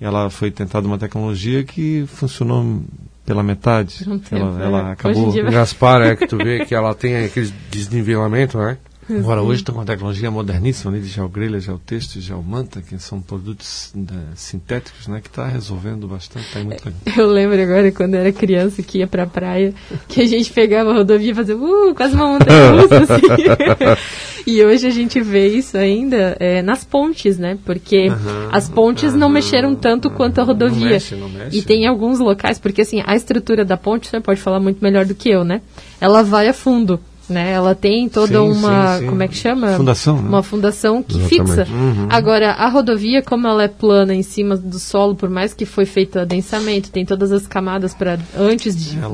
ela 0.00 0.30
foi 0.30 0.50
tentada 0.50 0.86
uma 0.86 0.96
tecnologia 0.98 1.62
que 1.62 2.04
funcionou 2.06 2.82
pela 3.26 3.42
metade. 3.42 4.02
Um 4.08 4.18
tempo, 4.18 4.34
ela, 4.36 4.62
ela 4.62 4.78
é. 4.78 4.82
Em 4.82 4.92
acabou. 4.92 5.30
dia- 5.32 5.44
Gaspar, 5.44 6.00
é 6.02 6.16
que 6.16 6.26
tu 6.26 6.36
vê 6.38 6.64
que 6.64 6.74
ela 6.74 6.94
tem 6.94 7.16
aquele 7.24 7.52
desnivelamento, 7.70 8.56
né? 8.58 8.78
Agora, 9.10 9.42
hoje 9.42 9.62
está 9.62 9.72
com 9.72 9.80
uma 9.80 9.84
tecnologia 9.84 10.30
moderníssima 10.30 10.92
né, 10.92 11.00
de 11.00 11.08
geogrelha, 11.08 11.58
geotexto 11.58 12.18
e 12.18 12.20
geomanta, 12.20 12.80
que 12.80 12.96
são 13.00 13.20
produtos 13.20 13.92
né, 13.94 14.22
sintéticos, 14.36 15.08
né, 15.08 15.20
que 15.20 15.26
está 15.26 15.46
resolvendo 15.48 16.06
bastante, 16.06 16.46
está 16.46 16.60
muito 16.60 16.84
legal. 16.84 17.00
Eu 17.16 17.26
lembro 17.26 17.60
agora 17.60 17.90
quando 17.90 18.14
era 18.14 18.32
criança 18.32 18.80
que 18.80 18.98
ia 18.98 19.06
pra 19.08 19.26
praia, 19.26 19.74
que 20.06 20.20
a 20.20 20.26
gente 20.26 20.52
pegava 20.52 20.90
a 20.90 20.94
rodovia 20.94 21.32
e 21.32 21.34
fazia 21.34 21.56
uh, 21.56 21.94
quase 21.96 22.14
uma 22.14 22.28
montanha 22.28 22.70
russa, 22.80 22.98
assim. 22.98 24.02
e 24.46 24.64
hoje 24.64 24.86
a 24.86 24.90
gente 24.90 25.20
vê 25.20 25.48
isso 25.48 25.76
ainda 25.76 26.36
é, 26.38 26.62
nas 26.62 26.84
pontes, 26.84 27.38
né? 27.38 27.58
Porque 27.64 28.06
as 28.52 28.68
pontes 28.68 29.14
não 29.14 29.28
mexeram 29.28 29.74
tanto 29.74 30.10
quanto 30.10 30.38
a 30.38 30.42
aham. 30.42 30.52
Não 30.52 30.66
rodovia. 30.68 30.90
mexe, 30.90 31.16
não 31.16 31.28
mexe. 31.28 31.58
E 31.58 31.62
tem 31.62 31.86
alguns 31.86 32.20
locais, 32.20 32.58
porque 32.58 32.82
assim, 32.82 33.02
a 33.04 33.16
estrutura 33.16 33.64
da 33.64 33.76
ponte, 33.76 34.08
você 34.08 34.20
pode 34.20 34.40
falar 34.40 34.60
muito 34.60 34.82
melhor 34.82 35.04
do 35.04 35.14
que 35.14 35.28
eu, 35.28 35.44
né? 35.44 35.60
Ela 36.00 36.22
vai 36.22 36.48
a 36.48 36.52
fundo. 36.52 37.00
Né? 37.32 37.52
Ela 37.52 37.74
tem 37.74 38.08
toda 38.08 38.28
Sim, 38.38 38.50
uma, 38.50 38.94
sim, 38.96 39.00
sim. 39.00 39.06
como 39.08 39.22
é 39.22 39.28
que 39.28 39.36
chama? 39.36 39.72
Fundação, 39.72 40.20
né? 40.20 40.28
Uma 40.28 40.42
fundação 40.42 41.02
que 41.02 41.16
Exatamente. 41.18 41.48
fixa. 41.50 41.66
Uhum. 41.72 42.06
Agora, 42.10 42.52
a 42.52 42.68
rodovia, 42.68 43.22
como 43.22 43.46
ela 43.48 43.62
é 43.64 43.68
plana 43.68 44.14
em 44.14 44.22
cima 44.22 44.56
do 44.56 44.78
solo, 44.78 45.14
por 45.14 45.28
mais 45.30 45.54
que 45.54 45.64
foi 45.64 45.84
feito 45.86 46.18
adensamento, 46.18 46.90
tem 46.90 47.04
todas 47.04 47.32
as 47.32 47.46
camadas 47.46 47.94
para 47.94 48.18
antes 48.38 48.76
de 48.76 48.98
Ela- 48.98 49.08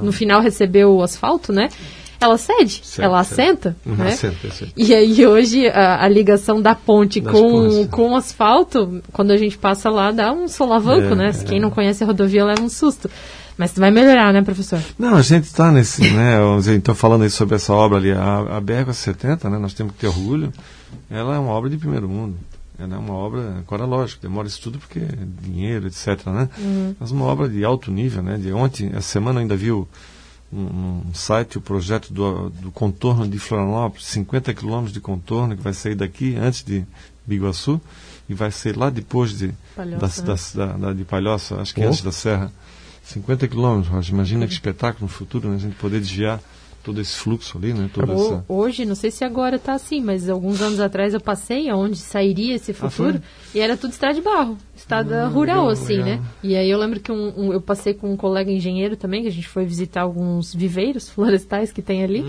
no, 0.00 0.02
no 0.06 0.12
final 0.12 0.40
receber 0.40 0.84
o 0.84 1.02
asfalto, 1.02 1.52
né? 1.52 1.68
Ela 2.20 2.38
cede, 2.38 2.80
ela 2.98 3.18
assenta, 3.20 3.76
Uhum, 3.84 3.96
né? 3.96 4.08
assenta, 4.08 4.46
assenta. 4.46 4.72
E 4.76 4.94
aí 4.94 5.26
hoje 5.26 5.66
a, 5.66 6.04
a 6.04 6.08
ligação 6.08 6.62
da 6.62 6.74
ponte 6.74 7.20
Das 7.20 7.32
com, 7.32 7.50
pontes. 7.50 7.86
com 7.90 8.12
o 8.12 8.16
asfalto, 8.16 9.02
quando 9.12 9.32
a 9.32 9.36
gente 9.36 9.58
passa 9.58 9.90
lá, 9.90 10.10
dá 10.10 10.32
um 10.32 10.48
solavanco, 10.48 11.12
É, 11.12 11.16
né? 11.16 11.30
é. 11.38 11.44
Quem 11.44 11.60
não 11.60 11.70
conhece 11.70 12.02
a 12.02 12.06
rodovia 12.06 12.44
leva 12.44 12.62
um 12.62 12.68
susto. 12.70 13.10
Mas 13.56 13.72
vai 13.76 13.90
melhorar, 13.90 14.32
né, 14.32 14.42
professor? 14.42 14.80
Não, 14.98 15.14
a 15.16 15.22
gente 15.22 15.44
está 15.44 15.70
nesse, 15.70 16.02
né, 16.12 16.38
então 16.74 16.94
falando 16.94 17.22
aí 17.22 17.30
sobre 17.30 17.54
essa 17.54 17.72
obra 17.72 17.98
ali, 17.98 18.10
a, 18.12 18.56
a 18.56 18.60
BR-70, 18.60 19.48
né, 19.48 19.58
nós 19.58 19.74
temos 19.74 19.92
que 19.94 20.00
ter 20.00 20.08
orgulho, 20.08 20.52
ela 21.10 21.36
é 21.36 21.38
uma 21.38 21.52
obra 21.52 21.70
de 21.70 21.76
primeiro 21.76 22.08
mundo. 22.08 22.36
Ela 22.76 22.96
é 22.96 22.98
uma 22.98 23.14
obra, 23.14 23.58
agora 23.58 23.84
lógico, 23.84 24.20
demora 24.22 24.48
isso 24.48 24.60
tudo 24.60 24.78
porque 24.80 24.98
é 24.98 25.08
dinheiro, 25.42 25.86
etc, 25.86 26.26
né? 26.26 26.48
Mas 26.98 27.12
uma 27.12 27.24
obra 27.24 27.48
de 27.48 27.64
alto 27.64 27.88
nível, 27.92 28.20
né? 28.20 28.36
De 28.36 28.52
ontem, 28.52 28.88
essa 28.88 29.02
semana 29.02 29.38
eu 29.38 29.42
ainda 29.42 29.54
viu 29.56 29.86
um, 30.52 31.02
um 31.08 31.14
site, 31.14 31.56
o 31.56 31.60
projeto 31.60 32.12
do, 32.12 32.50
do 32.50 32.72
contorno 32.72 33.28
de 33.28 33.38
Florianópolis, 33.38 34.06
50 34.06 34.52
quilômetros 34.54 34.92
de 34.92 34.98
contorno, 35.00 35.56
que 35.56 35.62
vai 35.62 35.72
sair 35.72 35.94
daqui 35.94 36.34
antes 36.36 36.64
de 36.64 36.84
Biguaçu 37.24 37.80
e 38.28 38.34
vai 38.34 38.50
ser 38.50 38.76
lá 38.76 38.90
depois 38.90 39.38
de, 39.38 39.52
Palhoça, 39.76 40.22
da, 40.22 40.32
né? 40.32 40.38
da, 40.54 40.66
da, 40.66 40.86
da- 40.88 40.92
de 40.94 41.04
Palhoça, 41.04 41.60
acho 41.60 41.72
que 41.72 41.80
Oh. 41.80 41.86
antes 41.88 42.02
da 42.02 42.10
Serra. 42.10 42.50
50 43.04 43.46
quilômetros, 43.48 43.92
Roger. 43.92 44.14
Imagina 44.14 44.46
que 44.46 44.52
espetáculo 44.52 45.02
no 45.02 45.08
futuro, 45.08 45.48
né? 45.48 45.56
A 45.56 45.58
gente 45.58 45.76
poder 45.76 46.00
desviar 46.00 46.40
todo 46.82 47.00
esse 47.00 47.16
fluxo 47.16 47.56
ali, 47.56 47.72
né? 47.72 47.88
Toda 47.92 48.12
O- 48.12 48.14
essa... 48.14 48.44
Hoje, 48.46 48.84
não 48.84 48.94
sei 48.94 49.10
se 49.10 49.24
agora 49.24 49.58
tá 49.58 49.72
assim, 49.72 50.02
mas 50.02 50.28
alguns 50.28 50.60
anos 50.60 50.80
atrás 50.80 51.14
eu 51.14 51.20
passei 51.20 51.68
aonde 51.70 51.96
sairia 51.96 52.54
esse 52.56 52.74
futuro 52.74 53.22
e 53.54 53.58
era 53.60 53.74
tudo 53.74 53.92
estrada 53.92 54.14
de 54.14 54.20
barro, 54.20 54.58
estrada 54.76 55.26
rural, 55.28 55.60
legal, 55.60 55.68
assim, 55.70 55.96
legal. 55.96 56.06
né? 56.06 56.22
E 56.42 56.54
aí 56.56 56.68
eu 56.70 56.78
lembro 56.78 57.00
que 57.00 57.10
um- 57.10 57.32
um- 57.46 57.52
eu 57.54 57.60
passei 57.60 57.94
com 57.94 58.12
um 58.12 58.16
colega 58.18 58.50
engenheiro 58.52 58.96
também, 58.96 59.22
que 59.22 59.28
a 59.28 59.32
gente 59.32 59.48
foi 59.48 59.64
visitar 59.64 60.02
alguns 60.02 60.54
viveiros 60.54 61.08
florestais 61.10 61.72
que 61.72 61.80
tem 61.80 62.02
ali, 62.04 62.22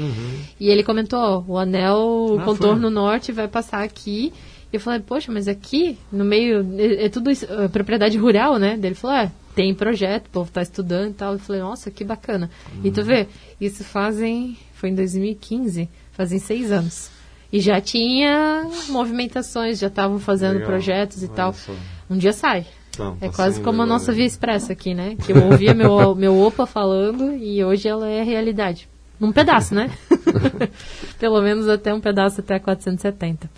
e 0.57 0.69
ele 0.69 0.83
comentou, 0.83 1.19
ó, 1.19 1.43
o 1.45 1.57
anel, 1.57 1.97
o 1.97 2.39
Ah, 2.39 2.43
contorno 2.45 2.83
foi? 2.83 2.91
norte 2.91 3.31
vai 3.33 3.47
passar 3.49 3.83
aqui. 3.83 4.31
E 4.71 4.77
eu 4.77 4.79
falei, 4.79 4.99
poxa, 5.01 5.31
mas 5.33 5.47
aqui, 5.49 5.97
no 6.11 6.23
meio, 6.25 6.65
é, 6.77 7.05
é 7.05 7.09
tudo 7.09 7.29
isso, 7.29 7.45
é 7.45 7.67
propriedade 7.67 8.17
rural, 8.17 8.57
né? 8.57 8.77
Ele 8.81 8.95
falou, 8.95 9.17
é, 9.17 9.31
tem 9.55 9.73
projeto, 9.73 10.27
o 10.27 10.29
povo 10.29 10.51
tá 10.51 10.61
estudando 10.61 11.11
e 11.11 11.13
tal. 11.13 11.33
Eu 11.33 11.39
falei, 11.39 11.61
nossa, 11.61 11.89
que 11.89 12.03
bacana. 12.03 12.49
E 12.83 12.91
tu 12.91 13.03
vê, 13.03 13.27
isso 13.59 13.83
fazem, 13.83 14.57
foi 14.73 14.89
em 14.89 14.95
2015, 14.95 15.89
fazem 16.11 16.37
seis 16.39 16.71
anos. 16.71 17.09
E 17.51 17.59
já 17.61 17.79
tinha 17.79 18.67
movimentações, 18.89 19.79
já 19.79 19.87
estavam 19.87 20.19
fazendo 20.19 20.53
Legal. 20.55 20.67
projetos 20.67 21.21
e 21.23 21.25
Olha 21.27 21.33
tal. 21.35 21.53
só. 21.53 21.71
Um 22.09 22.17
dia 22.17 22.33
sai. 22.33 22.65
Então, 22.89 23.17
É 23.21 23.29
quase 23.29 23.61
como 23.61 23.81
a 23.81 23.85
nossa? 23.85 24.11
Via 24.11 24.25
Expressa 24.25 24.73
aqui, 24.73 24.93
né? 24.93 25.15
Que 25.25 25.31
eu 25.31 25.43
ouvia 25.45 25.73
meu, 25.73 26.13
meu 26.15 26.37
opa 26.39 26.65
falando 26.65 27.33
e 27.35 27.63
hoje 27.63 27.87
ela 27.87 28.09
é 28.09 28.23
realidade. 28.23 28.87
Num 29.19 29.31
pedaço, 29.31 29.73
né? 29.73 29.89
Pelo 31.19 31.41
menos 31.41 31.67
até 31.67 31.93
um 31.93 32.01
pedaço 32.01 32.41
até 32.41 32.55
a 32.55 32.59
470. 32.59 33.49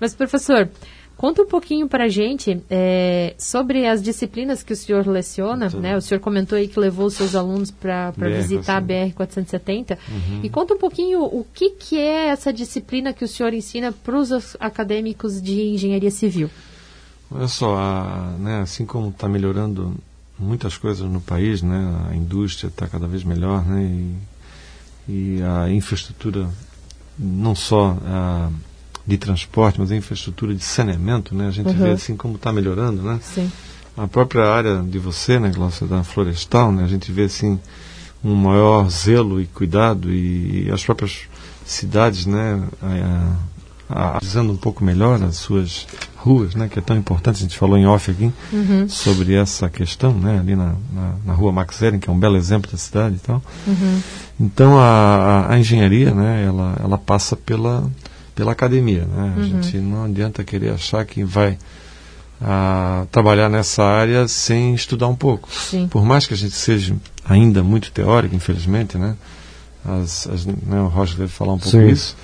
Mas, 0.00 0.14
professor, 0.14 0.68
conta 1.18 1.42
um 1.42 1.46
pouquinho 1.46 1.86
pra 1.88 2.08
gente 2.08 2.62
é, 2.70 3.34
sobre 3.36 3.86
as 3.86 4.00
disciplinas 4.00 4.62
que 4.62 4.72
o 4.72 4.76
senhor 4.76 5.06
leciona, 5.06 5.68
né? 5.80 5.96
O 5.96 6.00
senhor 6.00 6.20
comentou 6.20 6.56
aí 6.56 6.66
que 6.68 6.78
levou 6.80 7.06
os 7.06 7.14
seus 7.14 7.34
alunos 7.34 7.70
para 7.70 8.12
visitar 8.40 8.76
a 8.78 8.80
BR-470. 8.82 9.98
E 10.42 10.48
conta 10.48 10.72
um 10.74 10.78
pouquinho 10.78 11.22
o 11.24 11.44
que, 11.52 11.70
que 11.70 11.98
é 11.98 12.28
essa 12.28 12.50
disciplina 12.52 13.12
que 13.12 13.24
o 13.24 13.28
senhor 13.28 13.52
ensina 13.52 13.92
para 13.92 14.16
os 14.18 14.56
acadêmicos 14.60 15.42
de 15.42 15.60
engenharia 15.74 16.10
civil. 16.10 16.48
Olha 17.30 17.48
só, 17.48 17.76
a- 17.76 18.34
né, 18.38 18.60
assim 18.60 18.86
como 18.86 19.08
está 19.10 19.28
melhorando 19.28 19.94
muitas 20.38 20.78
coisas 20.78 21.04
no 21.10 21.20
país, 21.20 21.60
né, 21.62 22.06
a 22.10 22.14
indústria 22.16 22.68
está 22.68 22.86
cada 22.86 23.06
vez 23.08 23.22
melhor, 23.24 23.66
né, 23.66 23.82
e, 25.08 25.12
e 25.38 25.42
a 25.42 25.68
infraestrutura, 25.68 26.48
não 27.18 27.54
só 27.56 27.98
a, 28.06 28.50
de 29.08 29.16
transporte, 29.16 29.80
mas 29.80 29.90
a 29.90 29.96
infraestrutura 29.96 30.54
de 30.54 30.62
saneamento, 30.62 31.34
né, 31.34 31.48
a 31.48 31.50
gente 31.50 31.72
vê 31.74 31.84
Uhum. 31.88 31.92
assim 31.94 32.14
como 32.16 32.36
está 32.36 32.52
melhorando, 32.52 33.00
né, 33.02 33.18
Sim. 33.22 33.50
a 33.96 34.06
própria 34.06 34.44
área 34.46 34.82
de 34.82 34.98
você, 34.98 35.40
né, 35.40 35.50
Glaucia, 35.50 35.86
da 35.86 36.04
florestal, 36.04 36.70
né, 36.70 36.84
a 36.84 36.86
gente 36.88 37.10
vê 37.10 37.22
assim 37.24 37.58
um 38.22 38.34
maior 38.34 38.88
zelo 38.90 39.40
e 39.40 39.46
cuidado 39.46 40.12
e, 40.12 40.70
as 40.70 40.84
próprias 40.84 41.20
cidades, 41.64 42.26
né, 42.26 42.62
a, 42.82 43.32
a, 43.90 44.16
a, 44.16 44.18
dizendo 44.20 44.52
um 44.52 44.56
pouco 44.56 44.84
melhor 44.84 45.22
as 45.22 45.36
suas 45.36 45.86
ruas, 46.16 46.54
né, 46.54 46.68
que 46.68 46.78
é 46.78 46.82
tão 46.82 46.96
importante. 46.96 47.36
A 47.36 47.40
gente 47.40 47.56
falou 47.56 47.78
em 47.78 47.86
off 47.86 48.10
aqui 48.10 48.30
Uhum. 48.52 48.86
sobre 48.88 49.34
essa 49.34 49.70
questão, 49.70 50.12
né, 50.12 50.38
ali 50.40 50.54
na, 50.54 50.74
na, 50.92 51.14
na 51.24 51.32
rua 51.32 51.50
Max 51.52 51.80
Ehring, 51.80 51.98
que 51.98 52.10
é 52.10 52.12
um 52.12 52.18
belo 52.18 52.36
exemplo 52.36 52.70
da 52.70 52.76
cidade 52.76 53.14
e 53.16 53.20
tal. 53.20 53.42
Uhum. 53.66 54.00
Então 54.38 54.78
a, 54.78 54.82
a, 55.48 55.52
a 55.54 55.58
engenharia, 55.58 56.12
né, 56.12 56.44
ela, 56.46 56.76
ela 56.82 56.98
passa 56.98 57.34
pela 57.36 57.88
pela 58.38 58.52
academia, 58.52 59.00
né? 59.04 59.34
A 59.36 59.40
Uhum. 59.40 59.44
gente 59.44 59.78
não 59.78 60.04
adianta 60.04 60.44
querer 60.44 60.70
achar 60.70 61.04
que 61.04 61.24
vai 61.24 61.58
a 62.40 63.04
trabalhar 63.10 63.48
nessa 63.48 63.82
área 63.82 64.28
sem 64.28 64.72
estudar 64.76 65.08
um 65.08 65.16
pouco. 65.16 65.48
Sim. 65.52 65.88
Por 65.88 66.04
mais 66.04 66.24
que 66.24 66.34
a 66.34 66.36
gente 66.36 66.54
seja 66.54 66.94
ainda 67.28 67.64
muito 67.64 67.90
teórico, 67.90 68.36
infelizmente, 68.36 68.96
né? 68.96 69.16
As, 69.84 70.28
as, 70.28 70.46
né 70.46 70.80
o 70.80 70.86
Roger 70.86 71.16
deve 71.16 71.32
falar 71.32 71.54
um 71.54 71.58
pouco 71.58 71.76
Sim. 71.76 71.88
disso 71.88 72.16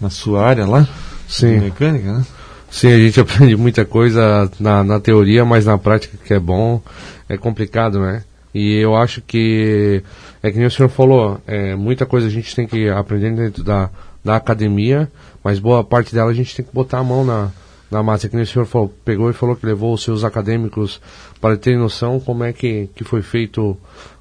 na 0.00 0.10
sua 0.10 0.44
área 0.44 0.66
lá, 0.66 0.88
Sim. 1.28 1.54
de 1.54 1.60
mecânica, 1.66 2.14
né? 2.14 2.26
Sim, 2.68 2.88
a 2.88 2.98
gente 2.98 3.20
aprende 3.22 3.54
muita 3.54 3.84
coisa 3.84 4.50
na, 4.58 4.82
na 4.82 4.98
teoria, 4.98 5.44
mas 5.44 5.66
na 5.66 5.78
prática 5.78 6.18
que 6.24 6.34
é 6.34 6.40
bom, 6.40 6.82
é 7.28 7.36
complicado, 7.36 8.00
né? 8.00 8.24
E 8.52 8.74
eu 8.74 8.96
acho 8.96 9.22
que, 9.22 10.02
é 10.42 10.50
que 10.50 10.58
nem 10.58 10.66
o 10.66 10.70
senhor 10.70 10.88
falou, 10.88 11.40
é, 11.46 11.76
muita 11.76 12.04
coisa 12.04 12.26
a 12.26 12.30
gente 12.30 12.56
tem 12.56 12.66
que 12.66 12.88
aprender 12.88 13.30
dentro 13.36 13.62
da, 13.62 13.88
da 14.24 14.34
academia, 14.34 15.08
mas 15.42 15.58
boa 15.58 15.82
parte 15.82 16.14
dela 16.14 16.30
a 16.30 16.34
gente 16.34 16.54
tem 16.54 16.64
que 16.64 16.72
botar 16.72 16.98
a 16.98 17.04
mão 17.04 17.24
na, 17.24 17.50
na 17.90 18.02
massa. 18.02 18.28
Que 18.28 18.36
nem 18.36 18.44
o 18.44 18.46
senhor 18.46 18.66
falou, 18.66 18.94
pegou 19.04 19.30
e 19.30 19.32
falou 19.32 19.56
que 19.56 19.66
levou 19.66 19.92
os 19.94 20.02
seus 20.02 20.24
acadêmicos 20.24 21.00
para 21.40 21.56
terem 21.56 21.78
noção 21.78 22.20
como 22.20 22.44
é 22.44 22.52
que, 22.52 22.88
que 22.94 23.04
foi 23.04 23.22
feito 23.22 23.76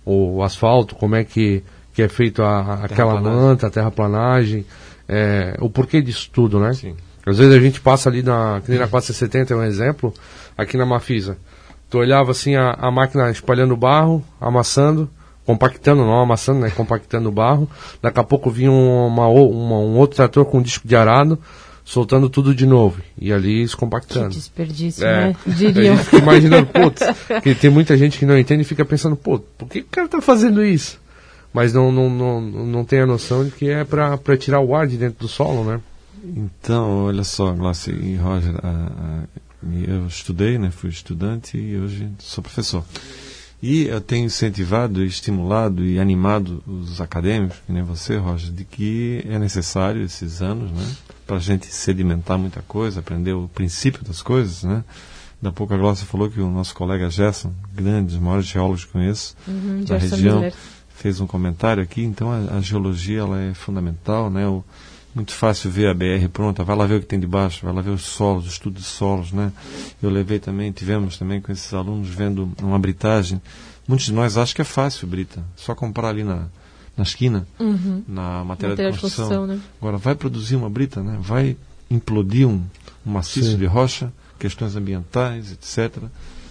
o 0.05 0.41
asfalto, 0.41 0.95
como 0.95 1.15
é 1.15 1.23
que, 1.23 1.63
que 1.93 2.01
é 2.01 2.07
feito 2.07 2.41
a, 2.41 2.85
aquela 2.85 3.19
manta, 3.19 3.67
a 3.67 3.69
terraplanagem, 3.69 4.65
é, 5.07 5.55
o 5.59 5.69
porquê 5.69 6.01
disso 6.01 6.29
tudo, 6.31 6.59
né? 6.59 6.73
Sim. 6.73 6.95
Às 7.25 7.37
vezes 7.37 7.53
a 7.53 7.59
gente 7.59 7.79
passa 7.79 8.09
ali 8.09 8.23
na, 8.23 8.61
que 8.63 8.71
nem 8.71 8.79
na 8.79 8.87
470 8.87 9.53
é 9.53 9.57
um 9.57 9.63
exemplo, 9.63 10.13
aqui 10.57 10.77
na 10.77 10.85
Mafisa. 10.85 11.37
Tu 11.89 11.97
olhava 11.97 12.31
assim 12.31 12.55
a, 12.55 12.71
a 12.71 12.89
máquina 12.89 13.29
espalhando 13.29 13.75
barro, 13.75 14.23
amassando, 14.39 15.09
compactando, 15.49 16.05
não 16.05 16.21
amassando, 16.21 16.59
né? 16.59 16.69
Compactando 16.69 17.27
o 17.27 17.31
barro. 17.31 17.67
Daqui 18.03 18.19
a 18.19 18.23
pouco 18.23 18.51
vinha 18.51 18.71
uma, 18.71 19.27
uma- 19.27 19.79
um 19.79 19.97
outro 19.97 20.15
trator 20.17 20.45
com 20.45 20.59
um 20.59 20.61
disco 20.61 20.87
de 20.87 20.95
arado, 20.95 21.39
soltando 21.83 22.29
tudo 22.29 22.53
de 22.53 22.67
novo. 22.67 23.01
E 23.19 23.33
ali 23.33 23.55
Que 23.55 23.61
descompactando. 23.63 24.29
desperdício, 24.29 25.03
É, 25.03 25.29
né? 25.29 25.35
Diriam. 25.47 25.95
imaginando, 26.21 26.67
putz, 26.67 27.01
que 27.41 27.55
tem 27.55 27.71
muita 27.71 27.97
gente 27.97 28.19
que 28.19 28.27
não 28.27 28.37
entende 28.37 28.61
e 28.61 28.65
fica 28.65 28.85
pensando, 28.85 29.15
pô, 29.15 29.39
por 29.39 29.67
que 29.67 29.79
o 29.79 29.85
cara 29.85 30.07
tá 30.07 30.21
fazendo 30.21 30.63
isso? 30.63 30.99
Mas 31.51 31.73
não, 31.73 31.91
não, 31.91 32.07
não, 32.11 32.41
não 32.41 32.85
tem 32.85 32.99
a 32.99 33.07
noção 33.07 33.43
de 33.43 33.49
que 33.49 33.67
é 33.71 33.83
para 33.83 34.19
tirar 34.37 34.59
o 34.59 34.75
ar 34.75 34.85
de 34.85 34.97
dentro 34.97 35.17
do 35.21 35.27
solo, 35.27 35.63
né? 35.63 35.79
Então, 36.23 37.05
olha 37.05 37.23
só, 37.23 37.51
Glaucia 37.53 37.91
e 37.91 38.15
Roger, 38.17 38.53
a- 38.61 38.67
a- 38.67 39.23
eu 39.87 40.05
estudei, 40.05 40.59
né, 40.59 40.69
fui 40.69 40.91
estudante 40.91 41.57
e 41.57 41.75
hoje 41.75 42.07
sou 42.19 42.43
professor. 42.43 42.83
E 43.61 43.87
eu 43.87 43.99
tenho 43.99 44.25
incentivado, 44.25 45.03
estimulado 45.03 45.83
e 45.83 45.99
animado 45.99 46.63
os 46.65 47.01
acadêmicos, 47.01 47.57
que 47.65 47.73
nem 47.73 47.83
você, 47.83 48.15
Roger, 48.15 48.51
de 48.53 48.63
que 48.63 49.21
é 49.27 49.37
necessário 49.37 50.01
esses 50.01 50.41
anos, 50.41 50.71
né, 50.71 50.95
para 51.27 51.35
a 51.35 51.39
gente 51.39 51.67
sedimentar 51.67 52.37
muita 52.37 52.61
coisa, 52.61 53.01
aprender 53.01 53.33
o 53.33 53.49
princípio 53.49 54.03
das 54.05 54.21
coisas, 54.21 54.63
né. 54.63 54.83
Da 55.41 55.51
pouco 55.51 55.73
a 55.73 55.77
Glaucia 55.77 56.05
falou 56.05 56.29
que 56.29 56.39
o 56.39 56.49
nosso 56.49 56.73
colega 56.73 57.09
Gerson, 57.09 57.53
grande, 57.73 58.13
dos 58.13 58.17
maiores 58.21 58.45
geólogos 58.45 58.85
que 58.85 58.91
conheço, 58.91 59.35
Uhum, 59.47 59.83
da 59.85 59.97
Gerson 59.99 60.15
região, 60.15 60.35
Miller. 60.37 60.53
fez 60.95 61.19
um 61.21 61.27
comentário 61.27 61.81
aqui, 61.83 62.01
então 62.03 62.31
a, 62.31 62.57
a 62.57 62.61
geologia 62.61 63.19
ela 63.19 63.41
é 63.41 63.53
fundamental, 63.53 64.29
né? 64.29 64.47
O, 64.47 64.63
muito 65.15 65.33
fácil 65.33 65.69
ver 65.71 65.87
a 65.87 65.93
BR 65.93 66.27
pronta, 66.31 66.63
vai 66.63 66.75
lá 66.75 66.85
ver 66.85 66.95
o 66.95 66.99
que 66.99 67.05
tem 67.05 67.19
debaixo, 67.19 67.65
vai 67.65 67.73
lá 67.73 67.81
ver 67.81 67.89
os 67.91 68.03
solos, 68.03 68.45
o 68.45 68.49
estudo 68.49 68.75
de 68.79 68.85
solos, 68.85 69.31
né? 69.31 69.51
Eu 70.01 70.09
levei 70.09 70.39
também, 70.39 70.71
tivemos 70.71 71.17
também 71.17 71.41
com 71.41 71.51
esses 71.51 71.73
alunos 71.73 72.07
vendo 72.09 72.51
uma 72.61 72.77
britagem. 72.79 73.41
Muitos 73.87 74.05
de 74.05 74.13
nós 74.13 74.37
acham 74.37 74.55
que 74.55 74.61
é 74.61 74.65
fácil 74.65 75.07
brita, 75.07 75.43
só 75.55 75.73
comprar 75.73 76.09
ali 76.09 76.23
na, 76.23 76.45
na 76.95 77.03
esquina, 77.03 77.47
Uhum. 77.59 78.03
na 78.07 78.43
matéria 78.43 78.73
Matéria 78.73 78.91
de 78.91 78.97
de 78.97 79.01
construção. 79.01 79.25
construção, 79.27 79.47
né? 79.47 79.59
Agora, 79.81 79.97
vai 79.97 80.13
produzir 80.15 80.55
uma 80.55 80.69
brita, 80.69 81.01
né? 81.01 81.17
Vai 81.19 81.57
implodir 81.89 82.47
um, 82.47 82.61
um 83.05 83.11
maciço 83.11 83.51
Sim. 83.51 83.57
de 83.57 83.65
rocha, 83.65 84.13
questões 84.37 84.75
ambientais, 84.75 85.51
etc. 85.51 86.03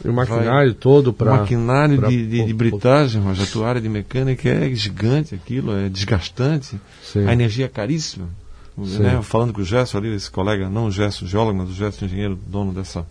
E 0.04 0.08
o 0.08 0.12
maquinário 0.12 0.74
todo 0.74 1.12
para. 1.12 1.32
O 1.32 1.36
maquinário 1.38 1.98
pra- 1.98 2.08
de, 2.08 2.26
de, 2.26 2.44
de 2.44 2.52
britagem, 2.54 3.22
Roger, 3.22 3.44
a 3.44 3.46
tua 3.50 3.68
área 3.68 3.80
de 3.80 3.88
mecânica 3.88 4.48
é 4.48 4.74
gigante 4.74 5.34
aquilo, 5.34 5.72
é 5.76 5.88
desgastante. 5.88 6.78
Sim. 7.04 7.26
A 7.26 7.32
energia 7.32 7.64
é 7.66 7.68
caríssima. 7.68 8.28
Né? 8.78 9.20
Falando 9.22 9.52
com 9.52 9.60
o 9.60 9.64
Gerson 9.64 9.98
ali, 9.98 10.14
esse 10.14 10.30
colega, 10.30 10.68
não 10.68 10.86
o 10.86 10.90
Gerson 10.90 11.26
geólogo, 11.26 11.58
mas 11.58 11.70
o 11.70 11.74
Gerson 11.74 12.04
engenheiro, 12.04 12.38
dono 12.46 12.72
dessa 12.72 13.06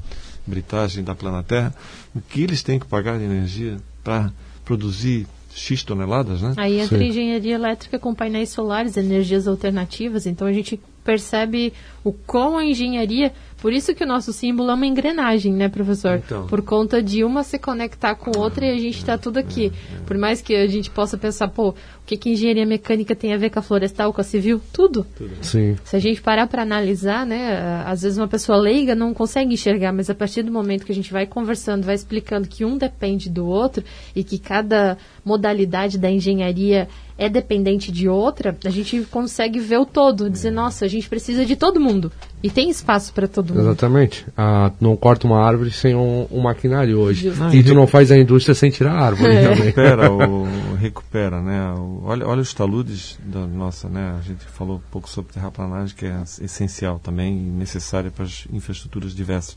britagem 0.45 1.03
da 1.03 1.13
Planaterra, 1.13 1.74
o 2.15 2.22
que 2.22 2.41
eles 2.41 2.63
têm 2.63 2.80
que 2.80 2.86
pagar 2.86 3.18
de 3.18 3.26
energia 3.26 3.78
para 4.03 4.32
produzir 4.63 5.28
X 5.53 5.84
toneladas, 5.84 6.41
né? 6.41 6.53
Aí 6.55 6.80
entra 6.80 6.97
Sim. 6.97 7.05
engenharia 7.05 7.55
elétrica 7.55 7.97
com 7.97 8.13
painéis 8.13 8.49
solares, 8.49 8.95
energias 8.95 9.47
alternativas, 9.47 10.26
então 10.26 10.47
a 10.47 10.53
gente 10.53 10.80
percebe 11.03 11.74
o 12.03 12.11
quão 12.11 12.57
a 12.57 12.65
engenharia, 12.65 13.32
por 13.61 13.72
isso 13.72 13.95
que 13.95 14.03
o 14.03 14.07
nosso 14.07 14.34
símbolo 14.34 14.70
é 14.72 14.74
uma 14.74 14.86
engrenagem, 14.86 15.53
né, 15.53 15.70
professor? 15.70 16.18
Então. 16.18 16.45
Por 16.47 16.61
conta 16.61 17.01
de 17.01 17.24
uma 17.24 17.43
se 17.43 17.57
conectar 17.57 18.13
com 18.15 18.38
outra 18.38 18.65
e 18.65 18.72
a 18.72 18.78
gente 18.78 18.97
está 18.97 19.18
tudo 19.18 19.38
aqui. 19.38 19.72
Por 20.05 20.18
mais 20.18 20.41
que 20.41 20.53
a 20.53 20.68
gente 20.68 20.89
possa 20.89 21.18
pensar, 21.18 21.47
pô, 21.47 21.74
que, 22.08 22.18
que 22.18 22.30
engenharia 22.32 22.66
mecânica 22.66 23.14
tem 23.16 23.34
a 23.34 23.38
ver 23.38 23.49
com 23.49 23.60
a 23.60 23.62
florestal, 23.62 24.12
com 24.14 24.22
a 24.22 24.24
civil? 24.24 24.60
Tudo. 24.74 25.05
Sim. 25.41 25.76
Se 25.84 25.95
a 25.95 25.99
gente 25.99 26.22
parar 26.22 26.47
para 26.47 26.62
analisar, 26.62 27.26
né, 27.26 27.84
às 27.86 28.01
vezes 28.01 28.18
uma 28.18 28.28
pessoa 28.28 28.58
leiga 28.58 28.95
não 28.95 29.14
consegue 29.14 29.53
enxergar, 29.53 29.91
mas 29.91 30.10
a 30.10 30.16
partir 30.16 30.41
do 30.41 30.51
momento 30.51 30.86
que 30.86 30.91
a 30.91 30.95
gente 30.95 31.12
vai 31.12 31.26
conversando, 31.28 31.84
vai 31.86 31.95
explicando 31.95 32.47
que 32.47 32.64
um 32.66 32.78
depende 32.78 33.30
do 33.30 33.45
outro 33.45 33.84
e 34.16 34.24
que 34.24 34.39
cada 34.39 34.97
modalidade 35.26 35.97
da 35.97 36.10
engenharia 36.10 36.88
é 37.20 37.28
dependente 37.28 37.91
de 37.91 38.08
outra, 38.08 38.55
a 38.64 38.70
gente 38.70 39.01
consegue 39.10 39.60
ver 39.60 39.80
o 39.80 39.86
todo, 39.88 40.30
dizer, 40.30 40.51
nossa, 40.51 40.86
a 40.86 40.88
gente 40.88 41.10
precisa 41.10 41.43
de 41.45 41.55
todo 41.55 41.80
mundo. 41.80 42.12
E 42.43 42.49
tem 42.49 42.70
espaço 42.70 43.12
para 43.12 43.28
todo 43.28 43.49
mundo. 43.55 43.62
Exatamente. 43.62 44.24
Ah, 44.38 44.72
não 44.80 44.95
corta 44.95 45.26
uma 45.26 45.43
árvore 45.43 45.72
sem 45.72 45.95
um, 45.95 46.28
um 46.32 46.39
maquinário 46.41 46.99
hoje. 46.99 47.30
Justo. 47.32 47.55
e 47.55 47.64
tu 47.64 47.74
não 47.74 47.88
faz 47.88 48.12
a 48.12 48.18
indústria 48.18 48.53
sem 48.53 48.70
tirar 48.70 48.91
a 48.93 49.03
árvore 49.03 49.34
É. 49.36 49.41
também. 49.49 49.64
recupera, 49.64 50.12
o, 50.12 50.47
recupera, 50.80 51.41
né? 51.41 51.74
O- 51.74 51.96
olha, 52.03 52.27
olha 52.27 52.41
os 52.41 52.53
taludes 52.53 53.17
da 53.23 53.45
nossa, 53.45 53.87
né? 53.89 54.15
A 54.17 54.21
gente 54.21 54.43
falou 54.45 54.77
um 54.77 54.91
pouco 54.91 55.09
sobre 55.09 55.33
terraplanagem, 55.33 55.95
que 55.95 56.05
é 56.05 56.21
essencial 56.41 56.99
também 56.99 57.37
e 57.37 57.41
necessária 57.49 58.11
para 58.11 58.25
as 58.25 58.45
infraestruturas 58.51 59.13
diversas. 59.15 59.55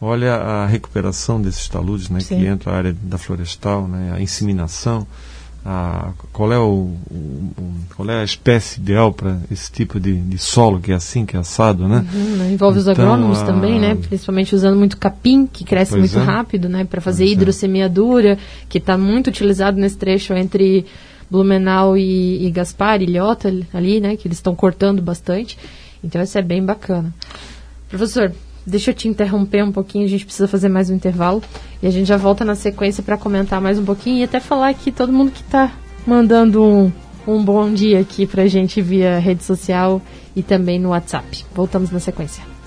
Olha 0.00 0.34
a 0.34 0.66
recuperação 0.66 1.40
desses 1.42 1.68
taludes, 1.68 2.08
né? 2.08 2.20
Sim. 2.20 2.38
Que 2.38 2.46
entra 2.46 2.70
a 2.70 2.76
área 2.76 2.96
da 3.02 3.18
florestal, 3.18 3.88
né? 3.88 4.12
A 4.14 4.20
inseminação. 4.20 5.06
A, 5.66 6.12
qual 6.32 6.52
é 6.52 6.58
o, 6.58 6.94
o- 7.10 7.52
qual 7.94 8.08
é 8.08 8.20
a 8.20 8.24
espécie 8.24 8.78
ideal 8.80 9.12
para 9.12 9.38
esse 9.50 9.70
tipo 9.70 9.98
de, 9.98 10.14
de 10.18 10.38
solo 10.38 10.80
que 10.80 10.92
é 10.92 10.94
assim, 10.94 11.26
que 11.26 11.36
é 11.36 11.40
assado, 11.40 11.88
né? 11.88 12.06
Uhum, 12.14 12.36
né? 12.36 12.52
Envolve 12.52 12.78
os 12.78 12.86
Então, 12.86 13.04
agrônomos 13.04 13.40
a- 13.40 13.44
também, 13.44 13.78
né? 13.80 13.96
Principalmente 13.96 14.54
usando 14.54 14.78
muito 14.78 14.96
capim, 14.96 15.46
que 15.46 15.64
cresce 15.64 15.90
Pois 15.90 16.14
muito 16.14 16.18
é. 16.22 16.24
rápido, 16.32 16.68
né? 16.68 16.84
Para 16.84 17.00
fazer 17.00 17.24
Pois 17.24 17.30
é. 17.30 17.34
hidrossemeadura, 17.34 18.38
que 18.68 18.78
está 18.78 18.96
muito 18.96 19.26
utilizado 19.26 19.78
nesse 19.78 19.96
trecho 19.96 20.32
entre 20.32 20.86
Blumenau 21.30 21.96
e, 21.96 22.46
e 22.46 22.50
Gaspar, 22.50 23.02
Ilhota, 23.02 23.52
ali, 23.72 24.00
né? 24.00 24.16
Que 24.16 24.28
eles 24.28 24.38
estão 24.38 24.54
cortando 24.54 25.02
bastante. 25.02 25.58
Então 26.02 26.22
isso 26.22 26.38
é 26.38 26.42
bem 26.42 26.64
bacana. 26.64 27.12
Professor, 27.88 28.32
deixa 28.66 28.90
eu 28.90 28.94
te 28.94 29.08
interromper 29.08 29.64
um 29.64 29.72
pouquinho, 29.72 30.04
a 30.04 30.08
gente 30.08 30.24
precisa 30.24 30.46
fazer 30.46 30.68
mais 30.68 30.90
um 30.90 30.94
intervalo. 30.94 31.42
E 31.82 31.86
a 31.86 31.90
gente 31.90 32.06
já 32.06 32.16
volta 32.16 32.44
na 32.44 32.54
sequência 32.54 33.02
para 33.02 33.16
comentar 33.16 33.60
mais 33.60 33.78
um 33.78 33.84
pouquinho 33.84 34.18
e 34.18 34.22
até 34.24 34.40
falar 34.40 34.68
aqui 34.68 34.92
todo 34.92 35.12
mundo 35.12 35.30
que 35.30 35.40
está 35.40 35.72
mandando 36.06 36.62
um, 36.62 36.92
um 37.26 37.44
bom 37.44 37.72
dia 37.72 38.00
aqui 38.00 38.26
pra 38.26 38.46
gente 38.46 38.80
via 38.80 39.18
rede 39.18 39.44
social 39.44 40.00
e 40.34 40.42
também 40.42 40.78
no 40.78 40.90
WhatsApp. 40.90 41.44
Voltamos 41.54 41.90
na 41.90 42.00
sequência. 42.00 42.57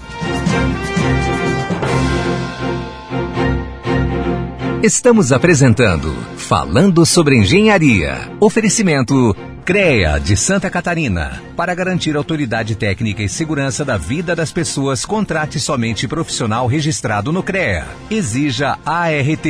Estamos 4.83 5.31
apresentando 5.31 6.11
Falando 6.35 7.05
sobre 7.05 7.37
Engenharia. 7.37 8.31
Oferecimento 8.39 9.35
CREA 9.63 10.19
de 10.19 10.35
Santa 10.35 10.71
Catarina. 10.71 11.39
Para 11.55 11.75
garantir 11.75 12.15
autoridade 12.15 12.73
técnica 12.75 13.21
e 13.21 13.29
segurança 13.29 13.85
da 13.85 13.95
vida 13.95 14.35
das 14.35 14.51
pessoas, 14.51 15.05
contrate 15.05 15.59
somente 15.59 16.07
profissional 16.07 16.65
registrado 16.65 17.31
no 17.31 17.43
CREA. 17.43 17.85
Exija 18.09 18.79
ART. 18.83 19.45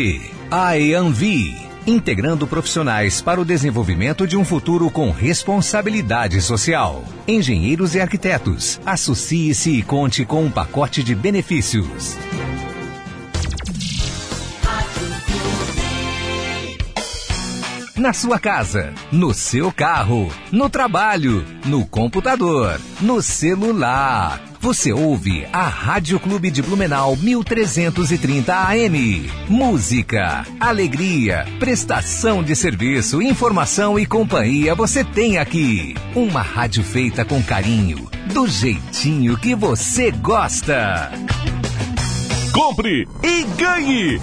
AEANVI. 0.52 1.56
Integrando 1.88 2.46
profissionais 2.46 3.22
para 3.22 3.40
o 3.40 3.46
desenvolvimento 3.46 4.28
de 4.28 4.36
um 4.36 4.44
futuro 4.44 4.92
com 4.92 5.12
responsabilidade 5.12 6.42
social. 6.42 7.06
Engenheiros 7.26 7.96
e 7.96 8.02
arquitetos. 8.02 8.82
Associe-se 8.86 9.78
e 9.78 9.82
conte 9.82 10.26
com 10.26 10.44
um 10.44 10.52
pacote 10.52 11.02
de 11.02 11.16
benefícios. 11.16 12.18
Na 18.02 18.14
sua 18.14 18.40
casa, 18.40 18.92
no 19.12 19.32
seu 19.32 19.72
carro, 19.72 20.28
no 20.52 20.68
trabalho, 20.72 21.46
no 21.66 21.86
computador, 21.86 22.82
no 23.00 23.22
celular. 23.22 24.42
Você 24.60 24.92
ouve 24.92 25.46
a 25.54 25.68
Rádio 25.68 26.20
Clube 26.20 26.50
de 26.50 26.64
Blumenau 26.64 27.16
1330 27.16 28.56
AM. 28.56 29.30
Música, 29.48 30.44
alegria, 30.60 31.46
prestação 31.60 32.42
de 32.44 32.56
serviço, 32.56 33.22
informação 33.22 34.00
e 34.00 34.06
companhia 34.08 34.74
você 34.74 35.04
tem 35.04 35.38
aqui. 35.38 35.94
Uma 36.16 36.42
rádio 36.42 36.84
feita 36.84 37.24
com 37.24 37.40
carinho, 37.44 38.10
do 38.34 38.48
jeitinho 38.48 39.38
que 39.38 39.54
você 39.54 40.10
gosta. 40.10 41.12
Compre 42.52 43.08
e 43.24 43.44
ganhe! 43.62 44.20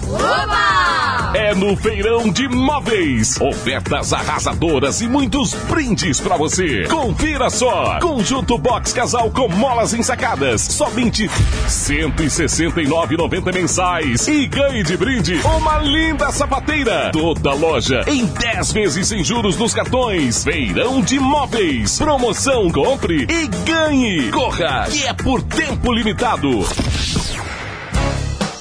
É 1.34 1.54
no 1.54 1.76
Feirão 1.76 2.30
de 2.30 2.48
Móveis. 2.48 3.38
Ofertas 3.40 4.12
arrasadoras 4.12 5.00
e 5.00 5.06
muitos 5.06 5.54
brindes 5.54 6.20
pra 6.20 6.36
você. 6.36 6.84
Confira 6.88 7.50
só. 7.50 7.98
Conjunto 8.00 8.56
Box 8.58 8.92
Casal 8.92 9.30
com 9.30 9.48
molas 9.48 9.92
ensacadas. 9.92 10.62
Somente 10.62 11.26
R$ 11.26 11.32
169,90 11.68 13.54
mensais. 13.54 14.26
E 14.26 14.46
ganhe 14.46 14.82
de 14.82 14.96
brinde 14.96 15.40
uma 15.56 15.78
linda 15.78 16.30
sapateira. 16.32 17.10
Toda 17.12 17.52
loja 17.52 18.02
em 18.06 18.24
10 18.24 18.72
vezes 18.72 19.08
sem 19.08 19.22
juros 19.22 19.56
nos 19.56 19.74
cartões. 19.74 20.44
Feirão 20.44 21.00
de 21.02 21.18
Móveis. 21.18 21.98
Promoção 21.98 22.70
compre 22.70 23.26
e 23.28 23.46
ganhe. 23.64 24.30
Corra, 24.30 24.86
que 24.90 25.04
é 25.04 25.12
por 25.12 25.42
tempo 25.42 25.92
limitado. 25.92 26.48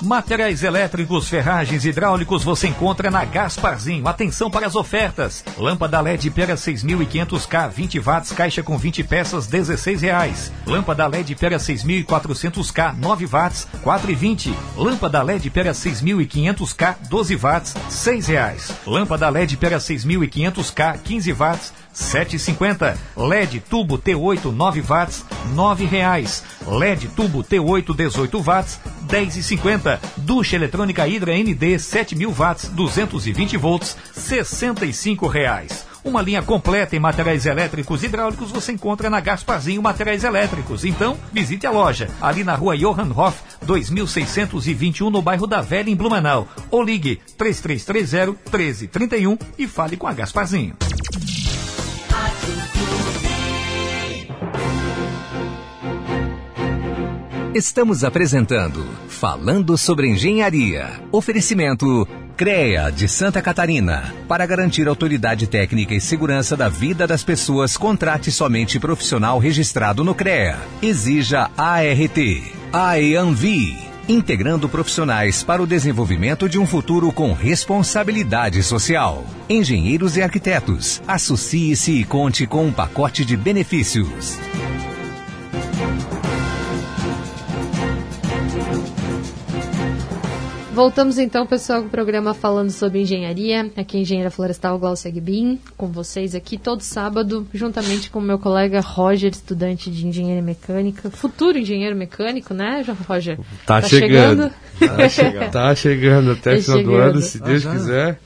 Materiais 0.02 0.64
elétricos, 0.64 1.28
ferragens 1.28 1.84
hidráulicos 1.84 2.44
você 2.44 2.68
encontra 2.68 3.10
na 3.10 3.26
Gasparzinho. 3.26 4.08
Atenção 4.08 4.50
para 4.50 4.68
as 4.68 4.76
ofertas. 4.76 5.44
Lâmpada 5.58 6.00
LED 6.00 6.30
Pera 6.30 6.56
6500K 6.56 7.70
20 7.70 8.00
watts, 8.00 8.32
caixa 8.32 8.62
com 8.62 8.78
20 8.78 9.04
peças, 9.04 9.48
16 9.48 10.02
reais. 10.02 10.52
Lâmpada 10.66 11.08
LED 11.08 11.36
Pera 11.36 11.58
6400K 11.58 12.96
9 12.98 13.26
watts, 13.26 13.68
4,20. 13.84 14.54
Lâmpada 14.76 15.24
LED 15.24 15.50
Pera 15.50 15.72
6500K 15.72 16.96
12 17.10 17.36
watts, 17.36 17.76
6 17.90 18.28
reais. 18.28 18.72
Lâmpada 18.86 19.30
LED 19.30 19.58
Pera 19.58 19.78
6500K 19.78 21.00
15 21.04 21.34
watts, 21.34 21.74
7,50. 21.98 22.96
LED 23.18 23.60
tubo 23.62 23.98
T8 23.98 24.52
9 24.52 24.82
watts, 24.82 25.26
9 25.54 25.86
reais. 25.86 26.44
LED 26.68 27.08
tubo 27.10 27.44
T8 27.44 27.96
18 27.96 28.42
watts, 28.42 28.80
10,50. 29.08 30.00
Ducha 30.18 30.56
eletrônica 30.56 31.08
Hidra 31.08 31.34
ND 31.36 31.80
7000 31.80 32.32
watts, 32.32 32.70
220 32.70 33.58
volts, 33.58 33.98
65 34.14 35.28
reais. 35.28 35.86
Uma 36.04 36.22
linha 36.22 36.42
completa 36.42 36.96
em 36.96 37.00
materiais 37.00 37.46
elétricos 37.46 38.02
e 38.02 38.06
hidráulicos 38.06 38.50
você 38.50 38.72
encontra 38.72 39.10
na 39.10 39.20
Gasparzinho 39.20 39.82
Materiais 39.82 40.24
Elétricos. 40.24 40.86
Então, 40.86 41.18
visite 41.34 41.68
a 41.68 41.72
loja, 41.72 42.10
ali 42.22 42.46
na 42.46 42.56
rua 42.56 42.78
Johann 42.78 43.12
Hoff, 43.14 43.42
2621, 43.64 45.10
no 45.10 45.22
bairro 45.22 45.46
da 45.46 45.60
Velha, 45.60 45.90
em 45.90 45.96
Blumenau. 45.96 46.48
Ou 46.72 46.82
ligue 46.82 47.20
3330 47.38 48.38
1331 48.50 49.38
e 49.58 49.68
fale 49.68 49.98
com 49.98 50.08
a 50.08 50.14
Gasparzinho. 50.14 50.76
Estamos 57.56 58.04
apresentando 58.04 58.86
Falando 59.08 59.78
sobre 59.78 60.10
Engenharia. 60.10 61.02
Oferecimento 61.12 62.08
CREA 62.36 62.92
de 62.92 63.08
Santa 63.08 63.42
Catarina. 63.42 64.14
Para 64.28 64.46
garantir 64.46 64.88
autoridade 64.88 65.48
técnica 65.48 65.96
e 65.96 66.02
segurança 66.02 66.58
da 66.58 66.68
vida 66.68 67.08
das 67.08 67.24
pessoas, 67.24 67.78
contrate 67.78 68.32
somente 68.32 68.80
profissional 68.80 69.40
registrado 69.40 70.04
no 70.04 70.14
CREA. 70.14 70.58
Exija 70.82 71.50
ART. 71.58 72.18
AEANVI. 72.74 73.78
Integrando 74.10 74.70
profissionais 74.70 75.42
para 75.42 75.64
o 75.64 75.68
desenvolvimento 75.68 76.48
de 76.50 76.60
um 76.60 76.68
futuro 76.68 77.12
com 77.14 77.34
responsabilidade 77.34 78.62
social. 78.62 79.26
Engenheiros 79.50 80.18
e 80.18 80.22
arquitetos. 80.22 81.02
Associe-se 81.08 81.94
e 81.94 82.04
conte 82.04 82.46
com 82.46 82.66
um 82.66 82.72
pacote 82.74 83.24
de 83.24 83.38
benefícios. 83.38 84.38
Voltamos 90.78 91.18
então, 91.18 91.44
pessoal, 91.48 91.82
com 91.82 91.88
o 91.88 91.90
programa 91.90 92.36
falando 92.36 92.70
sobre 92.70 93.02
engenharia. 93.02 93.72
Aqui 93.76 93.98
é 93.98 94.00
a 94.00 94.02
engenheira 94.04 94.30
florestal 94.30 94.78
Glaucia 94.78 95.10
Guibin, 95.10 95.60
com 95.76 95.88
vocês 95.88 96.36
aqui 96.36 96.56
todo 96.56 96.82
sábado, 96.82 97.48
juntamente 97.52 98.12
com 98.12 98.20
o 98.20 98.22
meu 98.22 98.38
colega 98.38 98.80
Roger, 98.80 99.32
estudante 99.32 99.90
de 99.90 100.06
engenharia 100.06 100.40
mecânica, 100.44 101.10
futuro 101.10 101.58
engenheiro 101.58 101.96
mecânico, 101.96 102.54
né, 102.54 102.86
Roger? 103.08 103.40
Tá, 103.66 103.82
chegando. 103.82 104.52
Tá 104.80 105.10
chegando. 105.10 105.52
tá 105.52 105.74
chegando 105.74 106.32
até 106.34 106.58
Tá 106.58 106.62
final 106.62 106.78
do 106.78 106.92
chegando. 106.92 107.10
ano, 107.10 107.22
se 107.22 107.40
Ah, 107.42 107.46
Deus 107.48 107.62
já? 107.64 107.72
quiser. 107.72 108.20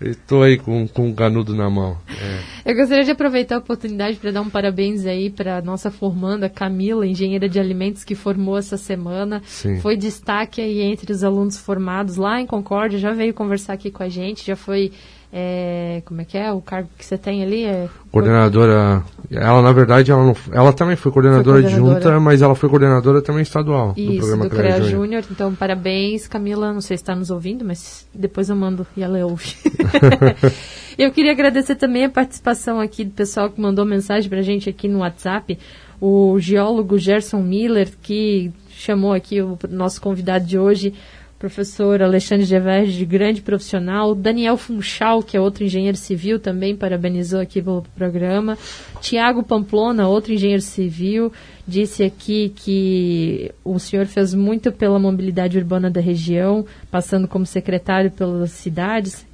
Estou 0.00 0.44
aí 0.44 0.56
com, 0.56 0.86
com 0.86 1.08
um 1.08 1.14
canudo 1.14 1.54
na 1.54 1.68
mão. 1.68 1.98
É. 2.08 2.70
Eu 2.70 2.76
gostaria 2.76 3.04
de 3.04 3.10
aproveitar 3.10 3.56
a 3.56 3.58
oportunidade 3.58 4.16
para 4.16 4.30
dar 4.30 4.42
um 4.42 4.50
parabéns 4.50 5.04
aí 5.04 5.28
para 5.28 5.60
nossa 5.60 5.90
formanda 5.90 6.48
Camila, 6.48 7.04
engenheira 7.04 7.48
de 7.48 7.58
alimentos 7.58 8.04
que 8.04 8.14
formou 8.14 8.56
essa 8.56 8.76
semana. 8.76 9.42
Sim. 9.44 9.80
Foi 9.80 9.96
destaque 9.96 10.60
aí 10.60 10.82
entre 10.82 11.10
os 11.12 11.24
alunos 11.24 11.58
formados 11.58 12.16
lá 12.16 12.40
em 12.40 12.46
Concórdia, 12.46 12.98
já 12.98 13.12
veio 13.12 13.34
conversar 13.34 13.72
aqui 13.72 13.90
com 13.90 14.02
a 14.02 14.08
gente, 14.08 14.46
já 14.46 14.54
foi 14.54 14.92
é, 15.30 16.00
como 16.06 16.22
é 16.22 16.24
que 16.24 16.38
é 16.38 16.50
o 16.50 16.60
cargo 16.62 16.88
que 16.96 17.04
você 17.04 17.18
tem 17.18 17.42
ali? 17.42 17.64
É, 17.64 17.88
Coordenadora. 18.10 19.04
Ela, 19.30 19.60
na 19.60 19.72
verdade, 19.72 20.10
ela, 20.10 20.24
não, 20.24 20.34
ela 20.52 20.72
também 20.72 20.96
foi 20.96 21.12
coordenadora, 21.12 21.60
Foi 21.60 21.70
coordenadora. 21.70 21.98
adjunta, 22.00 22.20
mas 22.20 22.40
ela 22.40 22.54
foi 22.54 22.68
coordenadora 22.68 23.20
também 23.20 23.42
estadual 23.42 23.92
do 23.92 24.00
Isso, 24.00 24.18
programa 24.18 24.44
do 24.44 24.50
CREA 24.50 24.74
CREA 24.76 24.90
Júnior. 24.90 25.24
Então, 25.30 25.54
parabéns, 25.54 26.26
Camila. 26.26 26.72
Não 26.72 26.80
sei 26.80 26.96
se 26.96 27.02
está 27.02 27.14
nos 27.14 27.30
ouvindo, 27.30 27.62
mas 27.62 28.08
depois 28.14 28.48
eu 28.48 28.56
mando 28.56 28.86
e 28.96 29.02
ela 29.02 29.18
ouve. 29.26 29.54
eu 30.98 31.12
queria 31.12 31.32
agradecer 31.32 31.74
também 31.74 32.06
a 32.06 32.10
participação 32.10 32.80
aqui 32.80 33.04
do 33.04 33.10
pessoal 33.10 33.50
que 33.50 33.60
mandou 33.60 33.84
mensagem 33.84 34.30
para 34.30 34.38
a 34.38 34.42
gente 34.42 34.70
aqui 34.70 34.88
no 34.88 35.00
WhatsApp. 35.00 35.58
o 36.00 36.38
geólogo 36.38 36.96
Gerson 36.96 37.42
Miller, 37.42 37.90
que 38.00 38.50
chamou 38.70 39.12
aqui 39.12 39.42
o 39.42 39.58
nosso 39.68 40.00
convidado 40.00 40.46
de 40.46 40.58
hoje, 40.58 40.94
professor 41.38 42.02
Alexandre 42.02 42.44
Geverge, 42.44 42.98
de 42.98 43.04
grande 43.04 43.40
profissional, 43.40 44.14
Daniel 44.14 44.56
Funchal, 44.56 45.22
que 45.22 45.36
é 45.36 45.40
outro 45.40 45.62
engenheiro 45.62 45.96
civil, 45.96 46.40
também 46.40 46.76
parabenizou 46.76 47.40
aqui 47.40 47.62
pelo 47.62 47.82
programa, 47.96 48.58
Tiago 49.00 49.42
Pamplona, 49.42 50.08
outro 50.08 50.32
engenheiro 50.32 50.62
civil, 50.62 51.32
disse 51.66 52.02
aqui 52.02 52.52
que 52.56 53.52
o 53.64 53.78
senhor 53.78 54.06
fez 54.06 54.34
muito 54.34 54.72
pela 54.72 54.98
mobilidade 54.98 55.56
urbana 55.56 55.88
da 55.88 56.00
região, 56.00 56.66
passando 56.90 57.28
como 57.28 57.46
secretário 57.46 58.10
pelas 58.10 58.50
cidades, 58.50 59.24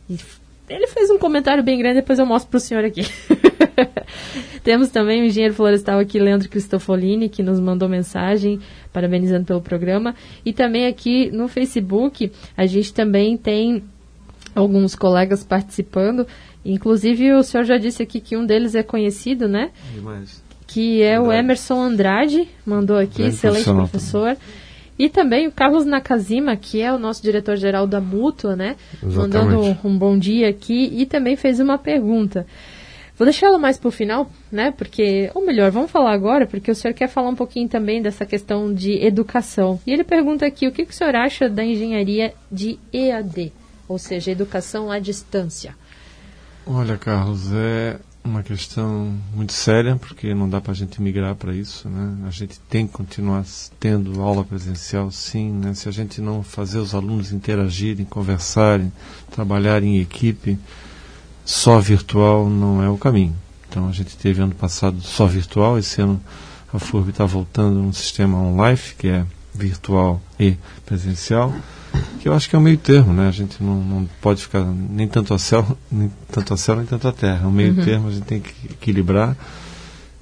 ele 0.69 0.87
fez 0.87 1.11
um 1.11 1.19
comentário 1.19 1.63
bem 1.63 1.79
grande, 1.79 1.97
depois 1.97 2.19
eu 2.19 2.27
mostro 2.27 2.51
para 2.51 2.59
o 2.59 2.61
senhor 2.61 2.85
aqui. 2.85 3.03
Temos 4.63 4.89
também 4.89 5.23
o 5.23 5.25
engenheiro 5.25 5.55
florestal 5.55 5.99
aqui, 5.99 6.19
Leandro 6.19 6.49
Cristofolini, 6.49 7.29
que 7.29 7.43
nos 7.43 7.61
mandou 7.61 7.89
mensagem 7.89 8.61
parabenizando 8.93 9.45
pelo 9.45 9.61
programa. 9.61 10.15
E 10.45 10.53
também 10.53 10.87
aqui 10.87 11.31
no 11.31 11.49
Facebook, 11.49 12.33
a 12.57 12.67
gente 12.67 12.93
também 12.93 13.37
tem 13.37 13.83
alguns 14.55 14.95
colegas 14.95 15.45
participando. 15.45 16.27
Inclusive, 16.65 17.35
o 17.35 17.43
senhor 17.43 17.65
já 17.65 17.77
disse 17.77 18.03
aqui 18.03 18.21
que 18.21 18.37
um 18.37 18.47
deles 18.47 18.75
é 18.75 18.83
conhecido, 18.83 19.49
né? 19.49 19.71
Demais. 19.93 20.43
Que 20.67 21.03
é 21.03 21.17
Andrade. 21.17 21.29
o 21.29 21.33
Emerson 21.33 21.83
Andrade, 21.83 22.49
mandou 22.65 22.97
aqui, 22.97 23.19
Bem 23.19 23.29
excelente 23.29 23.65
professor. 23.65 24.37
E 24.99 25.09
também 25.09 25.49
o 25.49 25.53
Carlos 25.53 25.85
Nakazima, 25.85 26.57
que 26.57 26.81
é 26.81 26.93
o 26.93 26.99
nosso 26.99 27.21
diretor-geral 27.21 27.87
da 27.87 28.01
Mútua, 28.01 28.55
né? 28.55 28.77
Exatamente. 29.03 29.17
Mandando 29.17 29.79
um 29.85 29.99
bom 29.99 30.17
dia 30.17 30.49
aqui 30.49 30.89
e 30.93 31.05
também 31.05 31.37
fez 31.37 31.59
uma 31.59 31.77
pergunta. 31.77 32.47
Vou 33.17 33.25
deixá-lo 33.25 33.59
mais 33.59 33.79
para 33.79 33.89
o 33.89 33.93
final, 33.93 34.29
né? 34.51 34.73
Porque, 34.73 35.31
ou 35.35 35.47
melhor, 35.47 35.71
vamos 35.71 35.91
falar 35.91 36.13
agora, 36.13 36.47
porque 36.47 36.71
o 36.71 36.75
senhor 36.75 36.93
quer 36.95 37.09
falar 37.09 37.29
um 37.29 37.37
pouquinho 37.37 37.69
também 37.69 38.03
dessa 38.03 38.27
questão 38.27 38.75
de 38.75 39.05
educação. 39.05 39.81
E 39.87 39.93
ele 39.93 40.03
pergunta 40.03 40.45
aqui, 40.45 40.67
o 40.67 40.73
que, 40.73 40.85
que 40.85 40.93
o 40.93 40.95
senhor 40.95 41.15
acha 41.15 41.49
da 41.49 41.65
engenharia 41.65 42.35
de 42.51 42.79
EAD, 42.93 43.53
ou 43.87 43.99
seja, 43.99 44.33
educação 44.33 44.91
à 44.91 44.99
distância? 44.99 45.77
Olha, 46.67 46.97
Carlos, 46.97 47.53
é 47.53 48.01
uma 48.25 48.43
questão 48.43 49.15
muito 49.35 49.53
séria, 49.53 49.97
porque 49.97 50.35
não 50.35 50.49
dá 50.49 50.61
para 50.61 50.73
a 50.73 50.75
gente 50.75 51.01
migrar 51.01 51.37
para 51.37 51.55
isso, 51.55 51.89
né? 51.89 52.27
A 52.27 52.31
gente 52.31 52.59
tem 52.61 52.87
que 52.87 52.95
continuar 52.95 53.45
tendo 53.79 54.23
aula 54.23 54.43
presencial, 54.43 55.11
sim, 55.11 55.53
né? 55.53 55.75
Se 55.75 55.89
a 55.89 55.93
gente 55.93 56.21
não 56.21 56.43
fazer 56.43 56.79
os 56.79 56.95
alunos 56.95 57.33
interagirem, 57.33 58.05
conversarem, 58.05 58.91
trabalharem 59.31 59.99
em 59.99 60.01
equipe, 60.01 60.59
só 61.45 61.79
virtual 61.79 62.49
não 62.49 62.83
é 62.83 62.89
o 62.89 62.99
caminho. 62.99 63.35
Então 63.69 63.89
a 63.89 63.93
gente 63.93 64.17
teve 64.17 64.41
ano 64.41 64.55
passado 64.55 65.01
só 65.01 65.27
virtual, 65.27 65.79
esse 65.79 66.01
ano 66.01 66.21
a 66.73 66.79
FURB 66.79 67.11
está 67.11 67.25
voltando 67.25 67.75
num 67.75 67.93
sistema 67.93 68.39
online, 68.39 68.79
que 68.99 69.09
é 69.09 69.25
virtual 69.55 70.21
e 70.39 70.57
presencial 70.85 71.53
que 72.21 72.29
eu 72.29 72.35
acho 72.35 72.49
que 72.49 72.57
é 72.57 72.59
um 72.59 72.63
meio 72.63 72.79
termo, 72.79 73.13
né? 73.13 73.29
A 73.29 73.31
gente 73.31 73.63
não, 73.63 73.77
não 73.77 74.09
pode 74.21 74.43
ficar 74.43 74.65
nem 74.65 75.07
tanto 75.07 75.35
a 75.35 75.39
céu, 75.39 75.77
nem 75.93 76.11
tanto 76.31 76.55
a 76.55 76.57
céu, 76.57 76.77
nem 76.77 76.87
tanto 76.87 77.07
a 77.07 77.13
terra. 77.13 77.45
É 77.45 77.47
um 77.47 77.51
meio 77.51 77.75
uhum. 77.75 77.85
termo, 77.85 78.09
a 78.09 78.11
gente 78.11 78.25
tem 78.25 78.41
que 78.41 78.53
equilibrar. 78.73 79.37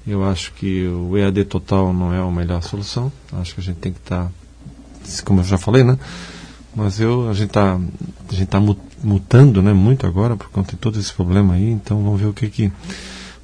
Eu 0.05 0.23
acho 0.23 0.51
que 0.53 0.85
o 0.85 1.17
EAD 1.17 1.45
total 1.45 1.93
não 1.93 2.13
é 2.13 2.19
a 2.19 2.29
melhor 2.29 2.61
solução. 2.61 3.11
Acho 3.31 3.55
que 3.55 3.61
a 3.61 3.63
gente 3.63 3.77
tem 3.77 3.93
que 3.93 3.99
estar, 3.99 4.25
tá, 4.25 5.23
como 5.23 5.39
eu 5.39 5.45
já 5.45 5.57
falei, 5.57 5.83
né? 5.83 5.97
Mas 6.75 6.99
eu, 6.99 7.29
a 7.29 7.33
gente 7.33 7.49
está 7.49 7.79
gente 8.31 8.47
tá 8.47 8.59
mutando, 9.03 9.61
né? 9.61 9.73
Muito 9.73 10.07
agora 10.07 10.35
por 10.35 10.49
conta 10.49 10.71
de 10.71 10.77
todo 10.77 10.99
esse 10.99 11.13
problema 11.13 11.55
aí. 11.55 11.69
Então 11.69 12.01
vamos 12.01 12.19
ver 12.19 12.27
o 12.27 12.33
que 12.33 12.49
que 12.49 12.71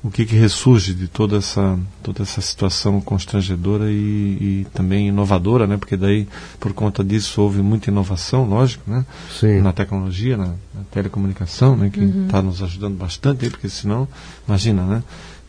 o 0.01 0.09
que, 0.09 0.25
que 0.25 0.35
ressurge 0.35 0.93
de 0.93 1.07
toda 1.09 1.37
essa 1.37 1.77
toda 2.01 2.23
essa 2.23 2.39
situação 2.39 3.01
constrangedora 3.01 3.91
e, 3.91 4.63
e, 4.63 4.67
também 4.73 5.09
inovadora, 5.09 5.67
né? 5.67 5.75
Porque 5.75 5.97
daí 5.97 6.27
por 6.59 6.71
conta 6.73 7.03
disso 7.03 7.41
houve 7.41 7.61
muita 7.61 7.89
inovação, 7.89 8.47
lógico, 8.47 8.89
né? 8.89 9.05
Sim. 9.37 9.59
Na 9.59 9.73
tecnologia, 9.73 10.37
na, 10.37 10.45
na 10.45 10.83
telecomunicação, 10.89 11.75
né? 11.75 11.89
Que 11.89 11.99
está 11.99 12.39
uhum. 12.39 12.45
nos 12.45 12.63
ajudando 12.63 12.97
bastante, 12.97 13.43
aí, 13.43 13.51
porque 13.51 13.67
senão, 13.67 14.07
imagina, 14.47 14.85
né? 14.85 15.03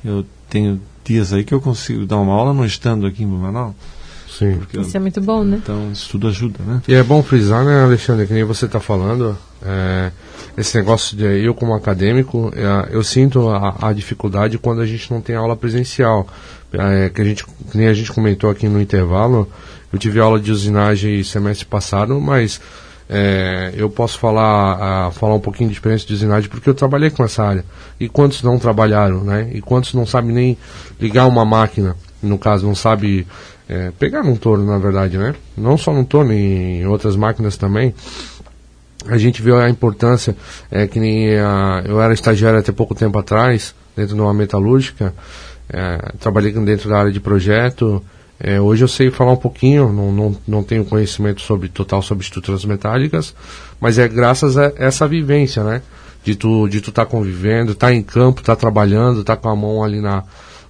Eu 0.05 0.27
tenho 0.49 0.81
dias 1.05 1.33
aí 1.33 1.45
que 1.45 1.55
eu 1.55 1.61
consigo 1.61 2.05
dar 2.05 2.19
uma 2.19 2.33
aula 2.33 2.53
não 2.53 2.65
estando 2.65 3.07
aqui 3.07 3.23
em 3.23 3.29
Blumenau. 3.29 3.75
Sim. 4.29 4.59
Isso 4.81 4.97
é 4.97 5.01
muito 5.01 5.21
bom, 5.21 5.45
né? 5.45 5.61
Então 5.63 5.93
isso 5.93 6.09
tudo 6.11 6.27
ajuda, 6.27 6.59
né? 6.65 6.83
E 6.89 6.95
é 6.95 7.03
bom 7.03 7.23
frisar, 7.23 7.65
né, 7.65 7.85
Alexandre, 7.85 8.27
que 8.27 8.33
nem 8.33 8.43
você 8.43 8.67
está 8.67 8.81
falando. 8.81 9.37
É, 9.63 10.11
esse 10.57 10.77
negócio 10.77 11.17
de 11.17 11.25
eu 11.25 11.55
como 11.55 11.75
acadêmico, 11.75 12.53
é, 12.55 12.95
eu 12.95 13.03
sinto 13.03 13.49
a, 13.49 13.89
a, 13.89 13.93
dificuldade 13.93 14.59
quando 14.59 14.81
a 14.81 14.87
gente 14.87 15.11
não 15.11 15.21
tem 15.21 15.37
aula 15.37 15.57
presencial. 15.57 16.27
É, 16.73 17.09
que 17.09 17.21
a 17.21 17.25
gente, 17.25 17.45
nem 17.75 17.89
a 17.89 17.95
gente 17.95 18.13
comentou 18.13 18.49
aqui 18.49 18.69
no 18.69 18.81
intervalo, 18.81 19.51
eu 19.93 19.99
tive 19.99 20.21
aula 20.21 20.39
de 20.39 20.53
usinagem 20.53 21.23
semestre 21.25 21.67
passado, 21.67 22.21
mas 22.21 22.61
é, 23.09 23.73
eu 23.77 23.91
posso 23.91 24.19
falar, 24.19 25.07
a, 25.07 25.11
falar 25.11 25.35
um 25.35 25.41
pouquinho 25.41 25.69
de 25.69 25.75
experiência 25.75 26.07
de 26.07 26.15
usinagem 26.15 26.49
porque 26.49 26.71
eu 26.71 26.75
trabalhei 26.75 27.11
com 27.11 27.25
essa 27.25 27.43
área. 27.43 27.65
E 27.99 28.09
quantos 28.09 28.43
não 28.43 28.59
trabalharam, 28.59 29.25
né? 29.25 29.51
E 29.53 29.61
quantos 29.61 29.95
não 29.95 30.07
sabem 30.07 30.33
nem 30.33 30.59
ligar 31.01 31.27
uma 31.27 31.45
máquina, 31.45 31.97
no 32.23 32.39
caso, 32.39 32.67
não 32.67 32.75
sabe 32.75 33.27
é, 33.69 33.91
pegar 33.99 34.23
num 34.23 34.37
torno, 34.37 34.65
na 34.65 34.79
verdade, 34.79 35.19
né? 35.19 35.35
Não 35.57 35.77
só 35.77 35.93
num 35.93 36.05
torno, 36.05 36.33
em 36.33 36.87
outras 36.87 37.17
máquinas 37.17 37.57
também 37.57 37.93
a 39.07 39.19
gente 39.19 39.43
viu 39.43 39.59
a 39.59 39.69
importância, 39.69 40.37
é, 40.71 40.87
que 40.87 40.99
nem 41.01 41.39
a, 41.39 41.83
eu 41.87 42.01
era 42.01 42.13
estagiário 42.13 42.59
até 42.59 42.73
pouco 42.73 42.95
tempo 42.95 43.19
atrás, 43.19 43.75
dentro 43.97 44.15
de 44.15 44.21
uma 44.21 44.35
metalúrgica, 44.35 45.15
é, 45.69 46.13
trabalhei 46.19 46.53
dentro 46.53 46.89
da 46.89 46.99
área 46.99 47.13
de 47.13 47.21
projeto, 47.21 48.03
é, 48.43 48.59
hoje 48.59 48.83
eu 48.83 48.89
sei 48.89 49.11
falar 49.11 49.33
um 49.33 49.37
pouquinho, 49.37 49.93
não, 49.93 50.11
não, 50.11 50.37
não 50.49 50.63
tenho 50.63 50.85
conhecimento 50.87 51.43
sobre 51.43 51.69
total 51.69 52.01
sobre 52.01 52.25
estruturas 52.25 52.65
metálicas, 52.65 53.35
mas 53.79 53.99
é 53.99 54.09
graças 54.09 54.57
a 54.57 54.73
essa 54.77 55.07
vivência, 55.07 55.63
né? 55.63 55.83
De 56.25 56.35
tu 56.35 56.67
de 56.67 56.81
tu 56.81 56.91
tá 56.91 57.05
convivendo, 57.05 57.73
estar 57.73 57.89
tá 57.89 57.93
em 57.93 58.03
campo, 58.03 58.41
estar 58.41 58.57
tá 58.57 58.61
trabalhando, 58.61 59.21
estar 59.21 59.37
tá 59.37 59.43
com 59.43 59.51
a 59.51 59.57
mão 59.57 59.85
ali 59.85 60.01
na, 60.01 60.25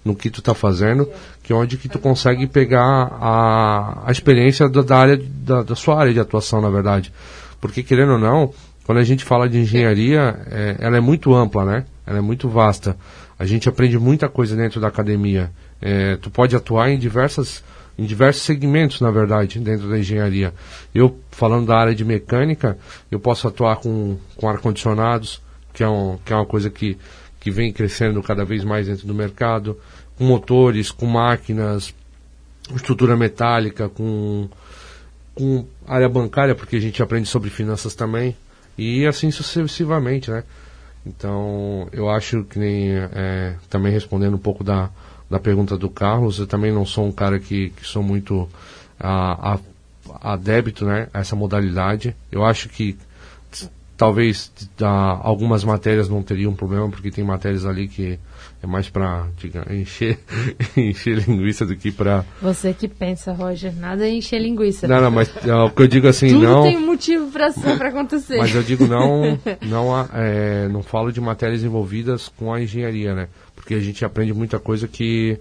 no 0.05 0.17
que 0.17 0.31
tu 0.31 0.41
está 0.41 0.53
fazendo, 0.53 1.09
que 1.45 1.53
é 1.53 1.57
onde 1.57 1.77
que 1.77 1.89
tu 1.89 2.01
consegue 2.01 2.47
pegar 2.49 3.09
a, 3.21 4.03
a 4.05 4.11
experiência 4.11 4.69
da, 4.69 4.83
da 4.83 4.97
área 4.97 5.21
da, 5.25 5.63
da 5.63 5.77
sua 5.77 5.97
área 5.97 6.13
de 6.13 6.19
atuação, 6.19 6.61
na 6.61 6.71
verdade. 6.71 7.13
Porque, 7.61 7.83
querendo 7.83 8.13
ou 8.13 8.19
não, 8.19 8.53
quando 8.85 8.99
a 8.99 9.05
gente 9.05 9.25
fala 9.25 9.49
de 9.49 9.59
engenharia, 9.59 10.37
é, 10.51 10.77
ela 10.79 10.97
é 10.97 11.01
muito 11.01 11.35
ampla, 11.35 11.65
né? 11.65 11.85
Ela 12.07 12.19
é 12.19 12.21
muito 12.21 12.49
vasta. 12.49 12.97
A 13.39 13.45
gente 13.47 13.69
aprende 13.69 13.99
muita 13.99 14.29
coisa 14.29 14.57
dentro 14.57 14.81
da 14.81 14.89
academia. 14.89 15.51
É, 15.81 16.17
tu 16.17 16.31
pode 16.31 16.57
atuar 16.57 16.91
em 16.91 16.99
diversas 16.99 17.63
em 17.99 18.05
diversos 18.05 18.43
segmentos, 18.45 19.01
na 19.03 19.11
verdade, 19.11 19.59
dentro 19.61 19.91
da 19.91 19.99
engenharia. 19.99 20.55
Eu, 20.95 21.19
falando 21.31 21.67
da 21.67 21.77
área 21.77 21.95
de 21.95 22.03
mecânica, 22.03 22.79
eu 23.11 23.21
posso 23.21 23.47
atuar 23.47 23.77
com, 23.77 24.17
com 24.37 24.49
ar-condicionados, 24.49 25.43
que, 25.75 25.83
é 25.83 25.89
um, 25.89 26.19
que 26.25 26.33
é 26.33 26.37
uma 26.37 26.47
coisa 26.47 26.71
que, 26.71 26.97
que 27.39 27.51
vem 27.51 27.71
crescendo 27.71 28.23
cada 28.23 28.43
vez 28.43 28.65
mais 28.65 28.87
dentro 28.87 29.07
do 29.07 29.15
mercado, 29.15 29.79
com 30.17 30.25
motores, 30.25 30.91
com 30.91 31.05
máquinas, 31.05 31.95
estrutura 32.75 33.19
metálica, 33.19 33.91
com 33.91 34.49
com 35.35 35.65
área 35.95 36.09
bancária, 36.09 36.55
porque 36.55 36.77
a 36.77 36.81
gente 36.81 37.03
aprende 37.03 37.29
sobre 37.29 37.51
finanças 37.51 37.95
também, 37.95 38.37
e 38.79 39.07
assim 39.07 39.31
sucessivamente, 39.31 40.31
né? 40.31 40.45
Então, 41.05 41.89
eu 41.93 42.09
acho 42.11 42.45
que 42.45 42.59
nem, 42.59 42.91
é, 42.93 43.57
também 43.69 43.93
respondendo 43.93 44.35
um 44.35 44.39
pouco 44.39 44.63
da, 44.63 44.91
da 45.31 45.39
pergunta 45.39 45.77
do 45.77 45.89
Carlos, 45.89 46.39
eu 46.39 46.47
também 46.47 46.73
não 46.73 46.85
sou 46.85 47.07
um 47.07 47.13
cara 47.13 47.39
que, 47.39 47.71
que 47.71 47.87
sou 47.87 48.03
muito 48.03 48.49
a, 48.99 49.55
a, 49.55 50.33
a 50.33 50.37
débito, 50.37 50.85
né, 50.85 51.09
a 51.13 51.21
essa 51.21 51.35
modalidade. 51.35 52.15
Eu 52.31 52.45
acho 52.45 52.69
que 52.69 52.97
talvez 54.01 54.51
algumas 55.21 55.63
matérias 55.63 56.09
não 56.09 56.23
teriam 56.23 56.55
problema, 56.55 56.89
porque 56.89 57.11
tem 57.11 57.23
matérias 57.23 57.67
ali 57.67 57.87
que 57.87 58.19
é 58.63 58.67
mais 58.67 58.89
para 58.89 59.27
encher, 59.71 60.19
encher 60.75 61.19
linguiça 61.29 61.67
do 61.67 61.77
que 61.77 61.93
para. 61.93 62.25
Você 62.41 62.73
que 62.73 62.89
pensa, 62.89 63.31
Roger, 63.35 63.77
nada 63.77 64.09
é 64.09 64.11
encher 64.11 64.41
linguiça. 64.41 64.89
Não, 64.89 65.03
não, 65.03 65.11
mas 65.11 65.31
é, 65.47 65.55
o 65.55 65.69
que 65.69 65.83
eu 65.83 65.87
digo 65.87 66.09
assim, 66.09 66.29
Tudo 66.29 66.43
não. 66.43 66.63
tem 66.63 66.79
um 66.79 66.87
motivo 66.87 67.31
para 67.31 67.89
acontecer. 67.89 68.39
Mas 68.39 68.55
eu 68.55 68.63
digo 68.63 68.87
não, 68.87 69.39
não, 69.61 70.09
é, 70.15 70.67
não 70.69 70.83
falo 70.83 71.13
de 71.13 71.21
matérias 71.21 71.63
envolvidas 71.63 72.27
com 72.27 72.55
a 72.55 72.63
engenharia, 72.63 73.15
né? 73.15 73.29
Porque 73.55 73.75
a 73.75 73.81
gente 73.81 74.03
aprende 74.03 74.33
muita 74.33 74.59
coisa 74.59 74.89
que 74.89 75.39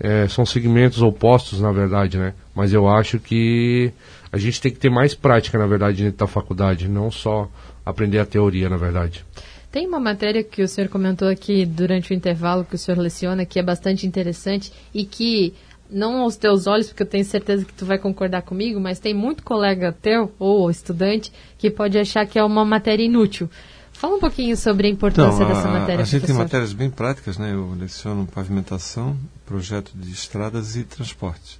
é, 0.00 0.26
são 0.26 0.44
segmentos 0.44 1.00
opostos, 1.02 1.60
na 1.60 1.70
verdade, 1.70 2.18
né? 2.18 2.34
Mas 2.52 2.72
eu 2.72 2.88
acho 2.88 3.20
que 3.20 3.92
a 4.32 4.38
gente 4.38 4.60
tem 4.60 4.72
que 4.72 4.78
ter 4.80 4.90
mais 4.90 5.14
prática, 5.14 5.56
na 5.56 5.68
verdade, 5.68 6.02
dentro 6.02 6.18
da 6.18 6.26
faculdade, 6.26 6.88
não 6.88 7.12
só 7.12 7.48
aprender 7.84 8.18
a 8.18 8.26
teoria, 8.26 8.68
na 8.68 8.76
verdade. 8.76 9.24
Tem 9.70 9.86
uma 9.86 9.98
matéria 9.98 10.44
que 10.44 10.62
o 10.62 10.68
senhor 10.68 10.88
comentou 10.88 11.28
aqui 11.28 11.64
durante 11.64 12.12
o 12.12 12.14
intervalo 12.14 12.64
que 12.64 12.74
o 12.74 12.78
senhor 12.78 12.98
leciona 12.98 13.46
que 13.46 13.58
é 13.58 13.62
bastante 13.62 14.06
interessante 14.06 14.72
e 14.92 15.04
que 15.04 15.54
não 15.90 16.20
aos 16.20 16.36
teus 16.36 16.66
olhos, 16.66 16.88
porque 16.88 17.02
eu 17.02 17.06
tenho 17.06 17.24
certeza 17.24 17.64
que 17.64 17.72
tu 17.72 17.84
vai 17.84 17.98
concordar 17.98 18.42
comigo, 18.42 18.80
mas 18.80 18.98
tem 18.98 19.14
muito 19.14 19.42
colega 19.42 19.92
teu 19.92 20.32
ou 20.38 20.70
estudante 20.70 21.32
que 21.58 21.70
pode 21.70 21.98
achar 21.98 22.26
que 22.26 22.38
é 22.38 22.44
uma 22.44 22.64
matéria 22.64 23.04
inútil. 23.04 23.48
Fala 23.92 24.16
um 24.16 24.20
pouquinho 24.20 24.56
sobre 24.56 24.88
a 24.88 24.90
importância 24.90 25.44
então, 25.44 25.48
dessa 25.48 25.68
a, 25.68 25.72
matéria. 25.72 26.02
A 26.02 26.04
gente 26.04 26.20
professor. 26.20 26.26
tem 26.26 26.36
matérias 26.36 26.72
bem 26.72 26.90
práticas, 26.90 27.38
né? 27.38 27.52
Eu 27.52 27.72
leciono 27.78 28.26
pavimentação, 28.26 29.16
projeto 29.46 29.92
de 29.94 30.10
estradas 30.10 30.76
e 30.76 30.84
transportes. 30.84 31.58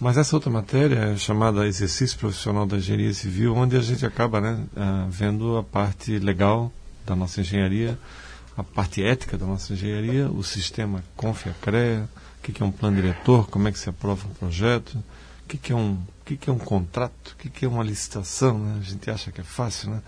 Mas 0.00 0.16
essa 0.16 0.36
outra 0.36 0.50
matéria 0.50 0.96
é 0.96 1.16
chamada 1.16 1.66
Exercício 1.66 2.18
Profissional 2.18 2.66
da 2.66 2.76
Engenharia 2.76 3.12
Civil, 3.12 3.54
onde 3.54 3.76
a 3.76 3.80
gente 3.80 4.06
acaba 4.06 4.40
né, 4.40 4.58
ah, 4.76 5.06
vendo 5.10 5.56
a 5.56 5.62
parte 5.62 6.18
legal 6.20 6.70
da 7.04 7.16
nossa 7.16 7.40
engenharia, 7.40 7.98
a 8.56 8.62
parte 8.62 9.02
ética 9.02 9.36
da 9.36 9.44
nossa 9.44 9.72
engenharia, 9.72 10.30
o 10.30 10.44
sistema 10.44 11.02
CONFIA-CREA, 11.16 12.08
o 12.38 12.42
que, 12.42 12.62
é 12.62 12.64
um 12.64 12.70
plano 12.70 12.96
diretor, 12.96 13.48
como 13.48 13.66
é 13.68 13.72
que 13.72 13.78
se 13.78 13.88
aprova 13.88 14.26
um 14.26 14.34
projeto, 14.34 14.94
o 14.94 15.48
que, 15.48 15.56
que 15.58 15.72
é 15.72 15.76
um, 15.76 15.92
o 15.92 16.24
que, 16.24 16.36
que 16.36 16.48
é 16.48 16.52
um 16.52 16.58
contrato, 16.58 17.32
o 17.32 17.36
que, 17.36 17.50
que 17.50 17.64
é 17.64 17.68
uma 17.68 17.82
licitação. 17.82 18.58
Né? 18.58 18.76
A 18.80 18.84
gente 18.84 19.10
acha 19.10 19.32
que 19.32 19.40
é 19.40 19.44
fácil, 19.44 19.90
né? 19.90 20.00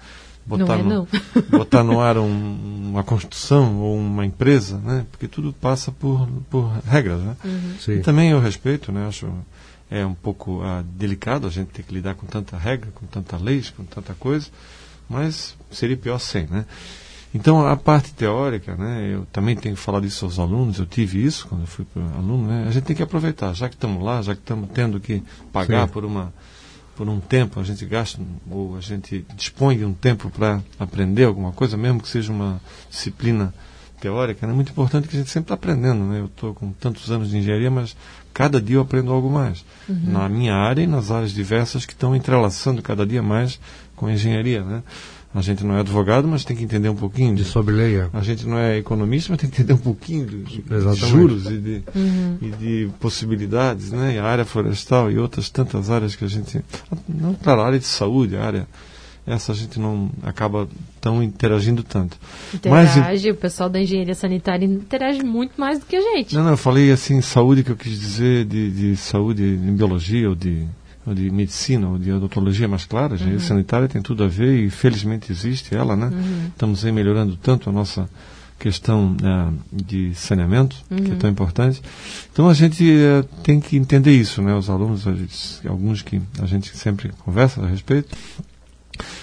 Não 0.47 0.57
é, 0.81 0.83
no, 0.83 1.09
botar 1.51 1.85
no 1.85 2.01
ar 2.01 2.17
um- 2.17 2.89
uma 2.91 3.05
construção 3.05 3.79
ou 3.79 3.97
uma 3.97 4.25
empresa, 4.25 4.79
né? 4.79 5.07
Porque 5.11 5.29
tudo 5.29 5.53
passa 5.53 5.93
por, 5.93 6.27
por 6.49 6.73
regras, 6.87 7.21
né? 7.21 7.37
Sim. 7.79 7.93
E 7.93 8.01
também 8.01 8.31
eu 8.31 8.41
respeito, 8.41 8.91
né? 8.91 9.07
Acho 9.07 9.33
é 9.91 10.07
um 10.07 10.15
pouco 10.15 10.63
ah, 10.63 10.85
delicado 10.87 11.47
a 11.47 11.51
gente 11.51 11.69
ter 11.69 11.83
que 11.83 11.93
lidar 11.93 12.15
com 12.15 12.27
tanta 12.27 12.57
regra, 12.57 12.91
com 12.95 13.07
tanta 13.07 13.37
leis, 13.37 13.71
com 13.71 13.85
tanta 13.85 14.15
coisa, 14.15 14.49
mas 15.09 15.57
seria 15.71 15.97
pior 15.97 16.19
sem, 16.19 16.47
né? 16.47 16.65
Então 17.35 17.67
a 17.67 17.77
parte 17.77 18.13
teórica, 18.13 18.75
né? 18.77 19.11
Eu 19.13 19.27
também 19.33 19.57
tenho 19.57 19.77
falado 19.77 20.07
isso 20.07 20.25
aos 20.25 20.39
alunos. 20.39 20.79
Eu 20.79 20.87
tive 20.87 21.25
isso 21.25 21.47
quando 21.47 21.63
eu 21.63 21.67
fui 21.67 21.85
para 21.85 22.03
aluno, 22.03 22.49
né? 22.49 22.67
A 22.67 22.71
gente 22.71 22.85
tem 22.85 22.97
que 22.97 23.03
aproveitar, 23.03 23.53
já 23.53 23.69
que 23.69 23.75
estamos 23.77 24.03
lá, 24.03 24.21
já 24.23 24.35
que 24.35 24.41
estamos 24.41 24.69
tendo 24.71 24.99
que 25.01 25.23
pagar 25.53 25.87
Sim. 25.87 25.93
por 25.93 26.05
uma 26.05 26.33
por 26.97 27.09
um 27.09 27.19
tempo, 27.19 27.59
a 27.59 27.65
gente 27.65 27.87
gasta 27.87 28.21
ou 28.51 28.77
a 28.77 28.81
gente 28.83 29.25
dispõe 29.35 29.79
de 29.79 29.87
um 29.87 29.95
tempo 29.95 30.29
para 30.29 30.61
aprender 30.79 31.25
alguma 31.25 31.51
coisa, 31.51 31.75
mesmo 31.75 32.03
que 32.03 32.09
seja 32.09 32.31
uma 32.31 32.61
disciplina 32.91 33.55
teórica, 34.01 34.47
né? 34.47 34.53
é 34.53 34.57
muito 34.57 34.73
importante 34.73 35.07
que 35.07 35.17
a 35.17 35.19
gente 35.19 35.31
sempre 35.31 35.47
está 35.47 35.55
aprendendo. 35.55 36.05
Né? 36.05 36.21
Eu 36.21 36.27
estou 36.27 36.55
com 36.55 36.73
tantos 36.73 37.11
anos 37.11 37.31
de 37.31 37.39
engenharia, 37.39 37.71
mas 37.71 37.97
cada 38.33 38.61
dia 38.61 38.77
eu 38.77 38.81
aprendo 38.83 39.13
algo 39.13 39.31
mais. 39.31 39.65
Na 39.89 40.29
minha 40.29 40.55
área 40.55 40.83
e 40.83 40.87
nas 40.87 41.11
áreas 41.11 41.33
diversas 41.33 41.85
que 41.85 41.93
estão 41.93 42.15
entrelaçando 42.17 42.83
cada 42.83 43.07
dia 43.07 43.23
mais 43.23 43.61
com 43.95 44.07
a 44.07 44.13
engenharia. 44.13 44.65
Né? 44.65 44.83
A 45.33 45.43
gente 45.43 45.63
não 45.65 45.77
é 45.77 45.81
advogado, 45.81 46.27
mas 46.27 46.45
tem 46.45 46.57
que 46.57 46.65
entender 46.65 46.89
um 46.89 46.97
pouquinho 46.97 47.37
De 47.37 47.45
de 47.45 47.49
sobre 47.49 47.73
lei, 47.73 47.97
é. 47.97 48.09
a 48.13 48.21
gente 48.21 48.45
não 48.49 48.59
é 48.59 48.79
economista, 48.79 49.31
mas 49.31 49.41
tem 49.41 49.49
que 49.49 49.57
entender 49.57 49.75
um 49.75 49.83
pouquinho 49.83 50.27
de, 50.27 50.65
juros 50.97 51.47
e 51.47 51.57
de, 51.57 51.83
e 52.43 52.51
de 52.51 52.91
possibilidades, 52.99 53.93
né? 53.93 54.17
E 54.17 54.19
a 54.19 54.25
área 54.25 54.45
florestal 54.45 55.09
e 55.09 55.19
outras 55.19 55.49
tantas 55.49 55.89
áreas 55.89 56.17
que 56.17 56.25
a 56.25 56.29
gente. 56.29 56.61
Não, 57.09 57.35
claro, 57.35 57.61
a 57.61 57.67
área 57.67 57.79
de 57.79 57.87
saúde, 57.87 58.37
a 58.37 58.45
área. 58.45 58.67
Essa 59.25 59.53
a 59.53 59.55
gente 59.55 59.79
não 59.79 60.11
acaba 60.25 60.69
tão 61.01 61.23
interagindo 61.23 61.83
tanto. 61.83 62.17
Mas, 62.67 62.97
Interage, 62.97 63.31
o 63.31 63.35
pessoal 63.35 63.69
da 63.71 63.81
engenharia 63.81 64.15
sanitária 64.15 64.65
interage 64.67 65.23
muito 65.23 65.53
mais 65.59 65.79
do 65.79 65.87
que 65.87 65.97
a 65.97 66.01
gente. 66.01 66.35
não, 66.35 66.45
não, 66.45 66.51
eu 66.51 66.57
falei 66.57 66.93
assim, 66.93 67.21
saúde 67.21 67.65
que 67.65 67.71
eu 67.71 67.77
quis 67.77 67.99
dizer 67.99 68.45
de, 68.45 68.71
de 68.71 68.97
saúde 68.97 69.43
em 69.43 69.75
biologia 69.75 70.29
ou 70.29 70.35
de, 70.35 70.65
ou 71.07 71.15
de 71.15 71.31
medicina 71.31 71.89
ou 71.89 71.99
de 71.99 72.13
odontologia, 72.13 72.69
mas 72.69 72.85
claro, 72.85 73.13
a 73.13 73.17
engenharia 73.17 73.41
sanitária 73.41 73.89
tem 73.89 74.03
tudo 74.03 74.25
a 74.25 74.29
ver 74.29 74.61
e 74.65 74.69
felizmente 74.71 75.33
existe 75.33 75.75
ela, 75.75 75.97
né? 75.97 76.11
Estamos 76.49 76.85
aí 76.85 76.93
melhorando 76.93 77.37
tanto 77.37 77.71
a 77.71 77.73
nossa 77.73 78.09
questão 78.59 79.17
ah, 79.25 79.51
de 79.73 80.13
saneamento, 80.15 80.77
que 80.95 81.13
é 81.13 81.15
tão 81.15 81.31
importante. 81.31 81.81
Então 82.31 82.47
a 82.47 82.53
gente 82.53 82.85
eh, 82.87 83.25
tem 83.43 83.59
que 83.59 83.75
entender 83.79 84.13
isso, 84.13 84.43
né? 84.43 84.55
Os 84.55 84.69
alunos, 84.69 85.01
gente- 85.05 85.67
alguns 85.67 86.03
que 86.03 86.21
a 86.39 86.45
gente 86.45 86.77
sempre 86.77 87.11
conversa 87.25 87.63
a 87.63 87.67
respeito. 87.67 88.15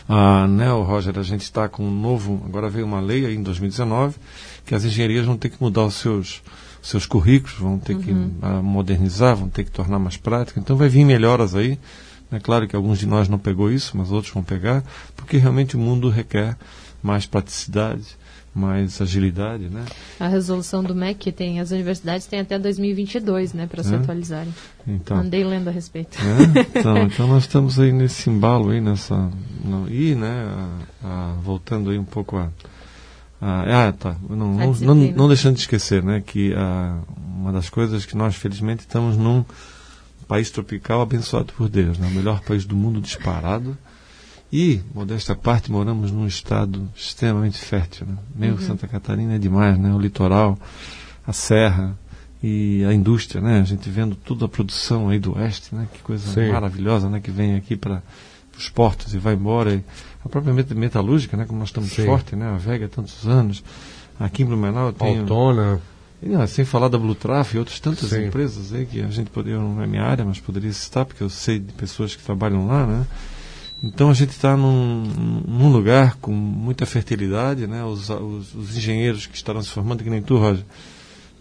Ah, 0.07 0.47
né, 0.47 0.69
Roger, 0.69 1.17
a 1.17 1.23
gente 1.23 1.43
está 1.43 1.67
com 1.67 1.83
um 1.83 1.91
novo, 1.91 2.41
agora 2.45 2.69
veio 2.69 2.85
uma 2.85 2.99
lei 2.99 3.25
aí 3.25 3.35
em 3.35 3.43
2019, 3.43 4.15
que 4.65 4.75
as 4.75 4.83
engenharias 4.83 5.25
vão 5.25 5.37
ter 5.37 5.49
que 5.49 5.61
mudar 5.61 5.85
os 5.85 5.95
seus, 5.95 6.41
seus 6.81 7.05
currículos, 7.05 7.57
vão 7.57 7.77
ter 7.77 7.97
que 7.97 8.15
ah, 8.41 8.61
modernizar, 8.61 9.35
vão 9.35 9.49
ter 9.49 9.63
que 9.63 9.71
tornar 9.71 9.99
mais 9.99 10.17
prático. 10.17 10.59
Então 10.59 10.75
vai 10.75 10.89
vir 10.89 11.05
melhoras 11.05 11.55
aí. 11.55 11.79
É 12.31 12.39
claro 12.39 12.67
que 12.67 12.75
alguns 12.75 12.99
de 12.99 13.05
nós 13.05 13.29
não 13.29 13.37
pegou 13.37 13.71
isso, 13.71 13.95
mas 13.95 14.11
outros 14.11 14.33
vão 14.33 14.43
pegar, 14.43 14.83
porque 15.15 15.37
realmente 15.37 15.77
o 15.77 15.79
mundo 15.79 16.09
requer 16.09 16.57
mais 17.01 17.25
praticidade, 17.25 18.17
mais 18.57 18.99
agilidade, 19.01 19.69
né? 19.69 19.85
A 20.19 20.27
resolução 20.27 20.83
do 20.83 20.95
MEC 20.95 21.31
tem, 21.31 21.59
as 21.59 21.69
universidades 21.71 22.25
têm 22.25 22.39
até 22.39 22.57
2022, 22.57 23.53
né, 23.53 23.67
para 23.67 23.83
se 23.83 23.93
É. 23.93 23.97
atualizarem. 23.97 24.53
Então, 24.87 25.17
Andei 25.17 25.43
lendo 25.43 25.67
a 25.67 25.71
respeito. 25.71 26.17
né? 26.23 26.65
então, 26.75 26.97
então 27.03 27.27
nós 27.27 27.43
estamos 27.43 27.79
aí 27.79 27.91
nesse 27.91 28.29
embalo 28.29 28.71
aí 28.71 28.81
nessa 28.81 29.29
no, 29.63 29.87
e 29.89 30.15
né 30.15 30.47
a- 31.03 31.07
a- 31.07 31.33
voltando 31.43 31.89
aí 31.91 31.99
um 31.99 32.03
pouco 32.05 32.37
a, 32.37 32.49
ah 33.41 33.91
tá 33.91 34.15
não, 34.29 34.53
não, 34.55 34.73
não, 34.73 34.95
não 34.95 35.27
deixando 35.27 35.55
de 35.55 35.61
esquecer 35.61 36.01
né 36.03 36.21
que 36.25 36.53
ah, 36.55 36.97
uma 37.37 37.51
das 37.51 37.69
coisas 37.69 38.05
que 38.05 38.15
nós 38.17 38.35
felizmente 38.35 38.81
estamos 38.81 39.15
num 39.17 39.43
país 40.27 40.49
tropical 40.49 41.01
abençoado 41.01 41.53
por 41.53 41.69
Deus 41.69 41.97
né 41.99 42.07
o 42.07 42.11
melhor 42.11 42.41
país 42.41 42.65
do 42.65 42.75
mundo 42.75 42.99
disparado 42.99 43.77
e 44.51 44.81
modesta 44.93 45.35
parte 45.35 45.71
moramos 45.71 46.11
num 46.11 46.25
estado 46.27 46.87
extremamente 46.95 47.57
fértil 47.57 48.07
né? 48.07 48.17
meu 48.35 48.57
Santa 48.59 48.87
Catarina 48.87 49.35
é 49.35 49.37
demais 49.37 49.77
né 49.77 49.93
o 49.93 49.99
litoral 49.99 50.57
a 51.25 51.33
serra 51.33 51.97
e 52.41 52.85
a 52.85 52.93
indústria, 52.93 53.41
né? 53.41 53.59
A 53.59 53.63
gente 53.63 53.89
vendo 53.89 54.15
toda 54.15 54.45
a 54.45 54.47
produção 54.47 55.09
aí 55.09 55.19
do 55.19 55.35
oeste, 55.35 55.73
né? 55.73 55.87
Que 55.91 55.99
coisa 56.03 56.31
Sim. 56.31 56.51
maravilhosa, 56.51 57.09
né? 57.09 57.19
Que 57.19 57.31
vem 57.31 57.55
aqui 57.55 57.75
para 57.75 58.03
os 58.57 58.69
portos 58.69 59.13
e 59.13 59.17
vai 59.17 59.33
embora. 59.33 59.73
E 59.73 59.83
a 60.23 60.29
própria 60.29 60.53
met- 60.53 60.73
metalúrgica, 60.73 61.35
né? 61.35 61.45
Como 61.45 61.59
nós 61.59 61.69
estamos 61.69 61.89
Sim. 61.91 62.05
forte, 62.05 62.35
né? 62.35 62.47
A 62.47 62.57
Vega 62.57 62.85
há 62.85 62.89
tantos 62.89 63.27
anos. 63.27 63.63
Aqui 64.19 64.43
em 64.43 64.45
Blumenau 64.45 64.93
tem... 64.93 65.19
Autona. 65.19 65.81
E, 66.21 66.33
ah, 66.33 66.47
sem 66.47 66.65
falar 66.65 66.87
da 66.89 66.97
Blutraf 66.97 67.53
e 67.55 67.59
outras 67.59 67.79
tantas 67.79 68.09
Sim. 68.09 68.25
empresas 68.27 68.73
aí 68.73 68.85
que 68.85 69.01
a 69.01 69.09
gente 69.09 69.29
poderia, 69.29 69.59
não 69.59 69.81
é 69.81 69.85
minha 69.85 70.03
área, 70.03 70.25
mas 70.25 70.39
poderia 70.39 70.73
citar, 70.73 71.05
porque 71.05 71.21
eu 71.21 71.29
sei 71.29 71.59
de 71.59 71.71
pessoas 71.73 72.15
que 72.15 72.23
trabalham 72.23 72.65
lá, 72.65 72.85
né? 72.87 73.05
Então 73.83 74.09
a 74.09 74.13
gente 74.13 74.31
está 74.31 74.57
num, 74.57 75.03
num 75.47 75.71
lugar 75.71 76.15
com 76.15 76.31
muita 76.31 76.85
fertilidade, 76.85 77.67
né? 77.67 77.83
Os, 77.83 78.09
os, 78.09 78.55
os 78.55 78.77
engenheiros 78.77 79.27
que 79.27 79.35
estarão 79.35 79.61
se 79.61 79.69
formando, 79.69 80.03
que 80.03 80.09
nem 80.09 80.21
tu, 80.21 80.37
Roger, 80.37 80.65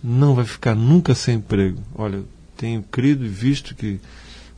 não 0.02 0.34
vai 0.34 0.44
ficar 0.44 0.74
nunca 0.74 1.14
sem 1.14 1.36
emprego. 1.36 1.80
Olha, 1.94 2.22
tenho 2.56 2.82
crido 2.82 3.24
e 3.24 3.28
visto 3.28 3.74
que 3.74 4.00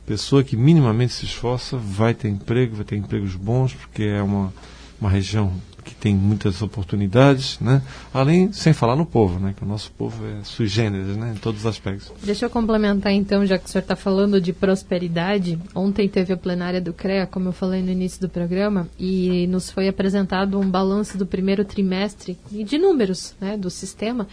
pessoa 0.05 0.43
que 0.43 0.57
minimamente 0.57 1.13
se 1.13 1.25
esforça 1.25 1.77
vai 1.77 2.15
ter 2.15 2.29
emprego, 2.29 2.77
vai 2.77 2.85
ter 2.85 2.97
empregos 2.97 3.37
bons, 3.37 3.75
porque 3.75 4.03
é 4.05 4.23
uma, 4.23 4.53
uma 5.01 5.11
região 5.11 5.53
que 5.89 5.95
tem 5.95 6.15
muitas 6.15 6.63
oportunidades, 6.63 7.59
né? 7.61 7.83
Além, 8.13 8.53
sem 8.53 8.73
falar 8.73 8.95
no 8.95 9.07
povo, 9.07 9.41
né? 9.41 9.55
Que 9.57 9.65
o 9.65 9.67
nosso 9.67 9.91
povo 9.93 10.25
é 10.27 10.45
sui 10.45 10.67
generis, 10.67 11.17
né? 11.17 11.33
Em 11.35 11.39
todos 11.39 11.61
os 11.61 11.67
aspectos. 11.67 12.13
Deixa 12.23 12.47
eu 12.47 12.51
complementar 12.51 13.13
então, 13.13 13.45
já 13.47 13.59
que 13.59 13.65
o 13.65 13.69
senhor 13.69 13.83
está 13.83 13.97
falando 13.97 14.41
de 14.41 14.53
prosperidade. 14.53 15.59
Ontem 15.75 16.09
teve 16.09 16.33
a 16.33 16.37
plenária 16.37 16.81
do 16.81 16.93
CREA, 16.93 17.27
como 17.27 17.49
eu 17.49 17.53
falei 17.53 17.83
no 17.83 17.91
início 17.91 18.21
do 18.21 18.29
programa, 18.29 18.89
e 18.99 19.47
nos 19.47 19.71
foi 19.71 19.89
apresentado 19.89 20.59
um 20.59 20.71
balanço 20.71 21.17
do 21.17 21.27
primeiro 21.27 21.65
trimestre 21.65 22.39
e 22.53 22.63
de 22.63 22.79
números 22.79 23.35
né, 23.41 23.57
do 23.57 23.71
sistema. 23.71 24.27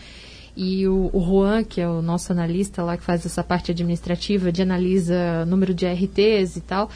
E 0.56 0.88
o, 0.88 1.10
o 1.12 1.22
Juan, 1.22 1.64
que 1.64 1.82
é 1.82 1.88
o 1.88 2.02
nosso 2.02 2.32
analista 2.32 2.82
lá 2.82 2.96
que 2.96 3.04
faz 3.04 3.26
essa 3.26 3.44
parte 3.44 3.72
administrativa, 3.72 4.52
de 4.52 4.62
analisa 4.62 5.46
número 5.46 5.74
de 5.74 5.86
RTs 5.86 6.56
e 6.56 6.62
tal, 6.62 6.90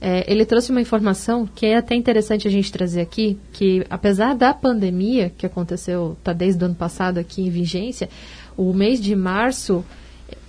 é, 0.00 0.30
ele 0.30 0.44
trouxe 0.44 0.70
uma 0.70 0.80
informação 0.80 1.46
que 1.46 1.66
é 1.66 1.76
até 1.76 1.94
interessante 1.94 2.46
a 2.46 2.50
gente 2.50 2.70
trazer 2.70 3.00
aqui, 3.00 3.38
que 3.52 3.84
apesar 3.88 4.34
da 4.34 4.52
pandemia 4.52 5.32
que 5.36 5.46
aconteceu, 5.46 6.16
está 6.18 6.32
desde 6.32 6.62
o 6.62 6.66
ano 6.66 6.74
passado 6.74 7.18
aqui 7.18 7.42
em 7.42 7.50
vigência, 7.50 8.08
o 8.56 8.72
mês 8.72 9.00
de 9.00 9.16
março, 9.16 9.84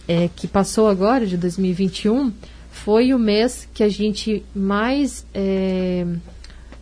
é, 0.07 0.29
que 0.35 0.47
passou 0.47 0.87
agora, 0.87 1.25
de 1.25 1.37
2021, 1.37 2.31
foi 2.69 3.13
o 3.13 3.19
mês 3.19 3.67
que 3.73 3.83
a 3.83 3.89
gente 3.89 4.43
mais 4.53 5.25
é, 5.33 6.05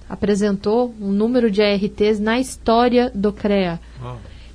apresentou 0.09 0.93
um 0.99 1.11
número 1.11 1.49
de 1.49 1.61
ARTs 1.61 2.19
na 2.19 2.39
história 2.39 3.11
do 3.13 3.31
CREA. 3.31 3.79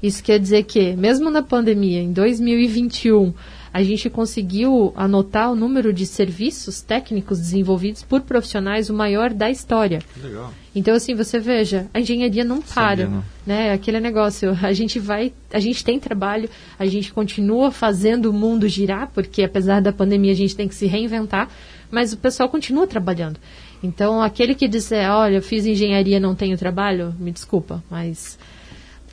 Isso 0.03 0.23
quer 0.23 0.39
dizer 0.39 0.65
que, 0.65 0.95
mesmo 0.95 1.31
na 1.31 1.43
pandemia, 1.43 2.01
em 2.01 2.13
2021, 2.13 3.33
a 3.73 3.83
gente 3.83 4.09
conseguiu 4.09 4.93
anotar 4.97 5.51
o 5.51 5.55
número 5.55 5.93
de 5.93 6.07
serviços 6.07 6.81
técnicos 6.81 7.39
desenvolvidos 7.39 8.03
por 8.03 8.23
profissionais 8.23 8.89
o 8.89 8.95
maior 8.95 9.33
da 9.33 9.51
história. 9.51 10.01
Legal. 10.23 10.53
Então, 10.75 10.95
assim, 10.95 11.15
você 11.15 11.39
veja, 11.39 11.89
a 11.93 12.01
engenharia 12.01 12.45
não 12.45 12.61
para, 12.63 13.05
Sabia, 13.05 13.23
né? 13.47 13.73
Aquele 13.73 14.01
negócio, 14.01 14.57
a 14.63 14.73
gente 14.73 14.99
vai, 14.99 15.33
a 15.53 15.59
gente 15.59 15.85
tem 15.85 15.99
trabalho, 15.99 16.49
a 16.79 16.87
gente 16.87 17.13
continua 17.13 17.71
fazendo 17.71 18.27
o 18.27 18.33
mundo 18.33 18.69
girar, 18.69 19.11
porque 19.13 19.43
apesar 19.43 19.81
da 19.81 19.93
pandemia 19.93 20.33
a 20.33 20.37
gente 20.37 20.55
tem 20.55 20.69
que 20.69 20.75
se 20.75 20.87
reinventar, 20.87 21.49
mas 21.91 22.13
o 22.13 22.17
pessoal 22.17 22.49
continua 22.49 22.87
trabalhando. 22.87 23.41
Então, 23.83 24.21
aquele 24.21 24.55
que 24.55 24.69
disser, 24.69 25.11
olha, 25.11 25.37
eu 25.37 25.43
fiz 25.43 25.67
engenharia, 25.67 26.21
não 26.21 26.35
tenho 26.35 26.57
trabalho, 26.57 27.15
me 27.19 27.33
desculpa, 27.33 27.83
mas 27.91 28.39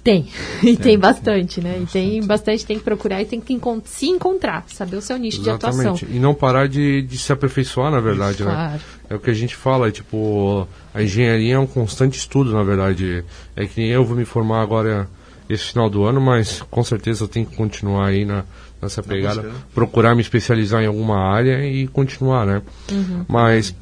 Tem, 0.05 0.27
e 0.61 0.77
tem 0.77 0.99
bastante, 0.99 1.59
né? 1.59 1.79
E 1.81 1.87
tem 1.87 2.23
bastante, 2.23 2.63
tem 2.63 2.77
que 2.77 2.83
procurar 2.83 3.23
e 3.23 3.25
tem 3.25 3.41
que 3.41 3.51
encont 3.51 3.89
se 3.89 4.05
encontrar, 4.05 4.63
saber 4.67 4.97
o 4.97 5.01
seu 5.01 5.17
nicho 5.17 5.41
Exatamente. 5.41 5.81
de 5.81 5.81
atuação. 5.81 6.09
E 6.15 6.19
não 6.19 6.35
parar 6.35 6.67
de, 6.67 7.01
de 7.01 7.17
se 7.17 7.33
aperfeiçoar, 7.33 7.91
na 7.91 7.99
verdade, 7.99 8.35
Isso, 8.35 8.45
né? 8.45 8.51
Claro. 8.51 8.81
É 9.09 9.15
o 9.15 9.19
que 9.19 9.31
a 9.31 9.33
gente 9.33 9.55
fala, 9.55 9.87
é, 9.87 9.91
tipo, 9.91 10.67
a 10.93 11.01
engenharia 11.01 11.55
é 11.55 11.59
um 11.59 11.65
constante 11.65 12.19
estudo, 12.19 12.53
na 12.53 12.61
verdade. 12.61 13.25
É 13.55 13.65
que 13.65 13.81
nem 13.81 13.89
eu 13.89 14.05
vou 14.05 14.15
me 14.15 14.25
formar 14.25 14.61
agora 14.61 15.09
esse 15.49 15.63
final 15.63 15.89
do 15.89 16.03
ano, 16.03 16.21
mas 16.21 16.61
com 16.69 16.83
certeza 16.83 17.23
eu 17.23 17.27
tenho 17.27 17.47
que 17.47 17.55
continuar 17.55 18.05
aí 18.05 18.25
na, 18.25 18.43
nessa 18.79 19.01
pegada, 19.01 19.41
né? 19.41 19.53
procurar 19.73 20.13
me 20.13 20.21
especializar 20.21 20.83
em 20.83 20.87
alguma 20.87 21.17
área 21.17 21.65
e 21.65 21.87
continuar, 21.87 22.45
né? 22.45 22.61
Uhum. 22.91 23.25
Mas, 23.27 23.73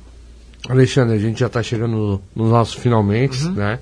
Alexandre, 0.70 1.16
a 1.16 1.20
gente 1.20 1.42
já 1.42 1.48
está 1.48 1.62
chegando 1.62 2.22
nos 2.34 2.50
nossos 2.50 2.76
finalmente, 2.76 3.44
uhum. 3.44 3.56
né? 3.56 3.80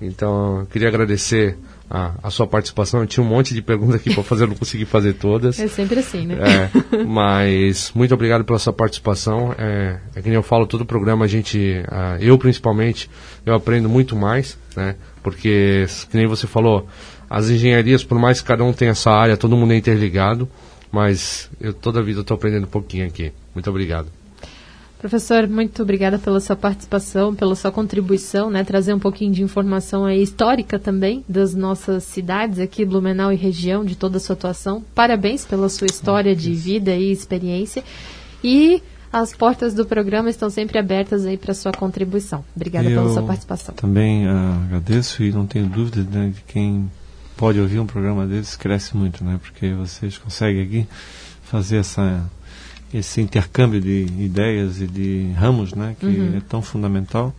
Então, 0.00 0.60
eu 0.60 0.66
queria 0.66 0.86
agradecer 0.86 1.58
a, 1.90 2.12
a, 2.22 2.30
sua 2.30 2.46
participação. 2.46 3.00
Eu 3.00 3.06
tinha 3.06 3.24
um 3.24 3.28
monte 3.28 3.52
de 3.52 3.60
perguntas 3.60 3.96
aqui 3.96 4.14
para 4.14 4.22
fazer, 4.22 4.44
eu 4.44 4.48
não 4.48 4.54
consegui 4.54 4.84
fazer 4.84 5.14
todas. 5.14 5.58
É 5.58 5.66
sempre 5.66 5.98
assim, 5.98 6.24
né? 6.24 6.36
É, 6.40 7.04
mas 7.04 7.90
muito 7.94 8.14
obrigado 8.14 8.44
pela 8.44 8.58
sua 8.58 8.72
participação. 8.72 9.52
É, 9.58 9.98
é 10.14 10.22
que 10.22 10.28
nem 10.28 10.36
eu 10.36 10.42
falo, 10.42 10.66
todo 10.66 10.86
programa 10.86 11.24
a 11.24 11.28
gente, 11.28 11.82
eu 12.20 12.38
principalmente, 12.38 13.10
eu 13.44 13.54
aprendo 13.54 13.88
muito 13.88 14.14
mais, 14.14 14.56
né? 14.76 14.94
Porque, 15.22 15.86
que 16.10 16.16
nem 16.16 16.26
você 16.26 16.46
falou, 16.46 16.86
as 17.28 17.50
engenharias, 17.50 18.04
por 18.04 18.18
mais 18.18 18.40
que 18.40 18.46
cada 18.46 18.62
um 18.62 18.72
tenha 18.72 18.92
essa 18.92 19.10
área, 19.10 19.36
todo 19.36 19.56
mundo 19.56 19.72
é 19.72 19.76
interligado, 19.76 20.48
mas 20.92 21.50
eu 21.60 21.72
toda 21.74 21.98
a 22.00 22.02
vida 22.02 22.20
estou 22.20 22.36
aprendendo 22.36 22.64
um 22.64 22.70
pouquinho 22.70 23.06
aqui. 23.06 23.32
Muito 23.54 23.68
obrigado. 23.68 24.19
Professor, 25.00 25.48
muito 25.48 25.82
obrigada 25.82 26.18
pela 26.18 26.38
sua 26.40 26.54
participação, 26.54 27.34
pela 27.34 27.54
sua 27.54 27.72
contribuição, 27.72 28.50
né, 28.50 28.62
trazer 28.62 28.92
um 28.92 28.98
pouquinho 28.98 29.32
de 29.32 29.42
informação 29.42 30.04
aí 30.04 30.22
histórica 30.22 30.78
também 30.78 31.24
das 31.26 31.54
nossas 31.54 32.04
cidades 32.04 32.58
aqui, 32.58 32.84
Blumenau 32.84 33.32
e 33.32 33.36
região, 33.36 33.82
de 33.82 33.96
toda 33.96 34.18
a 34.18 34.20
sua 34.20 34.34
atuação. 34.34 34.84
Parabéns 34.94 35.46
pela 35.46 35.70
sua 35.70 35.86
história 35.86 36.36
de 36.36 36.52
vida 36.52 36.94
e 36.94 37.10
experiência. 37.10 37.82
E 38.44 38.82
as 39.10 39.32
portas 39.32 39.72
do 39.72 39.86
programa 39.86 40.28
estão 40.28 40.50
sempre 40.50 40.78
abertas 40.78 41.24
aí 41.24 41.38
para 41.38 41.54
sua 41.54 41.72
contribuição. 41.72 42.44
Obrigada 42.54 42.90
Eu 42.90 43.00
pela 43.00 43.12
sua 43.14 43.22
participação. 43.22 43.74
Também 43.74 44.26
uh, 44.26 44.64
agradeço 44.66 45.22
e 45.22 45.32
não 45.32 45.46
tenho 45.46 45.66
dúvida 45.66 46.02
né, 46.02 46.28
de 46.28 46.42
quem 46.42 46.90
pode 47.38 47.58
ouvir 47.58 47.80
um 47.80 47.86
programa 47.86 48.26
desses 48.26 48.54
cresce 48.54 48.94
muito, 48.94 49.24
né? 49.24 49.40
Porque 49.42 49.72
vocês 49.72 50.18
conseguem 50.18 50.62
aqui 50.62 50.86
fazer 51.42 51.78
essa 51.78 52.22
esse 52.92 53.20
intercâmbio 53.20 53.80
de 53.80 54.06
ideias 54.18 54.80
e 54.80 54.86
de 54.86 55.32
ramos, 55.36 55.74
né, 55.74 55.96
que 55.98 56.06
uhum. 56.06 56.36
é 56.36 56.40
tão 56.40 56.60
fundamental. 56.60 57.34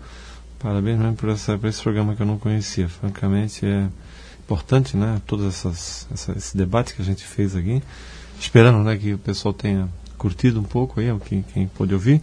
Parabéns 0.59 0.99
mesmo 0.99 1.15
por, 1.15 1.29
essa, 1.29 1.57
por 1.57 1.67
esse 1.67 1.81
programa 1.81 2.15
que 2.15 2.21
eu 2.21 2.25
não 2.25 2.37
conhecia. 2.37 2.87
Francamente, 2.87 3.65
é 3.65 3.87
importante, 4.39 4.95
né, 4.95 5.21
todos 5.25 5.45
essas, 5.45 6.07
essa, 6.13 6.31
esse 6.37 6.55
debate 6.55 6.93
que 6.93 7.01
a 7.01 7.05
gente 7.05 7.25
fez 7.25 7.55
aqui. 7.55 7.81
Esperando, 8.39 8.83
né, 8.83 8.95
que 8.95 9.13
o 9.13 9.17
pessoal 9.17 9.53
tenha 9.53 9.89
curtido 10.17 10.59
um 10.59 10.63
pouco 10.63 10.99
aí, 10.99 11.07
quem, 11.25 11.41
quem 11.41 11.67
pôde 11.67 11.93
ouvir. 11.93 12.21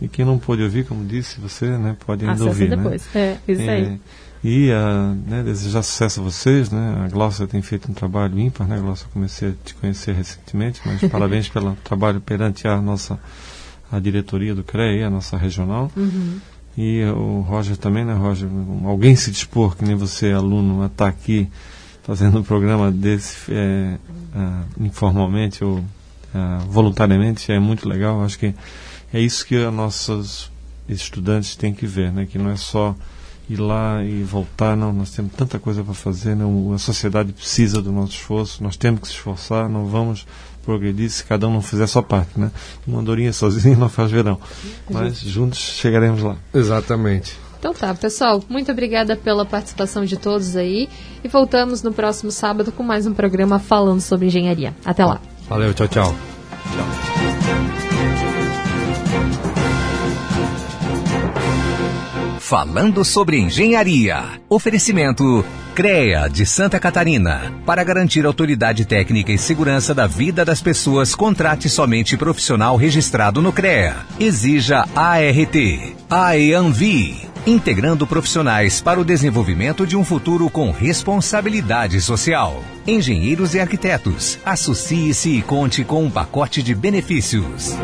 E 0.00 0.06
quem 0.06 0.24
não 0.24 0.38
pôde 0.38 0.62
ouvir, 0.62 0.84
como 0.84 1.04
disse 1.04 1.40
você, 1.40 1.66
né, 1.78 1.96
pode 2.06 2.22
ainda 2.22 2.34
Acesse 2.34 2.48
ouvir, 2.48 2.68
né. 2.68 2.76
depois. 2.76 3.08
né? 3.14 3.20
É, 3.20 3.52
isso 3.52 3.62
é, 3.62 3.70
aí. 3.70 4.00
E 4.42 4.70
uh, 4.70 5.14
né, 5.28 5.42
desejar 5.42 5.82
sucesso 5.82 6.20
a 6.20 6.22
vocês, 6.22 6.70
né? 6.70 7.02
A 7.04 7.08
Glaucia 7.08 7.46
tem 7.46 7.60
feito 7.60 7.90
um 7.90 7.94
trabalho 7.94 8.38
ímpar, 8.38 8.68
né, 8.68 8.78
Glaucia? 8.78 9.06
Comecei 9.12 9.50
a 9.50 9.52
te 9.64 9.74
conhecer 9.74 10.14
recentemente, 10.14 10.80
mas 10.84 11.00
parabéns 11.10 11.48
pelo 11.48 11.76
trabalho 11.82 12.20
perante 12.20 12.66
a 12.68 12.80
nossa 12.80 13.18
a 13.90 13.98
diretoria 13.98 14.54
do 14.54 14.62
CREA, 14.62 15.06
a 15.06 15.10
nossa 15.10 15.36
regional. 15.36 15.90
Uhum. 15.96 16.38
E 16.76 17.02
o 17.06 17.40
Roger 17.40 17.76
também, 17.76 18.04
né, 18.04 18.14
Roger? 18.14 18.48
Alguém 18.84 19.16
se 19.16 19.30
dispor, 19.30 19.76
que 19.76 19.84
nem 19.84 19.96
você, 19.96 20.30
aluno, 20.30 20.82
a 20.82 20.86
estar 20.86 21.06
tá 21.06 21.10
aqui 21.10 21.48
fazendo 22.02 22.38
um 22.38 22.42
programa 22.42 22.90
desse 22.92 23.52
é, 23.52 23.98
uh, 24.34 24.84
informalmente 24.84 25.64
ou 25.64 25.78
uh, 25.78 25.84
voluntariamente 26.70 27.50
é 27.50 27.58
muito 27.58 27.88
legal. 27.88 28.22
Acho 28.22 28.38
que 28.38 28.54
é 29.12 29.20
isso 29.20 29.44
que 29.44 29.56
os 29.56 29.74
nossos 29.74 30.52
estudantes 30.88 31.56
têm 31.56 31.74
que 31.74 31.86
ver, 31.86 32.12
né? 32.12 32.26
Que 32.26 32.38
não 32.38 32.50
é 32.50 32.56
só 32.56 32.94
ir 33.48 33.56
lá 33.56 34.04
e 34.04 34.22
voltar. 34.22 34.76
Não, 34.76 34.92
nós 34.92 35.10
temos 35.10 35.32
tanta 35.32 35.58
coisa 35.58 35.82
para 35.82 35.94
fazer. 35.94 36.34
Não, 36.34 36.72
a 36.72 36.78
sociedade 36.78 37.32
precisa 37.32 37.80
do 37.80 37.92
nosso 37.92 38.12
esforço. 38.12 38.62
Nós 38.62 38.76
temos 38.76 39.00
que 39.00 39.08
se 39.08 39.14
esforçar. 39.14 39.68
Não 39.68 39.86
vamos 39.86 40.26
progredir 40.64 41.08
se 41.10 41.24
cada 41.24 41.48
um 41.48 41.54
não 41.54 41.62
fizer 41.62 41.84
a 41.84 41.86
sua 41.86 42.02
parte, 42.02 42.38
né? 42.38 42.50
Uma 42.86 43.00
andorinha 43.00 43.32
sozinha 43.32 43.76
não 43.76 43.88
faz 43.88 44.10
verão. 44.10 44.38
Mas 44.90 45.20
juntos 45.20 45.58
chegaremos 45.58 46.22
lá. 46.22 46.36
Exatamente. 46.52 47.38
Então 47.58 47.74
tá, 47.74 47.92
pessoal, 47.92 48.42
muito 48.48 48.70
obrigada 48.70 49.16
pela 49.16 49.44
participação 49.44 50.04
de 50.04 50.16
todos 50.16 50.56
aí 50.56 50.88
e 51.24 51.28
voltamos 51.28 51.82
no 51.82 51.92
próximo 51.92 52.30
sábado 52.30 52.70
com 52.70 52.84
mais 52.84 53.04
um 53.06 53.12
programa 53.12 53.58
falando 53.58 54.00
sobre 54.00 54.26
engenharia. 54.26 54.74
Até 54.84 55.04
lá. 55.04 55.20
Valeu, 55.48 55.74
tchau, 55.74 55.88
tchau. 55.88 56.14
Tchau. 56.14 57.17
Falando 62.48 63.04
sobre 63.04 63.38
engenharia. 63.38 64.40
Oferecimento 64.48 65.44
CREA 65.74 66.30
de 66.30 66.46
Santa 66.46 66.80
Catarina. 66.80 67.52
Para 67.66 67.84
garantir 67.84 68.24
autoridade 68.24 68.86
técnica 68.86 69.30
e 69.30 69.36
segurança 69.36 69.94
da 69.94 70.06
vida 70.06 70.46
das 70.46 70.62
pessoas, 70.62 71.14
contrate 71.14 71.68
somente 71.68 72.16
profissional 72.16 72.74
registrado 72.76 73.42
no 73.42 73.52
CREA. 73.52 73.96
Exija 74.18 74.88
ART. 74.96 75.56
AEANVI. 76.08 77.28
Integrando 77.46 78.06
profissionais 78.06 78.80
para 78.80 78.98
o 78.98 79.04
desenvolvimento 79.04 79.86
de 79.86 79.94
um 79.94 80.02
futuro 80.02 80.48
com 80.48 80.70
responsabilidade 80.70 82.00
social. 82.00 82.64
Engenheiros 82.86 83.52
e 83.52 83.60
arquitetos. 83.60 84.38
Associe-se 84.42 85.36
e 85.36 85.42
conte 85.42 85.84
com 85.84 86.02
um 86.02 86.10
pacote 86.10 86.62
de 86.62 86.74
benefícios. 86.74 87.76